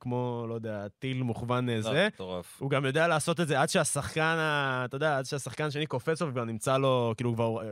כמו, 0.00 0.44
לא 0.48 0.54
יודע, 0.54 0.86
טיל 0.98 1.22
מוכוון 1.22 1.68
אה, 1.68 1.76
לא, 1.76 1.82
זה. 1.82 2.08
מטורף. 2.14 2.56
הוא 2.58 2.70
גם 2.70 2.84
יודע 2.84 3.08
לעשות 3.08 3.40
את 3.40 3.48
זה 3.48 3.60
עד 3.60 3.68
שהשחקן, 3.68 4.36
אתה 4.84 4.96
יודע, 4.96 5.18
עד 5.18 5.24
שהשחקן 5.24 5.64
השני 5.64 5.86
קופץ 5.86 6.22
לו 6.22 6.28
וכבר 6.28 6.44
נמצא 6.44 6.78
לו, 6.78 7.14
כאילו 7.16 7.34
כבר, 7.34 7.62
אה, 7.62 7.70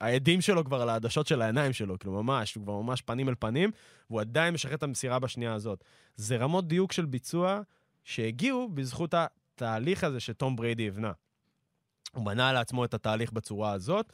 העדים 0.00 0.40
שלו 0.40 0.64
כבר 0.64 0.82
על 0.82 0.88
העדשות 0.88 1.26
של 1.26 1.42
העיניים 1.42 1.72
שלו, 1.72 1.98
כאילו 1.98 2.22
ממש, 2.22 2.54
הוא 2.54 2.64
כבר 2.64 2.80
ממש 2.80 3.02
פנים 3.02 3.28
אל 3.28 3.34
פנים, 3.38 3.70
והוא 4.10 4.20
עדיין 4.20 4.54
משחרר 4.54 4.74
את 4.74 4.82
המסירה 4.82 5.18
בשנייה 5.18 5.54
הזאת. 5.54 5.84
זה 6.16 6.36
רמות 6.36 6.68
דיוק 6.68 6.92
של 6.92 7.04
ביצוע 7.04 7.60
שהגיעו 8.04 8.68
בזכות 8.74 9.14
התהליך 9.14 10.04
הזה 10.04 10.20
שתום 10.20 10.56
בריידי 10.56 10.88
הבנה. 10.88 11.12
הוא 12.12 12.26
בנה 12.26 12.52
לעצמו 12.52 12.84
את 12.84 12.94
התהליך 12.94 13.32
בצורה 13.32 13.72
הזאת, 13.72 14.12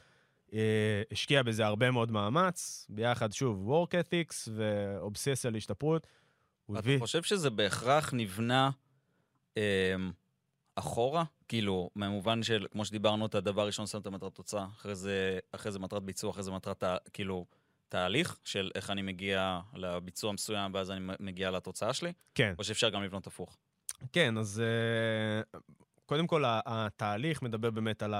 השקיע 1.11 1.43
בזה 1.43 1.65
הרבה 1.65 1.91
מאוד 1.91 2.11
מאמץ, 2.11 2.87
ביחד, 2.89 3.31
שוב, 3.31 3.69
work 3.69 3.91
ethics 3.91 4.49
ואובססיה 4.55 5.51
להשתפרות. 5.51 6.07
אתה 6.71 6.79
הביא... 6.79 6.99
חושב 6.99 7.23
שזה 7.23 7.49
בהכרח 7.49 8.13
נבנה 8.13 8.69
אמ, 9.57 9.61
אחורה? 10.75 11.23
כאילו, 11.47 11.89
במובן 11.95 12.43
של, 12.43 12.65
כמו 12.71 12.85
שדיברנו, 12.85 13.25
את 13.25 13.35
הדבר 13.35 13.61
הראשון 13.61 13.87
שם 13.87 13.99
את 13.99 14.05
המטרת 14.05 14.35
תוצאה, 14.35 14.65
אחרי 14.77 14.95
זה, 14.95 15.39
אחרי 15.51 15.71
זה 15.71 15.79
מטרת 15.79 16.03
ביצוע, 16.03 16.31
אחרי 16.31 16.43
זה 16.43 16.51
מטרת, 16.51 16.83
כאילו, 17.13 17.45
תהליך 17.89 18.37
של 18.43 18.71
איך 18.75 18.89
אני 18.89 19.01
מגיע 19.01 19.59
לביצוע 19.73 20.31
מסוים 20.31 20.73
ואז 20.73 20.91
אני 20.91 21.13
מגיע 21.19 21.51
לתוצאה 21.51 21.93
שלי, 21.93 22.13
כן. 22.35 22.53
או 22.59 22.63
שאפשר 22.63 22.89
גם 22.89 23.03
לבנות 23.03 23.27
הפוך. 23.27 23.57
כן, 24.11 24.37
אז 24.37 24.61
אה, 24.61 25.59
קודם 26.05 26.27
כל, 26.27 26.43
התהליך 26.45 27.41
מדבר 27.41 27.71
באמת 27.71 28.03
על 28.03 28.15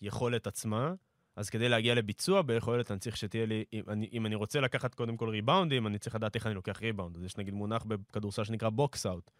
היכולת 0.00 0.46
עצמה. 0.46 0.92
אז 1.40 1.50
כדי 1.50 1.68
להגיע 1.68 1.94
לביצוע 1.94 2.42
ביכולת, 2.42 2.90
אני 2.90 2.98
צריך 2.98 3.16
שתהיה 3.16 3.46
לי, 3.46 3.64
אם 3.72 3.82
אני, 3.88 4.08
אם 4.12 4.26
אני 4.26 4.34
רוצה 4.34 4.60
לקחת 4.60 4.94
קודם 4.94 5.16
כל 5.16 5.28
ריבאונדים, 5.28 5.86
אני 5.86 5.98
צריך 5.98 6.16
לדעת 6.16 6.34
איך 6.34 6.46
אני 6.46 6.54
לוקח 6.54 6.80
ריבאונד. 6.82 7.16
אז 7.16 7.24
יש 7.24 7.36
נגיד 7.36 7.54
מונח 7.54 7.84
בכדורסל 7.84 8.44
שנקרא 8.44 8.68
box 8.68 9.06
out. 9.06 9.30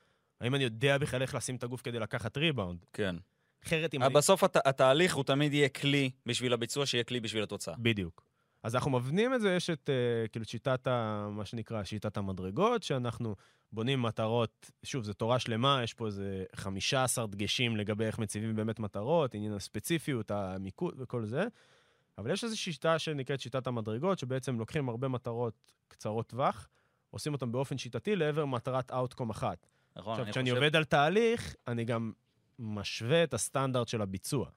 האם 0.40 0.54
אני 0.54 0.64
יודע 0.64 0.98
בכלל 0.98 1.22
איך 1.22 1.34
לשים 1.34 1.56
את 1.56 1.62
הגוף 1.62 1.80
כדי 1.80 1.98
לקחת 1.98 2.36
ריבאונד? 2.36 2.84
כן. 2.92 3.16
אחרת 3.64 3.94
אם. 3.94 4.00
בסוף 4.14 4.44
הת, 4.44 4.56
התהליך 4.66 5.14
הוא 5.14 5.24
תמיד 5.24 5.52
יהיה 5.52 5.68
כלי 5.68 6.10
בשביל 6.26 6.52
הביצוע, 6.52 6.86
שיהיה 6.86 7.04
כלי 7.04 7.20
בשביל 7.20 7.42
התוצאה. 7.42 7.74
בדיוק. 7.78 8.24
אז 8.62 8.74
אנחנו 8.74 8.90
מבנים 8.90 9.34
את 9.34 9.40
זה, 9.40 9.50
יש 9.50 9.70
את 9.70 9.90
אה, 9.90 10.28
כאילו 10.28 10.44
שיטת 10.44 10.86
ה... 10.86 11.28
מה 11.30 11.44
שנקרא 11.44 11.84
שיטת 11.84 12.16
המדרגות, 12.16 12.82
שאנחנו 12.82 13.36
בונים 13.72 14.02
מטרות, 14.02 14.70
שוב, 14.82 15.04
זו 15.04 15.12
תורה 15.12 15.38
שלמה, 15.38 15.81
יש 15.83 15.94
פה 15.94 16.06
איזה 16.06 16.44
15 16.54 17.27
דגשים 17.27 17.77
לגבי 17.77 18.04
איך 18.04 18.18
מציבים 18.18 18.56
באמת 18.56 18.79
מטרות, 18.79 19.35
עניין 19.35 19.52
הספציפיות, 19.52 20.31
המיקוד 20.31 20.94
וכל 20.98 21.25
זה, 21.25 21.44
אבל 22.21 22.31
יש 22.31 22.44
איזושהי 22.44 22.73
שיטה 22.73 22.98
שנקראת 22.98 23.40
שיטת 23.40 23.66
המדרגות, 23.66 24.18
שבעצם 24.18 24.58
לוקחים 24.58 24.88
הרבה 24.88 25.08
מטרות 25.08 25.73
קצרות 25.88 26.29
טווח, 26.29 26.68
עושים 27.10 27.33
אותן 27.33 27.52
באופן 27.52 27.79
שיטתי 27.79 28.16
לעבר 28.16 28.46
מטרת 28.46 28.90
אאוטקום 28.92 29.31
אחת. 29.31 29.66
נכון? 29.96 30.12
עכשיו, 30.12 30.25
אני 30.25 30.33
כשאני 30.33 30.50
חושב- 30.50 30.62
עובד 30.62 30.77
על 30.77 30.85
תהליך, 30.85 31.54
אני 31.68 31.85
גם 31.85 32.12
משווה 32.58 33.25
את 33.25 33.35
הסטנדרט 33.35 33.88
של 33.88 34.02
הביצוע. 34.02 34.48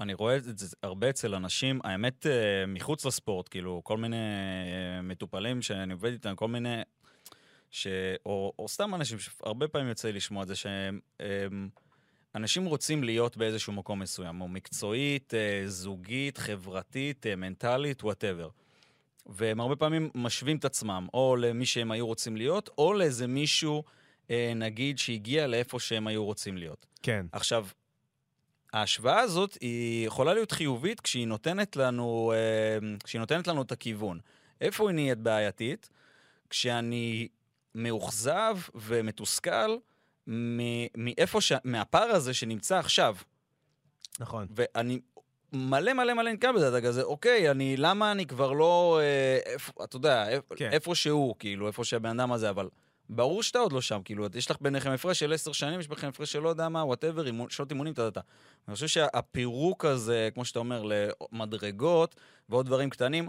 אני 0.00 0.14
רואה 0.14 0.36
את 0.36 0.58
זה 0.58 0.76
הרבה 0.82 1.10
אצל 1.10 1.34
אנשים, 1.34 1.80
האמת, 1.84 2.26
אה, 2.26 2.66
מחוץ 2.68 3.06
לספורט, 3.06 3.48
כאילו, 3.48 3.80
כל 3.84 3.96
מיני 3.96 4.16
אה, 4.16 5.02
מטופלים 5.02 5.62
שאני 5.62 5.92
עובד 5.92 6.12
איתם, 6.12 6.36
כל 6.36 6.48
מיני... 6.48 6.82
ש... 7.70 7.86
או, 8.26 8.52
או 8.58 8.68
סתם 8.68 8.94
אנשים 8.94 9.18
שהרבה 9.18 9.68
פעמים 9.68 9.88
יוצא 9.88 10.08
לי 10.08 10.14
לשמוע 10.14 10.42
את 10.42 10.48
זה, 10.48 10.56
שהם... 10.56 11.00
הם, 11.20 11.68
אנשים 12.34 12.64
רוצים 12.64 13.04
להיות 13.04 13.36
באיזשהו 13.36 13.72
מקום 13.72 13.98
מסוים, 13.98 14.40
או 14.40 14.48
מקצועית, 14.48 15.34
אה, 15.34 15.62
זוגית, 15.66 16.38
חברתית, 16.38 17.26
אה, 17.26 17.36
מנטלית, 17.36 18.04
whatever. 18.04 18.48
והם 19.26 19.60
הרבה 19.60 19.76
פעמים 19.76 20.10
משווים 20.14 20.56
את 20.56 20.64
עצמם, 20.64 21.06
או 21.14 21.36
למי 21.36 21.66
שהם 21.66 21.90
היו 21.90 22.06
רוצים 22.06 22.36
להיות, 22.36 22.70
או 22.78 22.92
לאיזה 22.92 23.26
מישהו 23.26 23.84
אה, 24.30 24.52
נגיד, 24.56 24.98
שהגיע 24.98 25.46
לאיפה 25.46 25.80
שהם 25.80 26.06
היו 26.06 26.24
רוצים 26.24 26.56
להיות. 26.56 26.86
כן. 27.02 27.26
עכשיו, 27.32 27.66
ההשוואה 28.72 29.20
הזאת 29.20 29.58
היא 29.60 30.06
יכולה 30.06 30.34
להיות 30.34 30.52
חיובית 30.52 31.00
כשהיא 31.00 31.26
נותנת 31.26 31.76
לנו, 31.76 32.32
כשהיא 33.04 33.20
נותנת 33.20 33.46
לנו 33.46 33.62
את 33.62 33.72
הכיוון. 33.72 34.20
איפה 34.60 34.88
היא 34.88 34.94
נהיית 34.94 35.18
בעייתית? 35.18 35.90
כשאני 36.50 37.28
מאוכזב 37.74 38.58
ומתוסכל 38.74 39.76
מאיפה 40.96 41.40
ש... 41.40 41.52
מהפער 41.64 42.10
הזה 42.10 42.34
שנמצא 42.34 42.78
עכשיו. 42.78 43.16
נכון. 44.20 44.46
ואני 44.56 45.00
מלא 45.52 45.92
מלא 45.92 46.14
מלא 46.14 46.32
נתקע 46.32 46.52
בזה, 46.52 46.68
אתה 46.68 46.86
כזה, 46.86 47.02
אוקיי, 47.02 47.50
אני, 47.50 47.76
למה 47.76 48.12
אני 48.12 48.26
כבר 48.26 48.52
לא, 48.52 49.00
אה, 49.02 49.52
איפה, 49.52 49.72
אתה 49.84 49.96
יודע, 49.96 50.28
איפ, 50.28 50.44
כן. 50.56 50.68
איפה 50.72 50.94
שהוא, 50.94 51.34
כאילו, 51.38 51.66
איפה 51.66 51.84
שהבן 51.84 52.20
אדם 52.20 52.32
הזה, 52.32 52.50
אבל 52.50 52.68
ברור 53.08 53.42
שאתה 53.42 53.58
עוד 53.58 53.72
לא 53.72 53.80
שם, 53.80 54.00
כאילו, 54.04 54.26
יש 54.34 54.50
לך 54.50 54.56
ביניכם 54.60 54.90
הפרש 54.90 55.18
של 55.18 55.32
עשר 55.32 55.52
שנים, 55.52 55.80
יש 55.80 55.88
ביניכם 55.88 56.08
הפרש 56.08 56.32
של 56.32 56.38
לא 56.38 56.48
יודע 56.48 56.68
מה, 56.68 56.84
whatever, 56.84 57.24
שעות 57.48 57.70
אימונים, 57.70 57.92
אתה 57.92 58.02
יודע. 58.02 58.20
אני 58.68 58.74
חושב 58.74 58.86
שהפירוק 58.86 59.84
הזה, 59.84 60.28
כמו 60.34 60.44
שאתה 60.44 60.58
אומר, 60.58 60.82
למדרגות 61.32 62.14
ועוד 62.48 62.66
דברים 62.66 62.90
קטנים, 62.90 63.28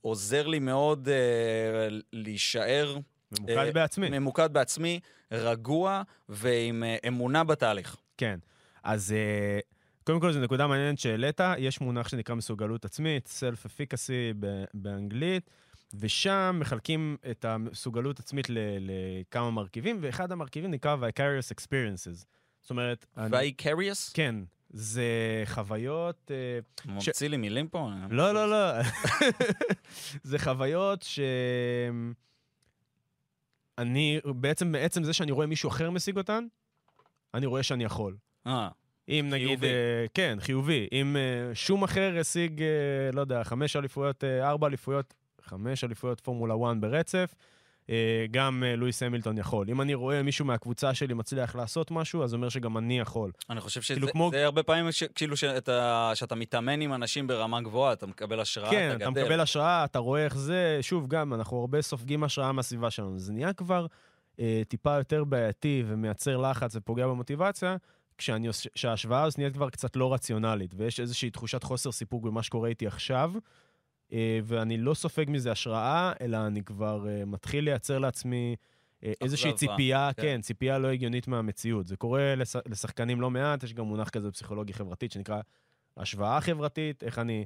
עוזר 0.00 0.46
לי 0.46 0.58
מאוד 0.58 1.08
אה, 1.08 1.88
להישאר 2.12 2.96
ממוקד 3.38 3.56
אה, 3.58 3.72
בעצמי. 3.72 4.08
ממוקד 4.18 4.52
בעצמי, 4.52 5.00
רגוע 5.32 6.02
ועם 6.28 6.84
אה, 6.84 6.96
אמונה 7.08 7.44
בתהליך. 7.44 7.96
כן. 8.16 8.38
אז 8.84 9.12
אה, 9.12 9.58
קודם 10.04 10.20
כל, 10.20 10.32
זו 10.32 10.40
נקודה 10.40 10.66
מעניינת 10.66 10.98
שהעלית, 10.98 11.40
יש 11.58 11.80
מונח 11.80 12.08
שנקרא 12.08 12.34
מסוגלות 12.34 12.84
עצמית, 12.84 13.28
self-efficacy 13.40 14.12
ב- 14.40 14.64
באנגלית, 14.74 15.50
ושם 15.94 16.56
מחלקים 16.60 17.16
את 17.30 17.44
המסוגלות 17.44 18.18
עצמית 18.18 18.50
ל- 18.50 18.58
לכמה 18.80 19.50
מרכיבים, 19.50 19.98
ואחד 20.00 20.32
המרכיבים 20.32 20.70
נקרא 20.70 20.96
vicarious 20.96 21.54
experiences. 21.56 22.24
זאת 22.60 22.70
אומרת... 22.70 23.06
אני- 23.16 23.36
ויקריוס? 23.36 24.12
כן, 24.12 24.34
זה 24.70 25.04
חוויות... 25.46 26.30
אה, 26.30 26.92
ממציא 26.94 27.28
לי 27.28 27.36
מילים 27.36 27.68
פה? 27.68 27.90
לא, 28.10 28.32
לא, 28.34 28.50
לא. 28.50 28.82
זה 30.22 30.38
חוויות 30.38 31.02
ש... 31.02 31.20
אני, 33.80 34.20
בעצם, 34.24 34.72
בעצם 34.72 35.04
זה 35.04 35.12
שאני 35.12 35.32
רואה 35.32 35.46
מישהו 35.46 35.68
אחר 35.68 35.90
משיג 35.90 36.16
אותן, 36.16 36.46
אני 37.34 37.46
רואה 37.46 37.62
שאני 37.62 37.84
יכול. 37.84 38.16
אה, 38.46 38.68
אם 39.08 39.28
נגיד, 39.30 39.48
חיובי. 39.48 39.66
אה, 39.66 40.06
כן, 40.14 40.38
חיובי. 40.40 40.88
אם 40.92 41.16
אה, 41.16 41.54
שום 41.54 41.84
אחר 41.84 42.18
השיג, 42.20 42.62
אה, 42.62 42.68
לא 43.12 43.20
יודע, 43.20 43.44
חמש 43.44 43.76
אליפויות, 43.76 44.24
ארבע 44.24 44.66
אליפויות, 44.66 45.14
חמש 45.42 45.84
אליפויות 45.84 46.20
פורמולה 46.20 46.54
1 46.54 46.76
ברצף, 46.80 47.34
גם 48.30 48.62
אה, 48.66 48.76
לואיס 48.76 49.02
המילטון 49.02 49.38
יכול. 49.38 49.66
אם 49.70 49.80
אני 49.80 49.94
רואה 49.94 50.22
מישהו 50.22 50.44
מהקבוצה 50.44 50.94
שלי 50.94 51.14
מצליח 51.14 51.56
לעשות 51.56 51.90
משהו, 51.90 52.22
אז 52.24 52.34
אומר 52.34 52.48
שגם 52.48 52.78
אני 52.78 52.98
יכול. 52.98 53.30
אני 53.50 53.60
חושב 53.60 53.80
כאילו, 53.80 54.00
שזה 54.00 54.12
כמו- 54.12 54.30
זה 54.32 54.44
הרבה 54.44 54.62
פעמים, 54.62 54.92
ש- 54.92 55.02
כאילו, 55.14 55.36
שאתה 55.36 56.12
שאתה 56.14 56.34
מתאמן 56.34 56.80
עם 56.80 56.94
אנשים 56.94 57.26
ברמה 57.26 57.60
גבוהה, 57.60 57.92
אתה 57.92 58.06
מקבל 58.06 58.40
השראה, 58.40 58.70
כן, 58.70 58.92
אתה 58.96 59.04
אתה 59.04 59.10
גדל. 59.10 59.22
מקבל 59.22 59.40
השראה, 59.40 59.84
אתה 59.84 59.98
רואה 59.98 60.24
איך 60.24 60.36
זה, 60.36 60.78
שוב, 60.80 61.06
גם, 61.08 61.34
אנחנו 61.34 61.60
הרבה 61.60 61.82
סופגים 61.82 62.24
השראה 62.24 62.52
מהסביבה 62.52 62.90
שלנו. 62.90 63.18
זה 63.18 63.32
נהיה 63.32 63.52
כבר 63.52 63.86
אה, 64.40 64.62
טיפה 64.68 64.96
יותר 64.96 65.24
בעייתי 65.24 65.82
ומייצר 65.86 66.36
לחץ 66.36 66.76
ופוגע 66.76 67.06
במוטיבציה, 67.06 67.76
כשאני, 68.18 68.48
כשההשוואה 68.74 69.22
הזאת 69.22 69.38
נהיית 69.38 69.52
כבר 69.54 69.70
קצת 69.70 69.96
לא 69.96 70.14
רציונלית, 70.14 70.74
ויש 70.76 71.00
איזושהי 71.00 71.30
תחושת 71.30 71.62
חוסר 71.62 71.92
סיפוק 71.92 72.22
במה 72.24 72.42
שקורה 72.42 72.68
איתי 72.68 72.86
עכשיו, 72.86 73.32
אה, 73.34 73.40
ואני 74.44 74.78
לא 74.78 74.94
סופג 74.94 75.24
מזה 75.28 75.52
השראה, 75.52 76.12
אלא 76.20 76.46
אני 76.46 76.64
כבר 76.64 77.08
אה, 77.08 77.24
מתחיל 77.24 77.64
לייצר 77.64 77.98
לעצמי 77.98 78.56
אה, 79.04 79.12
איזושהי 79.20 79.52
ציפייה, 79.52 80.10
כן. 80.16 80.22
כן, 80.22 80.40
ציפייה 80.40 80.78
לא 80.78 80.88
הגיונית 80.88 81.28
מהמציאות. 81.28 81.86
זה 81.86 81.96
קורה 81.96 82.34
לש, 82.34 82.56
לשחקנים 82.66 83.20
לא 83.20 83.30
מעט, 83.30 83.62
יש 83.62 83.74
גם 83.74 83.84
מונח 83.84 84.08
כזה 84.08 84.28
בפסיכולוגיה 84.28 84.74
חברתית 84.74 85.12
שנקרא 85.12 85.40
השוואה 85.96 86.40
חברתית, 86.40 87.02
איך 87.04 87.18
אני 87.18 87.44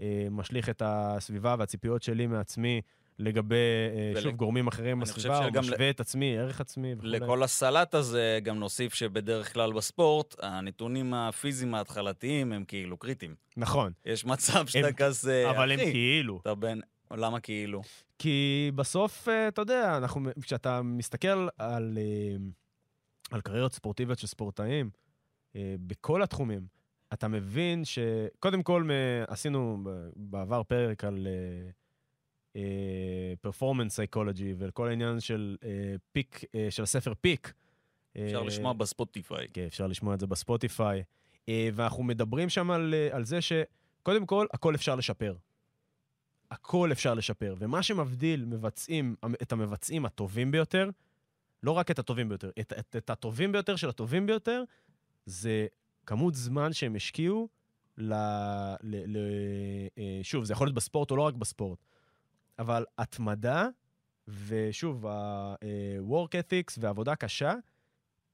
אה, 0.00 0.26
משליך 0.30 0.68
את 0.68 0.82
הסביבה 0.84 1.56
והציפיות 1.58 2.02
שלי 2.02 2.26
מעצמי 2.26 2.80
לגבי, 3.18 3.54
אה, 3.96 4.12
ול- 4.14 4.20
שוב, 4.20 4.34
גורמים 4.36 4.66
אחרים 4.66 5.00
בסביבה, 5.00 5.46
או 5.46 5.50
משווה 5.60 5.90
את 5.90 6.00
עצמי, 6.00 6.38
ערך 6.38 6.60
עצמי 6.60 6.94
וכו'. 6.94 7.06
לכל 7.06 7.42
הסלט 7.42 7.94
הזה 7.94 8.38
גם 8.42 8.58
נוסיף 8.58 8.94
שבדרך 8.94 9.52
כלל 9.52 9.72
בספורט, 9.72 10.34
הנתונים 10.42 11.14
הפיזיים 11.14 11.74
ההתחלתיים 11.74 12.52
הם 12.52 12.64
כאילו 12.64 12.96
קריטיים. 12.96 13.34
נכון, 13.56 13.92
יש 14.04 14.24
מצב 14.24 14.66
שאתה 14.66 14.86
הם- 14.86 14.92
כזה, 14.94 15.50
אבל 15.50 15.72
הם 15.72 15.78
אחי, 15.80 15.92
כאילו. 15.92 16.38
אתה 16.42 16.54
בן... 16.54 16.78
למה 17.10 17.40
כאילו? 17.40 17.82
כי 18.18 18.70
בסוף, 18.74 19.28
אה, 19.28 19.48
אתה 19.48 19.62
יודע, 19.62 19.96
אנחנו, 19.96 20.30
כשאתה 20.42 20.82
מסתכל 20.82 21.48
על, 21.58 21.98
אה, 21.98 22.36
על 23.30 23.40
קריירות 23.40 23.72
ספורטיביות 23.72 24.18
של 24.18 24.26
ספורטאים, 24.26 24.90
בכל 25.56 26.22
התחומים, 26.22 26.66
אתה 27.12 27.28
מבין 27.28 27.84
ש... 27.84 27.98
קודם 28.38 28.62
כל, 28.62 28.88
עשינו 29.28 29.78
בעבר 30.16 30.62
פרק 30.62 31.04
על 31.04 31.26
פרפורמנס 33.40 33.94
סייקולוגי 33.94 34.54
וכל 34.58 34.88
העניין 34.88 35.20
של 35.20 35.56
אה, 35.64 35.68
פיק, 36.12 36.44
אה, 36.54 36.66
של 36.70 36.82
הספר 36.82 37.12
פיק. 37.20 37.52
אפשר 38.24 38.38
אה, 38.38 38.44
לשמוע 38.44 38.72
בספוטיפיי. 38.72 39.48
כן, 39.52 39.64
אפשר 39.66 39.86
לשמוע 39.86 40.14
את 40.14 40.20
זה 40.20 40.26
בספוטיפיי. 40.26 41.02
אה, 41.48 41.68
ואנחנו 41.74 42.02
מדברים 42.02 42.48
שם 42.48 42.70
על, 42.70 42.94
על 43.10 43.24
זה 43.24 43.38
שקודם 43.40 44.26
כל, 44.26 44.46
הכל 44.52 44.74
אפשר 44.74 44.94
לשפר. 44.94 45.36
הכל 46.50 46.92
אפשר 46.92 47.14
לשפר. 47.14 47.54
ומה 47.58 47.82
שמבדיל 47.82 48.44
מבצעים, 48.44 49.16
את 49.42 49.52
המבצעים 49.52 50.06
הטובים 50.06 50.50
ביותר, 50.50 50.90
לא 51.62 51.70
רק 51.70 51.90
את 51.90 51.98
הטובים 51.98 52.28
ביותר, 52.28 52.50
את, 52.60 52.72
את, 52.78 52.96
את 52.96 53.10
הטובים 53.10 53.52
ביותר 53.52 53.76
של 53.76 53.88
הטובים 53.88 54.26
ביותר, 54.26 54.62
זה 55.26 55.66
כמות 56.06 56.34
זמן 56.34 56.72
שהם 56.72 56.96
השקיעו 56.96 57.48
ל... 57.98 58.14
ל, 58.82 59.16
ל 59.16 59.18
שוב, 60.22 60.44
זה 60.44 60.52
יכול 60.52 60.66
להיות 60.66 60.74
בספורט 60.74 61.10
או 61.10 61.16
לא 61.16 61.22
רק 61.22 61.34
בספורט, 61.34 61.78
אבל 62.58 62.84
התמדה, 62.98 63.68
ושוב, 64.46 65.06
ה-work 65.06 66.30
ethics 66.30 66.76
ועבודה 66.80 67.16
קשה, 67.16 67.54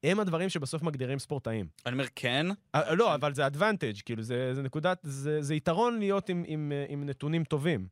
הם 0.02 0.20
הדברים 0.20 0.48
שבסוף 0.48 0.82
מגדירים 0.82 1.18
ספורטאים. 1.18 1.66
אני 1.86 1.92
אומר, 1.92 2.06
כן, 2.14 2.46
אה, 2.74 2.94
לא, 2.94 3.14
אבל 3.14 3.34
זה 3.34 3.46
advantage, 3.46 4.02
כאילו, 4.04 4.22
זה, 4.22 4.54
זה 4.54 4.62
נקודת, 4.62 4.98
זה, 5.02 5.42
זה 5.42 5.54
יתרון 5.54 5.98
להיות 5.98 6.28
עם, 6.28 6.44
עם, 6.46 6.72
אה, 6.72 6.84
עם 6.88 7.06
נתונים 7.06 7.44
טובים. 7.44 7.86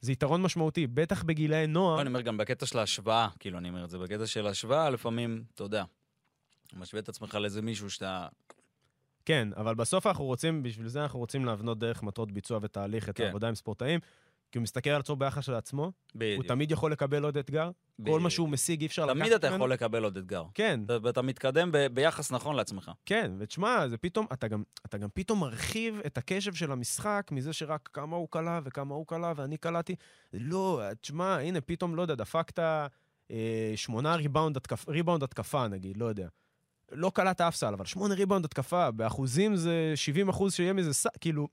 זה 0.00 0.12
יתרון 0.12 0.42
משמעותי, 0.42 0.86
בטח 0.86 1.22
בגילאי 1.22 1.66
נוער. 1.66 2.00
אני 2.00 2.08
אומר 2.08 2.20
גם 2.20 2.36
בקטע 2.36 2.66
של 2.66 2.78
ההשוואה, 2.78 3.28
כאילו, 3.38 3.58
אני 3.58 3.68
אומר 3.68 3.84
את 3.84 3.90
זה, 3.90 3.98
בקטע 3.98 4.26
של 4.26 4.46
ההשוואה, 4.46 4.90
לפעמים, 4.90 5.44
אתה 5.54 5.62
יודע, 5.62 5.84
משווה 6.76 7.02
את 7.02 7.08
עצמך 7.08 7.34
לאיזה 7.34 7.62
מישהו 7.62 7.90
שאתה... 7.90 8.28
כן, 9.24 9.48
אבל 9.56 9.74
בסוף 9.74 10.06
אנחנו 10.06 10.24
רוצים, 10.24 10.62
בשביל 10.62 10.88
זה 10.88 11.02
אנחנו 11.02 11.18
רוצים 11.18 11.44
להבנות 11.44 11.78
דרך 11.78 12.02
מטרות 12.02 12.32
ביצוע 12.32 12.58
ותהליך 12.62 13.08
את 13.08 13.16
כן. 13.16 13.24
העבודה 13.24 13.48
עם 13.48 13.54
ספורטאים, 13.54 14.00
כי 14.56 14.58
הוא 14.58 14.62
מסתכל 14.62 14.90
על 14.90 15.00
עצמו 15.00 15.16
ביחס 15.16 15.48
לעצמו, 15.48 15.82
הוא 15.84 15.92
בדיוק. 16.14 16.46
תמיד 16.46 16.70
יכול 16.70 16.92
לקבל 16.92 17.24
עוד 17.24 17.36
אתגר, 17.36 17.64
כל 17.96 18.02
בדיוק. 18.02 18.20
מה 18.20 18.30
שהוא 18.30 18.48
משיג 18.48 18.80
אי 18.80 18.86
אפשר 18.86 19.06
לקחת 19.06 19.18
תמיד 19.18 19.32
אתה 19.32 19.46
ממנו. 19.50 19.56
יכול 19.56 19.72
לקבל 19.72 20.04
עוד 20.04 20.16
אתגר. 20.16 20.44
כן, 20.54 20.80
אתה- 20.86 20.96
ואתה 21.02 21.22
מתקדם 21.22 21.72
ב- 21.72 21.86
ביחס 21.86 22.32
נכון 22.32 22.56
לעצמך. 22.56 22.90
כן, 23.06 23.30
ותשמע, 23.38 23.88
זה 23.88 23.96
פתאום, 23.98 24.26
אתה 24.32 24.48
גם, 24.48 24.62
אתה 24.86 24.98
גם 24.98 25.08
פתאום 25.14 25.40
מרחיב 25.40 26.00
את 26.06 26.18
הקשב 26.18 26.54
של 26.54 26.72
המשחק 26.72 27.28
מזה 27.32 27.52
שרק 27.52 27.88
כמה 27.92 28.16
הוא 28.16 28.28
קלע 28.30 28.60
וכמה 28.64 28.94
הוא 28.94 29.06
קלע 29.06 29.32
ואני 29.36 29.56
קלעתי. 29.56 29.94
לא, 30.32 30.80
תשמע, 31.00 31.36
הנה, 31.38 31.60
פתאום, 31.60 31.96
לא 31.96 32.02
יודע, 32.02 32.14
דפקת 32.14 32.58
אה, 33.30 33.36
שמונה 33.76 34.14
ריבאונד, 34.16 34.56
התקפ, 34.56 34.88
ריבאונד 34.88 35.22
התקפה, 35.22 35.68
נגיד, 35.68 35.96
לא 35.96 36.04
יודע. 36.04 36.28
לא 36.92 37.10
קלעת 37.14 37.40
אף 37.40 37.56
סל, 37.56 37.72
אבל 37.74 37.84
שמונה 37.84 38.14
ריבאונד 38.14 38.44
התקפה, 38.44 38.90
באחוזים 38.90 39.56
זה 39.56 39.92
70 39.94 40.28
אחוז 40.28 40.54
שיהיה 40.54 40.72
מזה 40.72 40.94
סל, 40.94 41.08
כאילו, 41.20 41.48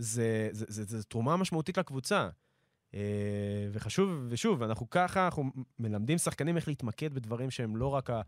זה, 0.00 0.48
זה, 0.52 0.64
זה, 0.68 0.84
זה, 0.84 0.98
זה 0.98 1.04
תרומה 1.04 1.36
משמעותית 1.36 1.78
לקבוצה. 1.78 2.28
אה, 2.94 3.68
וחשוב, 3.72 4.26
ושוב, 4.28 4.62
אנחנו 4.62 4.90
ככה, 4.90 5.24
אנחנו 5.24 5.44
מלמדים 5.78 6.18
שחקנים 6.18 6.56
איך 6.56 6.68
להתמקד 6.68 7.14
בדברים 7.14 7.50
שהם 7.50 7.76
לא 7.76 7.86
רק 7.86 8.10
ה... 8.10 8.20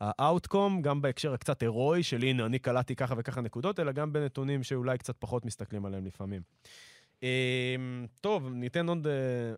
האאוטקום, 0.00 0.82
גם 0.82 1.02
בהקשר 1.02 1.34
הקצת 1.34 1.62
הירואי 1.62 2.02
של 2.02 2.22
הנה, 2.22 2.46
אני 2.46 2.58
קלטתי 2.58 2.96
ככה 2.96 3.14
וככה 3.18 3.40
נקודות, 3.40 3.80
אלא 3.80 3.92
גם 3.92 4.12
בנתונים 4.12 4.62
שאולי 4.62 4.98
קצת 4.98 5.16
פחות 5.18 5.44
מסתכלים 5.44 5.84
עליהם 5.86 6.06
לפעמים. 6.06 6.42
אמ, 7.22 8.06
טוב, 8.20 8.48
ניתן 8.48 8.88
עוד, 8.88 9.06
אה, 9.06 9.12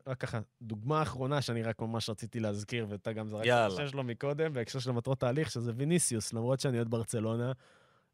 רק 0.07 0.21
ככה, 0.21 0.41
דוגמה 0.63 1.03
אחרונה 1.03 1.43
שאני 1.43 1.63
רק 1.63 1.81
ממש 1.81 2.11
רציתי 2.11 2.41
להזכיר, 2.41 2.87
ואתה 2.89 3.13
גם 3.13 3.29
זרקת 3.29 3.47
את. 3.47 3.73
השם 3.73 3.89
שלו 3.89 4.05
מקודם, 4.05 4.53
בהקשר 4.53 4.79
של 4.79 4.91
מטרות 4.93 5.21
תהליך, 5.21 5.51
שזה 5.51 5.73
ויניסיוס, 5.77 6.33
למרות 6.33 6.61
שאני 6.61 6.77
אוהד 6.77 6.89
ברצלונה. 6.91 7.53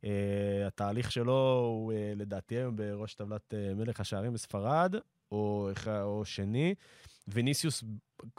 אה, 0.04 0.66
התהליך 0.66 1.12
שלו 1.12 1.60
הוא 1.74 1.92
אה, 1.92 2.12
לדעתי 2.16 2.56
היום 2.56 2.76
בראש 2.76 3.14
טבלת 3.14 3.54
אה, 3.54 3.74
מלך 3.74 4.00
השערים 4.00 4.32
בספרד, 4.32 4.94
או, 5.32 5.70
או 6.02 6.24
שני. 6.24 6.74
ויניסיוס 7.28 7.84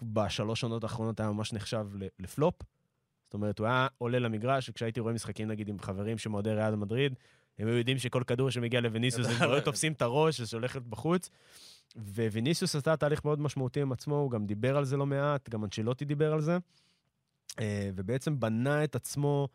בשלוש 0.03 0.62
שנות 0.62 0.84
האחרונות 0.84 1.20
היה 1.20 1.32
ממש 1.32 1.53
נחשב 1.53 1.88
לפלופ. 2.20 2.55
זאת 3.24 3.34
אומרת, 3.34 3.60
הוא 3.60 3.68
היה 3.68 3.88
עולה 3.97 4.20
למגרש, 4.20 4.70
וכשהייתי 4.70 4.99
רואה 4.99 5.14
משחקים, 5.14 5.47
נגיד, 5.47 5.70
עם 5.70 5.80
חברים 5.80 6.18
שמאוהדי 6.18 6.53
ריאל 6.53 6.76
מדריד, 6.76 7.14
הם 7.60 7.68
היו 7.68 7.78
יודעים 7.78 7.97
שכל 7.97 8.24
כדור 8.28 8.49
שמגיע 8.49 8.82
לוויניסיוס, 8.82 9.28
הם 9.28 9.36
כבר 9.36 9.60
תופסים 9.60 9.93
את 9.93 10.01
הראש 10.01 10.39
ושהולכת 10.39 10.82
בחוץ. 10.82 11.30
וויניסיוס 11.95 12.76
עשה 12.76 12.97
תהליך 12.97 13.26
מאוד 13.26 13.41
משמעותי 13.41 13.82
עם 13.82 13.91
עצמו, 13.91 14.16
הוא 14.16 14.32
גם 14.32 14.45
דיבר 14.45 14.78
על 14.78 14.86
זה 14.86 14.97
לא 14.97 15.05
מעט, 15.05 15.49
גם 15.49 15.64
אנצ'לוטי 15.64 16.05
דיבר 16.05 16.34
על 16.34 16.41
זה. 16.41 16.57
ובעצם 17.95 18.39
בנה 18.39 18.84
את 18.84 18.95
עצמו, 18.95 19.47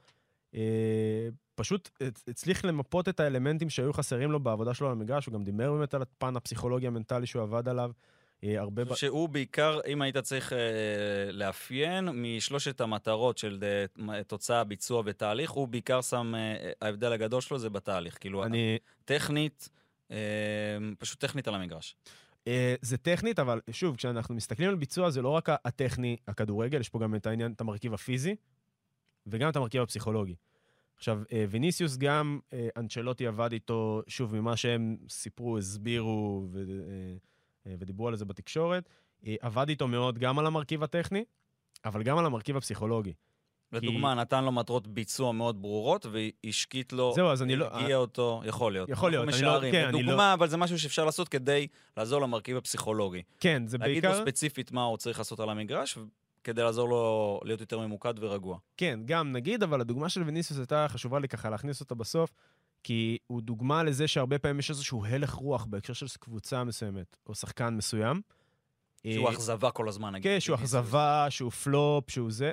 פשוט 1.55 1.91
הצליח 2.29 2.65
למפות 2.65 3.09
את 3.09 3.21
האלמנטים 3.21 3.71
שהיו 3.71 3.93
חסרים 3.93 4.31
לו 4.31 4.41
בעבודה 4.41 4.75
שלו 4.75 4.87
על 4.87 4.93
המגרש, 4.93 5.27
הוא 5.27 5.35
גם 5.35 5.45
דיבר 5.45 5.73
באמת 5.73 5.95
על 5.95 6.03
הפן 6.03 6.37
הפסיכולוגי 6.37 6.87
המנטלי 6.87 7.27
שהוא 7.27 7.43
עבד 7.43 7.69
עליו. 7.69 7.91
אה, 8.45 8.61
הרבה... 8.61 8.83
שהוא 8.97 9.29
בעיקר, 9.29 9.81
אם 9.87 10.03
היית 10.03 10.17
צריך 10.17 10.53
אה, 10.53 10.59
לאפיין, 11.33 12.09
משלושת 12.09 12.81
המטרות 12.81 13.39
של 13.39 13.59
אה, 13.63 14.23
תוצאה, 14.23 14.65
ביצוע 14.65 15.03
ותהליך, 15.05 15.51
הוא 15.51 15.69
בעיקר 15.69 16.01
שם, 16.01 16.35
אה, 16.35 16.73
ההבדל 16.83 17.13
הגדול 17.13 17.41
שלו 17.41 17.59
זה 17.59 17.71
בתהליך. 17.71 18.19
כאילו, 18.21 18.45
אני... 18.45 18.79
טכנית, 19.05 19.69
אה, 20.11 20.17
פשוט 20.99 21.21
טכנית 21.21 21.49
על 21.49 21.55
המגרש. 21.55 21.97
אה, 22.47 22.75
זה 22.83 22.97
טכנית, 22.97 23.39
אבל 23.39 23.61
שוב, 23.71 23.97
כשאנחנו 23.97 24.35
מסתכלים 24.35 24.69
על 24.69 24.75
ביצוע, 24.75 25.11
זה 25.11 25.23
לא 25.23 25.29
רק 25.29 25.49
הטכני, 25.65 26.17
הכדורגל, 26.29 26.81
יש 26.81 26.89
פה 26.89 26.99
גם 26.99 27.15
את 27.15 27.27
העניין, 27.27 27.53
את 27.53 27.61
המרכיב 27.61 27.95
הפיזי, 27.95 28.37
וגם 29.27 29.49
את 29.49 29.57
המרכיב 29.57 29.83
הפסיכולוגי. 29.83 30.35
עכשיו, 30.97 31.23
אה, 31.33 31.45
ויניסיוס 31.49 31.97
גם, 31.97 32.39
אה, 32.53 32.69
אנצ'לוטי 32.77 33.27
עבד 33.27 33.53
איתו, 33.53 34.03
שוב, 34.09 34.37
ממה 34.37 34.57
שהם 34.57 34.97
סיפרו, 35.09 35.59
הסבירו 35.59 36.47
ו, 36.51 36.65
ודיברו 37.67 38.09
על 38.09 38.17
זה 38.17 38.25
בתקשורת, 38.25 38.89
עבד 39.41 39.69
איתו 39.69 39.89
מאוד 39.89 40.19
גם 40.19 40.39
על 40.39 40.47
המרכיב 40.47 40.83
הטכני, 40.83 41.25
אבל 41.85 42.03
גם 42.03 42.19
על 42.19 42.27
המרכיב 42.27 42.57
הפסיכולוגי. 42.57 43.13
לדוגמה, 43.75 44.15
כי... 44.15 44.21
נתן 44.21 44.45
לו 44.45 44.53
מטרות 44.53 44.87
ביצוע 44.87 45.33
מאוד 45.33 45.63
ברורות, 45.63 46.07
והשקיט 46.13 46.93
לו, 46.93 47.13
זהו, 47.15 47.29
אז 47.29 47.43
אני 47.43 47.57
לא... 47.57 47.67
הגיע 47.71 47.97
אותו, 47.97 48.43
יכול 48.45 48.73
להיות. 48.73 48.89
יכול 48.89 49.11
להיות, 49.11 49.29
אני 49.29 49.43
לא... 49.43 49.61
כן, 49.73 49.85
אני 49.85 49.93
לא... 49.93 49.99
לדוגמה, 49.99 50.35
אבל 50.35 50.49
זה 50.49 50.57
משהו 50.57 50.79
שאפשר 50.79 51.05
לעשות 51.05 51.29
כדי 51.29 51.67
לעזור 51.97 52.21
למרכיב 52.21 52.57
הפסיכולוגי. 52.57 53.23
כן, 53.41 53.67
זה 53.67 53.79
להגיד 53.79 53.95
בעיקר... 53.95 54.09
להגיד 54.09 54.21
לו 54.21 54.27
ספציפית 54.27 54.73
מה 54.73 54.85
הוא 54.85 54.97
צריך 54.97 55.19
לעשות 55.19 55.41
על 55.41 55.51
המגרש, 55.51 55.99
כדי 56.45 56.63
לעזור 56.63 56.89
לו 56.89 57.41
להיות 57.45 57.61
יותר 57.61 57.79
ממוקד 57.79 58.15
ורגוע. 58.21 58.59
כן, 58.77 59.01
גם 59.05 59.33
נגיד, 59.33 59.63
אבל 59.63 59.81
הדוגמה 59.81 60.09
של 60.09 60.23
וניסיוס 60.27 60.59
הייתה 60.59 60.87
חשובה 60.89 61.19
לי 61.19 61.29
ככה 61.29 61.51
להכניס 61.51 61.81
אותה 61.81 61.95
בסוף, 61.95 62.33
כי 62.83 63.19
הוא 63.27 63.43
דוגמה 63.43 63.83
לזה 63.83 64.09
שהרבה 64.09 64.39
פעמים 64.39 64.59
יש 64.59 64.71
איזשהו 64.71 65.05
הלך 65.05 65.33
רוח 65.33 65.65
בהקשר 65.65 65.93
של 65.93 66.07
קבוצה 66.21 66.65
מסוימת, 66.65 67.17
או 67.27 67.35
שחקן 67.35 67.75
מסוים. 67.75 68.21
שהוא 69.13 69.31
אכזבה 69.31 69.71
כל 69.71 69.89
הזמן, 69.89 70.15
נגיד. 70.15 70.33
כן, 70.33 70.41
שהוא 70.41 70.55
אכזבה, 70.55 71.27
שהוא 71.31 71.51
פלופ, 71.51 72.11
שהוא 72.11 72.31
זה. 72.31 72.51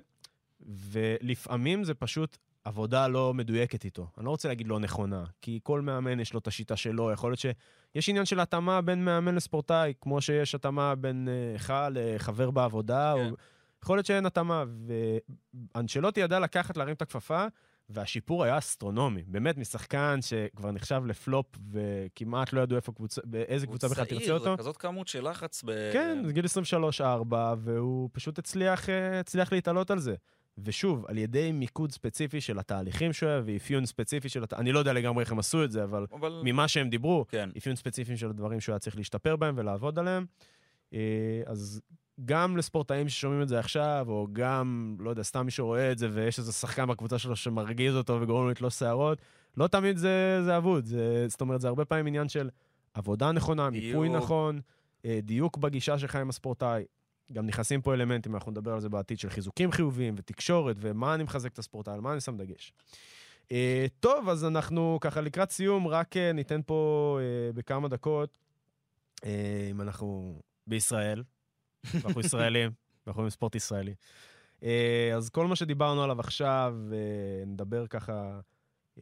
ולפעמים 0.62 1.84
זה 1.84 1.94
פשוט 1.94 2.38
עבודה 2.66 3.08
לא 3.08 3.34
מדויקת 3.34 3.86
איתו. 3.86 4.08
אני 4.18 4.26
לא 4.26 4.30
רוצה 4.30 4.48
להגיד 4.48 4.68
לא 4.68 4.80
נכונה, 4.80 5.24
כי 5.42 5.60
כל 5.64 5.82
מאמן 5.82 6.20
יש 6.20 6.34
לו 6.34 6.40
את 6.40 6.48
השיטה 6.48 6.76
שלו. 6.76 7.12
יכול 7.12 7.32
להיות 7.32 7.40
שיש 7.40 8.10
עניין 8.10 8.26
של 8.26 8.40
התאמה 8.40 8.82
בין 8.82 9.06
מאמן 9.06 9.36
לספורטאי, 9.36 9.94
כמו 10.02 10.22
שיש 10.22 10.56
התאמה 10.56 10.96
בין 10.96 11.28
לך 11.56 11.72
אה, 11.72 11.88
לחבר 11.92 12.52
בעבודה, 12.52 13.14
כן. 13.18 13.30
או... 13.30 13.36
יכול 13.84 13.98
להיות 13.98 14.06
שאין 14.06 14.26
התאמה. 14.26 14.64
ואנשלוטי 15.76 16.20
ידע 16.20 16.40
לקחת, 16.40 16.78
להרים 16.78 16.94
את 16.94 17.02
הכפפה, 17.02 17.46
והשיפור 17.90 18.44
היה 18.44 18.58
אסטרונומי. 18.58 19.24
באמת, 19.28 19.58
משחקן 19.58 20.20
שכבר 20.22 20.72
נחשב 20.72 21.02
לפלופ 21.06 21.46
וכמעט 21.72 22.54
לא 22.54 22.62
ידעו 22.62 22.76
איפה 22.76 22.92
קבוצה, 22.92 23.22
באיזה 23.26 23.68
קבוצה 23.68 23.88
בכלל 23.88 24.06
תרצה 24.06 24.32
אותו. 24.32 24.50
הוא 24.50 24.56
צעיר, 24.56 24.58
כזאת 24.58 24.78
כמות 24.78 25.08
של 25.08 25.30
לחץ 25.30 25.64
ב... 25.64 25.72
כן, 25.94 26.24
זה 26.26 26.34
גיל 26.34 26.46
23-4, 27.00 27.34
והוא 27.58 28.10
פשוט 28.14 28.40
הצליח, 28.40 28.90
אה, 28.90 29.20
הצליח 29.20 29.52
להתעלות 29.52 29.92
על 29.92 30.00
זה. 30.00 30.16
ושוב, 30.58 31.06
על 31.08 31.18
ידי 31.18 31.52
מיקוד 31.52 31.92
ספציפי 31.92 32.42
של 32.42 32.60
התהליכים 32.60 33.14
שהוא 33.14 33.30
היה, 33.30 33.42
ואפיון 33.46 33.86
ספציפי 33.86 34.30
של... 34.30 34.44
הת... 34.44 34.54
אני 34.54 34.72
לא 34.72 34.80
יודע 34.80 34.94
לגמרי 34.94 35.24
איך 35.24 35.32
הם 35.32 35.40
עשו 35.40 35.64
את 35.64 35.72
זה, 35.72 35.84
אבל, 35.84 36.06
אבל... 36.12 36.42
ממה 36.44 36.68
שהם 36.68 36.90
דיברו, 36.90 37.26
כן. 37.28 37.50
אפיון 37.58 37.76
ספציפי 37.76 38.18
של 38.18 38.30
הדברים 38.30 38.60
שהוא 38.60 38.74
היה 38.74 38.80
צריך 38.80 38.98
להשתפר 38.98 39.36
בהם 39.36 39.54
ולעבוד 39.58 40.00
עליהם. 40.00 40.26
אה, 40.94 41.00
אז 41.46 41.82
גם 42.26 42.58
לספורטאים 42.58 43.10
ששומעים 43.10 43.42
את 43.42 43.48
זה 43.48 43.60
עכשיו, 43.60 44.06
או 44.10 44.28
גם, 44.34 44.96
לא 45.00 45.10
יודע, 45.10 45.24
סתם 45.24 45.46
מי 45.46 45.52
שרואה 45.52 45.92
את 45.92 45.98
זה, 45.98 46.10
ויש 46.12 46.40
איזה 46.40 46.52
שחקן 46.52 46.88
בקבוצה 46.88 47.20
שלו 47.20 47.36
שמרגיז 47.36 47.96
אותו 47.96 48.22
וגורם 48.22 48.44
לו 48.44 48.50
לתלוש 48.50 48.80
שערות, 48.80 49.22
לא 49.58 49.68
תמיד 49.68 49.98
זה, 49.98 50.42
זה 50.46 50.58
אבוד. 50.58 50.86
זה, 50.86 51.26
זאת 51.28 51.42
אומרת, 51.42 51.62
זה 51.62 51.68
הרבה 51.68 51.86
פעמים 51.86 52.08
עניין 52.08 52.30
של 52.30 52.50
עבודה 52.94 53.32
נכונה, 53.32 53.70
מיפוי 53.70 54.10
נכון, 54.10 54.62
אה, 55.06 55.20
דיוק 55.24 55.58
בגישה 55.58 55.98
שלך 56.00 56.16
עם 56.16 56.30
הספורטאי. 56.30 56.84
גם 57.32 57.46
נכנסים 57.46 57.82
פה 57.82 57.94
אלמנטים, 57.94 58.36
אנחנו 58.36 58.52
נדבר 58.52 58.74
על 58.74 58.80
זה 58.80 58.90
בעתיד, 58.90 59.20
של 59.20 59.30
חיזוקים 59.30 59.72
חיוביים 59.72 60.14
ותקשורת, 60.18 60.76
ומה 60.80 61.14
אני 61.16 61.24
מחזק 61.24 61.54
את 61.54 61.60
הספורטאי, 61.60 61.94
על 61.94 62.02
מה 62.02 62.12
אני 62.12 62.22
שם 62.22 62.38
דגש. 62.38 62.74
Uh, 63.48 63.54
טוב, 64.00 64.30
אז 64.30 64.46
אנחנו 64.46 64.98
ככה 65.02 65.22
לקראת 65.22 65.52
סיום, 65.52 65.88
רק 65.88 66.16
uh, 66.16 66.34
ניתן 66.34 66.62
פה 66.66 67.20
uh, 67.20 67.56
בכמה 67.56 67.88
דקות, 67.88 68.38
אם 69.72 69.82
אנחנו 69.82 70.40
בישראל, 70.68 71.24
אנחנו 71.96 72.22
ישראלים, 72.22 72.72
אנחנו 73.08 73.24
עם 73.24 73.30
ספורט 73.30 73.56
ישראלי. 73.56 73.94
Uh, 74.60 74.64
אז 75.16 75.30
כל 75.30 75.48
מה 75.48 75.56
שדיברנו 75.56 76.04
עליו 76.04 76.20
עכשיו, 76.20 76.76
uh, 76.90 76.94
נדבר 77.48 77.88
ככה 77.88 78.40
uh, 79.00 79.02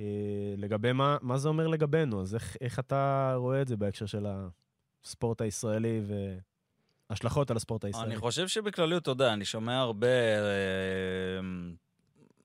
לגבי 0.57 0.91
מה, 0.91 1.17
מה 1.21 1.37
זה 1.37 1.49
אומר 1.49 1.67
לגבינו, 1.67 2.21
אז 2.21 2.35
איך, 2.35 2.57
איך 2.61 2.79
אתה 2.79 3.33
רואה 3.37 3.61
את 3.61 3.67
זה 3.67 3.77
בהקשר 3.77 4.05
של 4.05 4.25
הספורט 5.03 5.41
הישראלי 5.41 6.01
ו... 6.07 6.37
השלכות 7.09 7.51
על 7.51 7.57
הספורט 7.57 7.85
הישראלי. 7.85 8.07
אני 8.07 8.17
חושב 8.17 8.47
שבכלליות, 8.47 9.01
אתה 9.01 9.11
יודע, 9.11 9.33
אני 9.33 9.45
שומע 9.45 9.79
הרבה, 9.79 10.07
אה, 10.07 11.39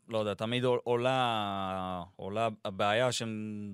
לא 0.09 0.19
יודע, 0.19 0.35
תמיד 0.35 0.65
עולה, 0.65 2.03
עולה 2.17 2.49
הבעיה, 2.65 3.09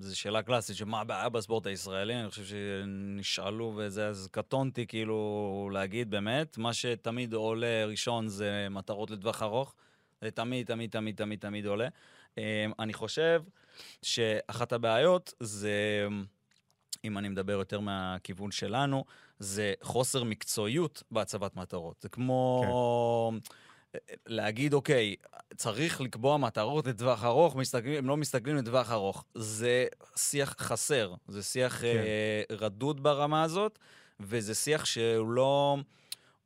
זו 0.01 0.19
שאלה 0.19 0.41
קלאסית, 0.41 0.75
שמה 0.75 1.01
הבעיה 1.01 1.29
בספורט 1.29 1.67
הישראלי, 1.67 2.19
אני 2.19 2.29
חושב 2.29 2.43
שנשאלו 2.43 3.73
וזה, 3.77 4.07
אז 4.07 4.27
קטונתי 4.31 4.87
כאילו 4.87 5.69
להגיד 5.73 6.11
באמת, 6.11 6.57
מה 6.57 6.73
שתמיד 6.73 7.33
עולה 7.33 7.85
ראשון 7.85 8.27
זה 8.27 8.67
מטרות 8.71 9.11
לטווח 9.11 9.43
ארוך, 9.43 9.75
זה 10.21 10.31
תמיד, 10.31 10.67
תמיד, 10.67 10.91
תמיד, 10.91 11.15
תמיד, 11.15 11.39
תמיד 11.39 11.65
עולה. 11.65 11.87
אה, 12.37 12.65
אני 12.79 12.93
חושב 12.93 13.41
שאחת 14.01 14.73
הבעיות 14.73 15.33
זה, 15.39 16.07
אם 17.03 17.17
אני 17.17 17.29
מדבר 17.29 17.53
יותר 17.53 17.79
מהכיוון 17.79 18.51
שלנו, 18.51 19.05
זה 19.39 19.73
חוסר 19.81 20.23
מקצועיות 20.23 21.03
בהצבת 21.11 21.55
מטרות. 21.55 22.01
זה 22.01 22.09
כמו... 22.09 23.31
כן. 23.33 23.53
להגיד, 24.25 24.73
אוקיי, 24.73 25.15
צריך 25.55 26.01
לקבוע 26.01 26.37
מטרות 26.37 26.87
לטווח 26.87 27.23
ארוך, 27.23 27.55
מסתכלים, 27.55 27.97
הם 27.97 28.07
לא 28.07 28.17
מסתכלים 28.17 28.55
לטווח 28.55 28.91
ארוך. 28.91 29.25
זה 29.35 29.85
שיח 30.15 30.55
חסר, 30.59 31.13
זה 31.27 31.43
שיח 31.43 31.81
כן. 31.81 31.85
אה, 31.85 32.43
רדוד 32.57 33.03
ברמה 33.03 33.43
הזאת, 33.43 33.79
וזה 34.19 34.55
שיח 34.55 34.85
שהוא 34.85 35.31
לא... 35.31 35.77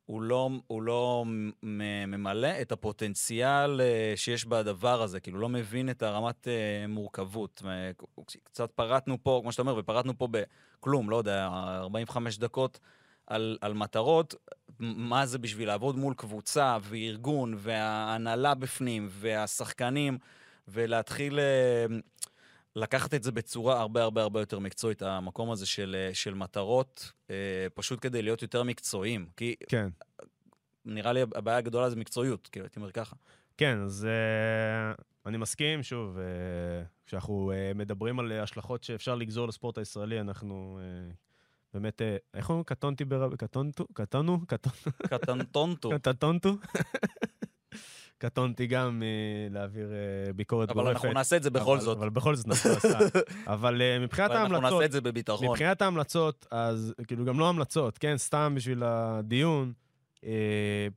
הוא 0.06 0.22
לא, 0.22 0.50
הוא 0.66 0.82
לא 0.82 1.24
ממלא 1.62 2.60
את 2.60 2.72
הפוטנציאל 2.72 3.80
אה, 3.80 4.12
שיש 4.16 4.44
בדבר 4.44 5.02
הזה, 5.02 5.20
כאילו 5.20 5.38
לא 5.38 5.48
מבין 5.48 5.90
את 5.90 6.02
הרמת 6.02 6.48
אה, 6.48 6.86
מורכבות. 6.88 7.62
קצת 8.44 8.70
פרטנו 8.70 9.18
פה, 9.22 9.38
כמו 9.42 9.52
שאתה 9.52 9.62
אומר, 9.62 9.76
ופרטנו 9.78 10.18
פה 10.18 10.28
בכלום, 10.30 11.10
לא 11.10 11.16
יודע, 11.16 11.48
45 11.52 12.38
דקות 12.38 12.78
על, 13.26 13.58
על 13.60 13.74
מטרות, 13.74 14.34
מה 14.80 15.26
זה 15.26 15.38
בשביל 15.38 15.68
לעבוד 15.68 15.96
מול 15.96 16.14
קבוצה 16.14 16.78
וארגון 16.82 17.54
וההנהלה 17.58 18.54
בפנים 18.54 19.08
והשחקנים, 19.10 20.18
ולהתחיל 20.68 21.38
אה, 21.38 21.86
לקחת 22.76 23.14
את 23.14 23.22
זה 23.22 23.32
בצורה 23.32 23.80
הרבה 23.80 24.02
הרבה 24.02 24.22
הרבה 24.22 24.40
יותר 24.40 24.58
מקצועית, 24.58 25.02
המקום 25.02 25.50
הזה 25.50 25.66
של, 25.66 26.10
של 26.12 26.34
מטרות, 26.34 27.12
פשוט 27.74 27.98
כדי 28.02 28.22
להיות 28.22 28.42
יותר 28.42 28.62
מקצועיים. 28.62 29.26
כי 29.36 29.54
כן. 29.68 29.88
נראה 30.86 31.12
לי 31.12 31.20
הבעיה 31.20 31.58
הגדולה 31.58 31.90
זה 31.90 31.96
מקצועיות, 31.96 32.48
כאילו, 32.48 32.66
הייתי 32.66 32.78
אומר 32.78 32.92
ככה. 32.92 33.16
כן, 33.56 33.78
אז 33.78 34.06
uh, 34.06 35.02
אני 35.26 35.36
מסכים, 35.36 35.82
שוב, 35.82 36.16
uh, 36.16 36.20
כשאנחנו 37.06 37.52
uh, 37.52 37.78
מדברים 37.78 38.18
על 38.18 38.32
השלכות 38.32 38.84
שאפשר 38.84 39.14
לגזור 39.14 39.48
לספורט 39.48 39.78
הישראלי, 39.78 40.20
אנחנו 40.20 40.78
uh, 40.80 41.14
באמת, 41.76 42.00
uh, 42.00 42.04
איך 42.34 42.48
אומרים? 42.48 42.64
קטונתי 42.64 43.04
ברב... 43.04 43.34
קטונטו? 43.34 43.86
קטונו? 43.92 44.40
קטנטונטו. 45.08 45.90
קטנטונטו. 45.90 46.56
קטונתי 48.18 48.66
גם 48.66 49.02
להעביר 49.50 49.88
ביקורת 50.36 50.68
גורפת. 50.68 50.80
אבל 50.80 50.90
אנחנו 50.92 51.12
נעשה 51.12 51.36
את 51.36 51.42
זה 51.42 51.50
בכל 51.50 51.80
זאת. 51.80 51.98
אבל 51.98 52.10
בכל 52.10 52.36
זאת 52.36 52.46
נעשה. 52.46 52.68
אבל 53.46 53.82
מבחינת 54.00 54.30
ההמלצות... 54.30 54.62
אנחנו 54.64 54.76
נעשה 54.76 54.86
את 54.86 54.92
זה 54.92 55.00
בביטחון. 55.00 55.48
מבחינת 55.48 55.82
ההמלצות, 55.82 56.46
אז 56.50 56.94
כאילו 57.06 57.24
גם 57.24 57.38
לא 57.38 57.48
המלצות, 57.48 57.98
כן? 57.98 58.16
סתם 58.16 58.52
בשביל 58.56 58.82
הדיון. 58.82 59.72
אה, 60.24 60.88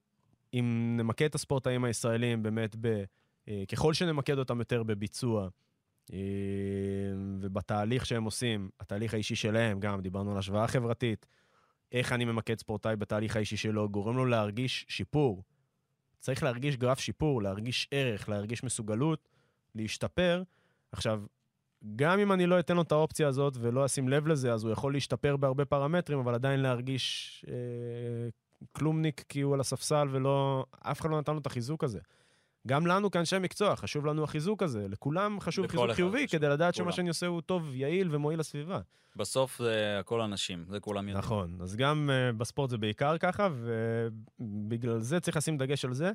אם 0.53 0.95
נמקד 0.97 1.25
את 1.25 1.36
הספורטאים 1.36 1.84
הישראלים 1.84 2.43
באמת 2.43 2.75
ב... 2.82 3.03
אה, 3.49 3.63
ככל 3.71 3.93
שנמקד 3.93 4.38
אותם 4.38 4.59
יותר 4.59 4.84
בביצוע 4.84 5.43
אה, 5.43 5.47
ובתהליך 7.41 8.05
שהם 8.05 8.24
עושים, 8.24 8.70
התהליך 8.80 9.14
האישי 9.14 9.36
שלהם, 9.36 9.80
גם 9.80 10.01
דיברנו 10.01 10.32
על 10.32 10.38
השוואה 10.38 10.68
חברתית, 10.68 11.26
איך 11.91 12.12
אני 12.12 12.26
ממקד 12.26 12.60
ספורטאי 12.60 12.95
בתהליך 12.95 13.36
האישי 13.36 13.57
שלו, 13.57 13.89
גורם 13.89 14.18
לו 14.18 14.26
להרגיש 14.26 14.86
שיפור. 14.89 15.43
צריך 16.20 16.43
להרגיש 16.43 16.78
גרף 16.78 16.99
שיפור, 16.99 17.41
להרגיש 17.41 17.88
ערך, 17.91 18.30
להרגיש 18.30 18.64
מסוגלות, 18.64 19.30
להשתפר. 19.76 20.43
עכשיו, 20.91 21.22
גם 21.95 22.20
אם 22.20 22.32
אני 22.32 22.45
לא 22.45 22.60
אתן 22.60 22.76
לו 22.76 22.82
את 22.82 22.91
האופציה 22.91 23.28
הזאת 23.28 23.57
ולא 23.60 23.86
אשים 23.86 24.10
לב 24.10 24.28
לזה, 24.28 24.53
אז 24.53 24.64
הוא 24.64 24.72
יכול 24.72 24.93
להשתפר 24.93 25.38
בהרבה 25.38 25.66
פרמטרים, 25.66 26.20
אבל 26.20 26.34
עדיין 26.34 26.60
להרגיש 26.60 27.45
אה, 27.47 27.53
כלומניק 28.72 29.26
כי 29.30 29.41
הוא 29.41 29.53
על 29.53 29.60
הספסל 29.60 30.07
ולא... 30.12 30.66
אף 30.80 31.01
אחד 31.01 31.10
לא 31.10 31.20
נתן 31.20 31.34
לו 31.34 31.39
את 31.39 31.45
החיזוק 31.45 31.84
הזה. 31.84 31.99
גם 32.68 32.88
לנו 32.88 33.12
כאנשי 33.12 33.39
מקצוע, 33.39 33.76
חשוב 33.76 34.05
לנו 34.05 34.24
החיזוק 34.24 34.64
הזה. 34.64 34.88
לכולם 34.88 35.39
חשוב 35.39 35.68
חיזוק 35.68 35.91
חיובי, 35.91 36.28
חשוב, 36.28 36.39
כדי 36.39 36.49
לדעת 36.49 36.76
שמה 36.76 36.84
לכולם. 36.84 36.95
שאני 36.95 37.10
עושה 37.10 37.28
הוא 37.28 37.41
טוב, 37.41 37.76
יעיל 37.76 38.16
ומועיל 38.16 38.39
לסביבה. 38.39 38.80
בסוף 39.16 39.57
זה 39.57 39.99
הכל 39.99 40.22
אנשים, 40.22 40.66
זה 40.70 40.80
כולם 40.80 41.07
יודעים. 41.07 41.18
נכון, 41.18 41.57
אז 41.62 41.76
גם 41.76 42.10
uh, 42.10 42.36
בספורט 42.38 42.70
זה 42.70 42.78
בעיקר 42.78 43.18
ככה, 43.18 43.49
ובגלל 44.39 44.99
זה 44.99 45.20
צריך 45.20 45.38
לשים 45.38 45.57
דגש 45.57 45.86
על 45.86 45.93
זה. 45.93 46.12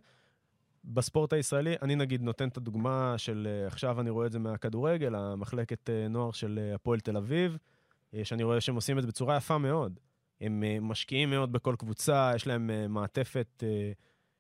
בספורט 0.85 1.33
הישראלי, 1.33 1.75
אני 1.83 1.97
נגיד 1.97 2.23
נותן 2.23 2.49
את 2.49 2.57
הדוגמה 2.57 3.15
של, 3.17 3.49
uh, 3.65 3.73
עכשיו 3.73 4.01
אני 4.01 4.11
רואה 4.11 4.27
את 4.27 4.33
זה 4.33 4.39
מהכדורגל, 4.39 5.15
המחלקת 5.15 5.89
uh, 5.89 6.09
נוער 6.09 6.33
של 6.33 6.61
uh, 6.73 6.75
הפועל 6.75 7.01
תל 7.01 7.17
אביב, 7.17 7.57
uh, 7.57 8.17
שאני 8.25 8.43
רואה 8.43 8.61
שהם 8.61 8.75
עושים 8.75 8.99
את 8.99 9.03
זה 9.03 9.09
בצורה 9.09 9.37
יפה 9.37 9.59
מאוד. 9.59 10.01
הם 10.41 10.63
uh, 10.63 10.85
משקיעים 10.85 11.31
מאוד 11.31 11.53
בכל 11.53 11.75
קבוצה, 11.79 12.33
יש 12.35 12.47
להם 12.47 12.71
uh, 12.71 12.89
מעטפת 12.89 13.63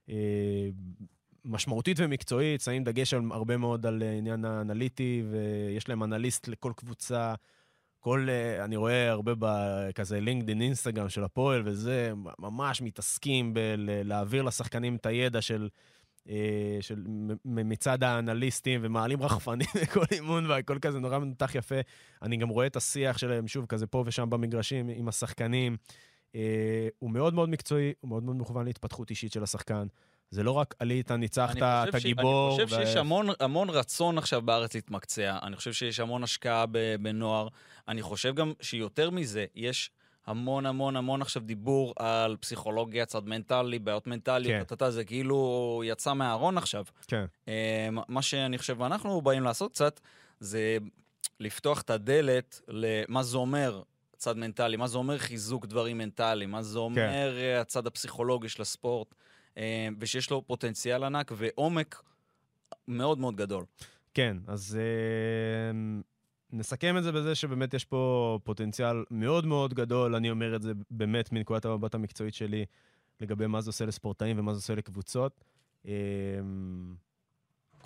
uh, 0.06 0.12
משמעותית 1.44 1.96
ומקצועית, 2.00 2.60
שמים 2.60 2.84
דגש 2.84 3.14
על, 3.14 3.22
הרבה 3.30 3.56
מאוד 3.56 3.86
על 3.86 4.02
uh, 4.02 4.18
עניין 4.18 4.44
האנליטי, 4.44 5.22
ויש 5.30 5.88
להם 5.88 6.02
אנליסט 6.02 6.48
לכל 6.48 6.72
קבוצה. 6.76 7.34
כל, 8.04 8.26
אה, 8.30 8.64
אני 8.64 8.76
רואה 8.76 9.10
הרבה 9.10 9.32
בכזה 9.38 10.20
לינקדאין, 10.20 10.60
אינסטגרם 10.60 11.08
של 11.08 11.24
הפועל 11.24 11.62
וזה, 11.64 12.12
ממש 12.38 12.82
מתעסקים 12.82 13.54
בלהעביר 13.54 14.42
לשחקנים 14.42 14.96
את 14.96 15.06
הידע 15.06 15.42
של, 15.42 15.68
אה, 16.28 16.78
של 16.80 17.02
מצד 17.44 18.02
האנליסטים, 18.02 18.80
ומעלים 18.84 19.22
רחפנים 19.22 19.66
לכל 19.82 20.04
אימון 20.12 20.50
והכל 20.50 20.78
כזה 20.78 20.98
נורא 20.98 21.18
מנותח 21.18 21.54
יפה. 21.54 21.80
אני 22.22 22.36
גם 22.36 22.48
רואה 22.48 22.66
את 22.66 22.76
השיח 22.76 23.18
שלהם, 23.18 23.48
שוב, 23.48 23.66
כזה 23.66 23.86
פה 23.86 24.02
ושם 24.06 24.30
במגרשים 24.30 24.88
עם 24.88 25.08
השחקנים. 25.08 25.76
אה, 26.34 26.88
הוא 26.98 27.10
מאוד 27.10 27.34
מאוד 27.34 27.48
מקצועי, 27.48 27.92
הוא 28.00 28.08
מאוד 28.08 28.22
מאוד 28.22 28.36
מכוון 28.36 28.64
להתפתחות 28.64 29.10
אישית 29.10 29.32
של 29.32 29.42
השחקן. 29.42 29.86
זה 30.30 30.42
לא 30.42 30.52
רק 30.52 30.74
עלית, 30.78 31.10
ניצחת, 31.10 31.56
אתה 31.56 31.98
גיבור. 31.98 32.56
אני 32.56 32.66
חושב 32.66 32.76
ו- 32.80 32.86
שיש 32.86 32.96
המון, 32.96 33.28
המון 33.40 33.70
רצון 33.70 34.18
עכשיו 34.18 34.42
בארץ 34.42 34.74
להתמקצע. 34.74 35.38
אני 35.42 35.56
חושב 35.56 35.72
שיש 35.72 36.00
המון 36.00 36.24
השקעה 36.24 36.64
בנוער. 37.00 37.48
אני 37.88 38.02
חושב 38.02 38.34
גם 38.34 38.52
שיותר 38.60 39.10
מזה, 39.10 39.46
יש 39.54 39.90
המון 40.26 40.66
המון 40.66 40.96
המון 40.96 41.22
עכשיו 41.22 41.42
דיבור 41.42 41.92
על 41.96 42.36
פסיכולוגיה, 42.40 43.06
צד 43.06 43.24
מנטלי, 43.26 43.78
בעיות 43.78 44.06
מנטליות, 44.06 44.68
כן. 44.68 44.74
אתה 44.74 44.90
זה 44.90 45.04
כאילו 45.04 45.82
יצא 45.86 46.12
מהארון 46.12 46.58
עכשיו. 46.58 46.84
כן, 47.06 47.24
אה, 47.48 47.88
מה 48.08 48.22
שאני 48.22 48.58
חושב, 48.58 48.80
ואנחנו 48.80 49.22
באים 49.22 49.42
לעשות 49.42 49.72
קצת, 49.72 50.00
זה 50.40 50.78
לפתוח 51.40 51.80
את 51.80 51.90
הדלת 51.90 52.60
למה 52.68 53.22
זה 53.22 53.36
אומר 53.36 53.82
צד 54.16 54.36
מנטלי, 54.36 54.76
מה 54.76 54.86
זה 54.86 54.98
אומר 54.98 55.18
חיזוק 55.18 55.66
דברים 55.66 55.98
מנטליים, 55.98 56.50
מה 56.50 56.62
זה 56.62 56.78
אומר 56.78 57.34
כן. 57.36 57.58
הצד 57.60 57.86
הפסיכולוגי 57.86 58.48
של 58.48 58.62
הספורט, 58.62 59.14
ושיש 60.00 60.30
לו 60.30 60.46
פוטנציאל 60.46 61.04
ענק 61.04 61.32
ועומק 61.36 62.02
מאוד 62.88 63.18
מאוד 63.18 63.36
גדול. 63.36 63.64
כן, 64.14 64.36
אז 64.46 64.78
אה, 64.80 66.00
נסכם 66.52 66.96
את 66.98 67.02
זה 67.02 67.12
בזה 67.12 67.34
שבאמת 67.34 67.74
יש 67.74 67.84
פה 67.84 68.38
פוטנציאל 68.44 69.04
מאוד 69.10 69.46
מאוד 69.46 69.74
גדול, 69.74 70.14
אני 70.14 70.30
אומר 70.30 70.56
את 70.56 70.62
זה 70.62 70.72
באמת 70.90 71.32
מנקודת 71.32 71.64
המבט 71.64 71.94
המקצועית 71.94 72.34
שלי, 72.34 72.64
לגבי 73.20 73.46
מה 73.46 73.60
זה 73.60 73.70
עושה 73.70 73.86
לספורטאים 73.86 74.38
ומה 74.38 74.52
זה 74.54 74.58
עושה 74.58 74.74
לקבוצות. 74.74 75.44
אה, 75.86 75.92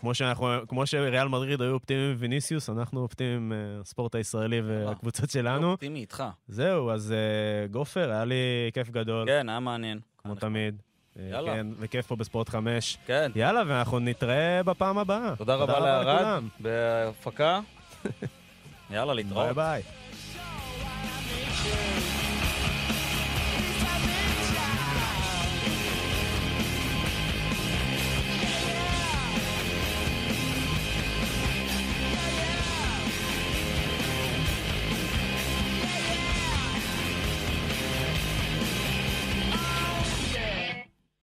כמו, 0.01 0.14
שאנחנו, 0.14 0.49
כמו 0.69 0.87
שריאל 0.87 1.29
מדריד 1.29 1.62
היו 1.62 1.73
אופטימיים 1.73 2.11
עם 2.11 2.16
ויניסיוס, 2.19 2.71
אנחנו 2.71 3.01
אופטימיים 3.01 3.37
עם 3.37 3.53
אה, 3.53 3.81
הספורט 3.81 4.14
הישראלי 4.14 4.61
והקבוצות 4.61 5.31
שלנו. 5.31 5.71
אופטימי 5.71 6.01
איתך. 6.01 6.25
זהו, 6.49 6.91
אז 6.91 7.12
אה, 7.12 7.66
גופר, 7.66 8.11
היה 8.11 8.25
לי 8.25 8.35
כיף 8.75 8.91
גדול, 8.91 9.27
כן, 9.27 9.49
היה 9.49 9.61
מעניין. 9.61 10.01
כמו 10.19 10.35
תמיד. 10.35 10.83
אה, 11.19 11.25
יאללה. 11.31 11.53
כן, 11.55 11.66
וכיף 11.79 12.07
פה 12.07 12.16
בספורט 12.16 12.49
5. 12.49 12.99
כן. 13.07 13.31
יאללה, 13.35 13.62
ואנחנו 13.66 13.99
נתראה 13.99 14.62
בפעם 14.62 14.99
הבאה. 14.99 15.37
תודה 15.37 15.55
רבה 15.55 15.81
לארד. 15.81 16.43
בהפקה. 16.61 17.61
יאללה, 18.91 19.14
להתראות. 19.14 19.45
ביי 19.45 19.55
ביי. 19.55 19.83